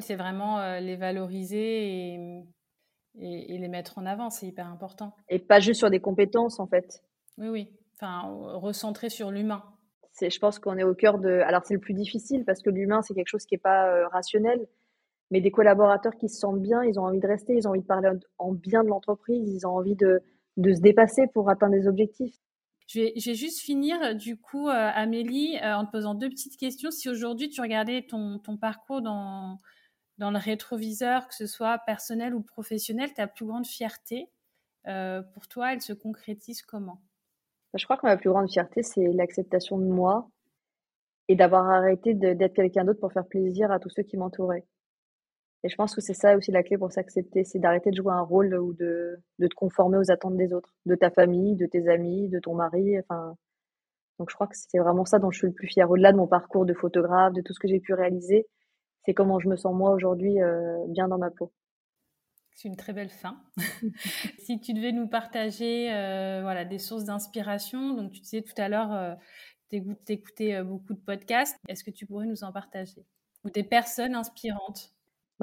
c'est 0.01 0.15
vraiment 0.15 0.59
euh, 0.59 0.79
les 0.81 0.97
valoriser 0.97 1.87
et, 1.87 2.43
et, 3.15 3.57
les 3.57 3.67
mettre 3.69 3.97
en 3.97 4.05
avant, 4.05 4.29
c'est 4.29 4.47
hyper 4.47 4.67
important. 4.67 5.15
Et 5.29 5.39
pas 5.39 5.61
juste 5.61 5.79
sur 5.79 5.89
des 5.89 6.01
compétences 6.01 6.59
en 6.59 6.67
fait. 6.67 7.01
Oui, 7.37 7.47
oui, 7.47 7.71
enfin, 7.95 8.23
recentrer 8.55 9.09
sur 9.09 9.31
l'humain. 9.31 9.63
C'est, 10.11 10.29
je 10.29 10.39
pense 10.39 10.59
qu'on 10.59 10.77
est 10.77 10.83
au 10.83 10.93
cœur 10.93 11.19
de. 11.19 11.39
Alors 11.47 11.61
c'est 11.65 11.73
le 11.73 11.79
plus 11.79 11.95
difficile 11.95 12.43
parce 12.45 12.61
que 12.61 12.69
l'humain 12.69 13.01
c'est 13.01 13.13
quelque 13.13 13.29
chose 13.29 13.45
qui 13.45 13.55
n'est 13.55 13.61
pas 13.61 13.87
euh, 13.87 14.07
rationnel, 14.09 14.67
mais 15.31 15.39
des 15.39 15.51
collaborateurs 15.51 16.17
qui 16.17 16.27
se 16.27 16.37
sentent 16.37 16.61
bien, 16.61 16.83
ils 16.83 16.99
ont 16.99 17.03
envie 17.03 17.21
de 17.21 17.27
rester, 17.27 17.55
ils 17.55 17.65
ont 17.65 17.71
envie 17.71 17.81
de 17.81 17.87
parler 17.87 18.09
en 18.37 18.51
bien 18.51 18.83
de 18.83 18.89
l'entreprise, 18.89 19.49
ils 19.49 19.65
ont 19.65 19.71
envie 19.71 19.95
de, 19.95 20.21
de 20.57 20.73
se 20.73 20.81
dépasser 20.81 21.27
pour 21.33 21.49
atteindre 21.49 21.73
des 21.73 21.87
objectifs. 21.87 22.35
Je 22.87 22.99
vais, 22.99 23.13
je 23.15 23.31
vais 23.31 23.35
juste 23.35 23.59
finir, 23.59 23.97
euh, 24.03 24.13
du 24.13 24.37
coup, 24.37 24.67
euh, 24.67 24.91
Amélie, 24.93 25.57
euh, 25.63 25.75
en 25.75 25.85
te 25.85 25.91
posant 25.91 26.15
deux 26.15 26.29
petites 26.29 26.57
questions. 26.57 26.91
Si 26.91 27.09
aujourd'hui 27.09 27.49
tu 27.49 27.61
regardais 27.61 28.03
ton, 28.03 28.39
ton 28.39 28.57
parcours 28.57 29.01
dans, 29.01 29.59
dans 30.17 30.31
le 30.31 30.37
rétroviseur, 30.37 31.27
que 31.27 31.35
ce 31.35 31.47
soit 31.47 31.79
personnel 31.85 32.35
ou 32.35 32.41
professionnel, 32.41 33.13
ta 33.13 33.27
plus 33.27 33.45
grande 33.45 33.65
fierté, 33.65 34.29
pour 35.33 35.47
toi, 35.47 35.71
elle 35.71 35.81
se 35.81 35.93
concrétise 35.93 36.61
comment? 36.61 36.99
Bah, 37.71 37.79
Je 37.79 37.85
crois 37.85 37.95
que 37.95 38.05
ma 38.05 38.17
plus 38.17 38.29
grande 38.29 38.51
fierté, 38.51 38.83
c'est 38.83 39.13
l'acceptation 39.13 39.77
de 39.77 39.85
moi 39.85 40.29
et 41.29 41.35
d'avoir 41.35 41.69
arrêté 41.69 42.13
d'être 42.13 42.53
quelqu'un 42.53 42.83
d'autre 42.83 42.99
pour 42.99 43.13
faire 43.13 43.25
plaisir 43.25 43.71
à 43.71 43.79
tous 43.79 43.89
ceux 43.89 44.03
qui 44.03 44.17
m'entouraient. 44.17 44.65
Et 45.63 45.69
je 45.69 45.75
pense 45.75 45.95
que 45.95 46.01
c'est 46.01 46.13
ça 46.13 46.35
aussi 46.35 46.51
la 46.51 46.61
clé 46.61 46.77
pour 46.77 46.91
s'accepter, 46.91 47.45
c'est 47.45 47.59
d'arrêter 47.59 47.89
de 47.89 47.95
jouer 47.95 48.11
un 48.11 48.21
rôle 48.21 48.53
ou 48.55 48.73
de, 48.73 49.17
de 49.39 49.47
te 49.47 49.55
conformer 49.55 49.97
aux 49.97 50.11
attentes 50.11 50.35
des 50.35 50.53
autres, 50.53 50.75
de 50.85 50.95
ta 50.95 51.09
famille, 51.09 51.55
de 51.55 51.65
tes 51.65 51.87
amis, 51.87 52.27
de 52.27 52.39
ton 52.39 52.53
mari. 52.53 52.99
Enfin, 52.99 53.37
donc 54.19 54.29
je 54.29 54.35
crois 54.35 54.47
que 54.47 54.55
c'est 54.57 54.79
vraiment 54.79 55.05
ça 55.05 55.19
dont 55.19 55.31
je 55.31 55.37
suis 55.37 55.47
le 55.47 55.53
plus 55.53 55.67
fière. 55.67 55.89
Au-delà 55.89 56.11
de 56.11 56.17
mon 56.17 56.27
parcours 56.27 56.65
de 56.65 56.73
photographe, 56.73 57.33
de 57.33 57.41
tout 57.41 57.53
ce 57.53 57.59
que 57.59 57.69
j'ai 57.69 57.79
pu 57.79 57.93
réaliser, 57.93 58.45
c'est 59.05 59.13
comment 59.13 59.39
je 59.39 59.47
me 59.47 59.55
sens 59.55 59.73
moi 59.73 59.91
aujourd'hui 59.91 60.41
euh, 60.41 60.85
bien 60.89 61.07
dans 61.07 61.17
ma 61.17 61.31
peau. 61.31 61.53
C'est 62.51 62.67
une 62.67 62.75
très 62.75 62.93
belle 62.93 63.09
fin. 63.09 63.41
si 64.39 64.59
tu 64.59 64.73
devais 64.73 64.91
nous 64.91 65.07
partager 65.07 65.91
euh, 65.93 66.41
voilà, 66.43 66.65
des 66.65 66.77
sources 66.77 67.05
d'inspiration, 67.05 67.95
donc 67.95 68.11
tu 68.11 68.19
disais 68.19 68.41
tout 68.41 68.53
à 68.57 68.67
l'heure, 68.67 68.93
euh, 68.93 69.15
tu 69.69 69.81
écoutais 70.09 70.61
beaucoup 70.61 70.93
de 70.93 70.99
podcasts, 70.99 71.57
est-ce 71.69 71.85
que 71.85 71.89
tu 71.89 72.05
pourrais 72.05 72.27
nous 72.27 72.43
en 72.43 72.51
partager? 72.51 73.05
Ou 73.43 73.49
des 73.49 73.63
personnes 73.63 74.13
inspirantes? 74.13 74.93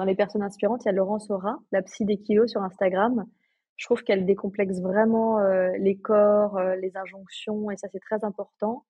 Dans 0.01 0.05
les 0.05 0.15
personnes 0.15 0.41
inspirantes, 0.41 0.83
il 0.83 0.87
y 0.87 0.89
a 0.89 0.93
Laurence 0.93 1.29
Aura, 1.29 1.59
la 1.71 1.83
psy 1.83 2.05
des 2.05 2.17
kilos 2.17 2.49
sur 2.49 2.63
Instagram. 2.63 3.23
Je 3.75 3.85
trouve 3.85 4.01
qu'elle 4.01 4.25
décomplexe 4.25 4.81
vraiment 4.81 5.37
euh, 5.37 5.69
les 5.77 5.95
corps, 5.95 6.57
euh, 6.57 6.75
les 6.75 6.97
injonctions, 6.97 7.69
et 7.69 7.77
ça 7.77 7.87
c'est 7.91 7.99
très 7.99 8.23
important. 8.23 8.83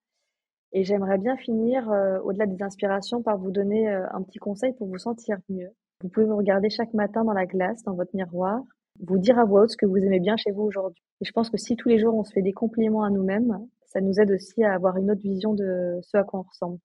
Et 0.71 0.85
j'aimerais 0.85 1.17
bien 1.17 1.35
finir, 1.35 1.91
euh, 1.91 2.21
au-delà 2.21 2.45
des 2.45 2.63
inspirations, 2.63 3.21
par 3.21 3.37
vous 3.37 3.51
donner 3.51 3.89
un 3.89 4.21
petit 4.21 4.39
conseil 4.39 4.71
pour 4.71 4.87
vous 4.87 4.99
sentir 4.99 5.37
mieux. 5.49 5.71
Vous 6.01 6.07
pouvez 6.07 6.25
vous 6.25 6.37
regarder 6.37 6.69
chaque 6.69 6.93
matin 6.93 7.25
dans 7.25 7.33
la 7.33 7.45
glace, 7.45 7.83
dans 7.83 7.93
votre 7.93 8.15
miroir, 8.15 8.61
vous 9.01 9.17
dire 9.17 9.37
à 9.37 9.43
voix 9.43 9.63
haute 9.63 9.71
ce 9.71 9.77
que 9.77 9.85
vous 9.85 9.97
aimez 9.97 10.21
bien 10.21 10.37
chez 10.37 10.51
vous 10.51 10.63
aujourd'hui. 10.63 11.03
Et 11.19 11.25
je 11.25 11.31
pense 11.33 11.49
que 11.49 11.57
si 11.57 11.75
tous 11.75 11.89
les 11.89 11.99
jours 11.99 12.15
on 12.15 12.23
se 12.23 12.31
fait 12.31 12.41
des 12.41 12.53
compliments 12.53 13.03
à 13.03 13.09
nous-mêmes, 13.09 13.67
ça 13.83 13.99
nous 13.99 14.17
aide 14.21 14.31
aussi 14.31 14.63
à 14.63 14.73
avoir 14.73 14.95
une 14.95 15.11
autre 15.11 15.23
vision 15.23 15.53
de 15.53 15.99
ce 16.03 16.15
à 16.15 16.23
quoi 16.23 16.39
on 16.39 16.43
ressemble. 16.43 16.79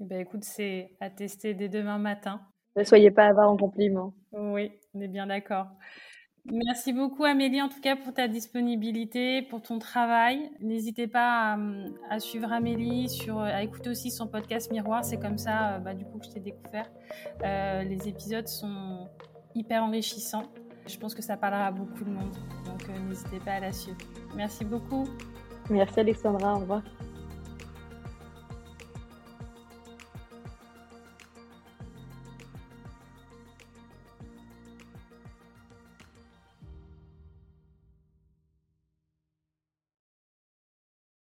Eh 0.00 0.04
ben, 0.04 0.20
écoute, 0.20 0.42
c'est 0.42 0.96
à 0.98 1.10
tester 1.10 1.54
dès 1.54 1.68
demain 1.68 1.98
matin. 1.98 2.40
Ne 2.76 2.84
soyez 2.84 3.10
pas 3.10 3.26
avare 3.26 3.50
en 3.50 3.56
compliments. 3.56 4.14
Oui, 4.32 4.72
on 4.94 5.00
est 5.00 5.08
bien 5.08 5.26
d'accord. 5.26 5.66
Merci 6.50 6.92
beaucoup 6.92 7.24
Amélie 7.24 7.62
en 7.62 7.68
tout 7.68 7.80
cas 7.80 7.94
pour 7.94 8.12
ta 8.12 8.26
disponibilité, 8.26 9.42
pour 9.42 9.62
ton 9.62 9.78
travail. 9.78 10.50
N'hésitez 10.60 11.06
pas 11.06 11.56
à, 12.10 12.18
suivre 12.18 12.52
Amélie, 12.52 13.08
sur, 13.08 13.38
à 13.38 13.62
écouter 13.62 13.90
aussi 13.90 14.10
son 14.10 14.26
podcast 14.26 14.72
Miroir. 14.72 15.04
C'est 15.04 15.20
comme 15.20 15.38
ça 15.38 15.78
bah, 15.78 15.94
du 15.94 16.04
coup 16.04 16.18
que 16.18 16.26
je 16.26 16.30
t'ai 16.30 16.40
découvert. 16.40 16.90
Euh, 17.44 17.84
les 17.84 18.08
épisodes 18.08 18.48
sont 18.48 19.08
hyper 19.54 19.84
enrichissants. 19.84 20.48
Je 20.88 20.98
pense 20.98 21.14
que 21.14 21.22
ça 21.22 21.36
parlera 21.36 21.66
à 21.66 21.70
beaucoup 21.70 22.04
de 22.04 22.10
monde. 22.10 22.34
Donc 22.66 22.88
euh, 22.88 23.08
n'hésitez 23.08 23.38
pas 23.38 23.52
à 23.52 23.60
la 23.60 23.72
suivre. 23.72 23.98
Merci 24.34 24.64
beaucoup. 24.64 25.04
Merci 25.70 26.00
Alexandra, 26.00 26.54
au 26.54 26.58
revoir. 26.58 26.82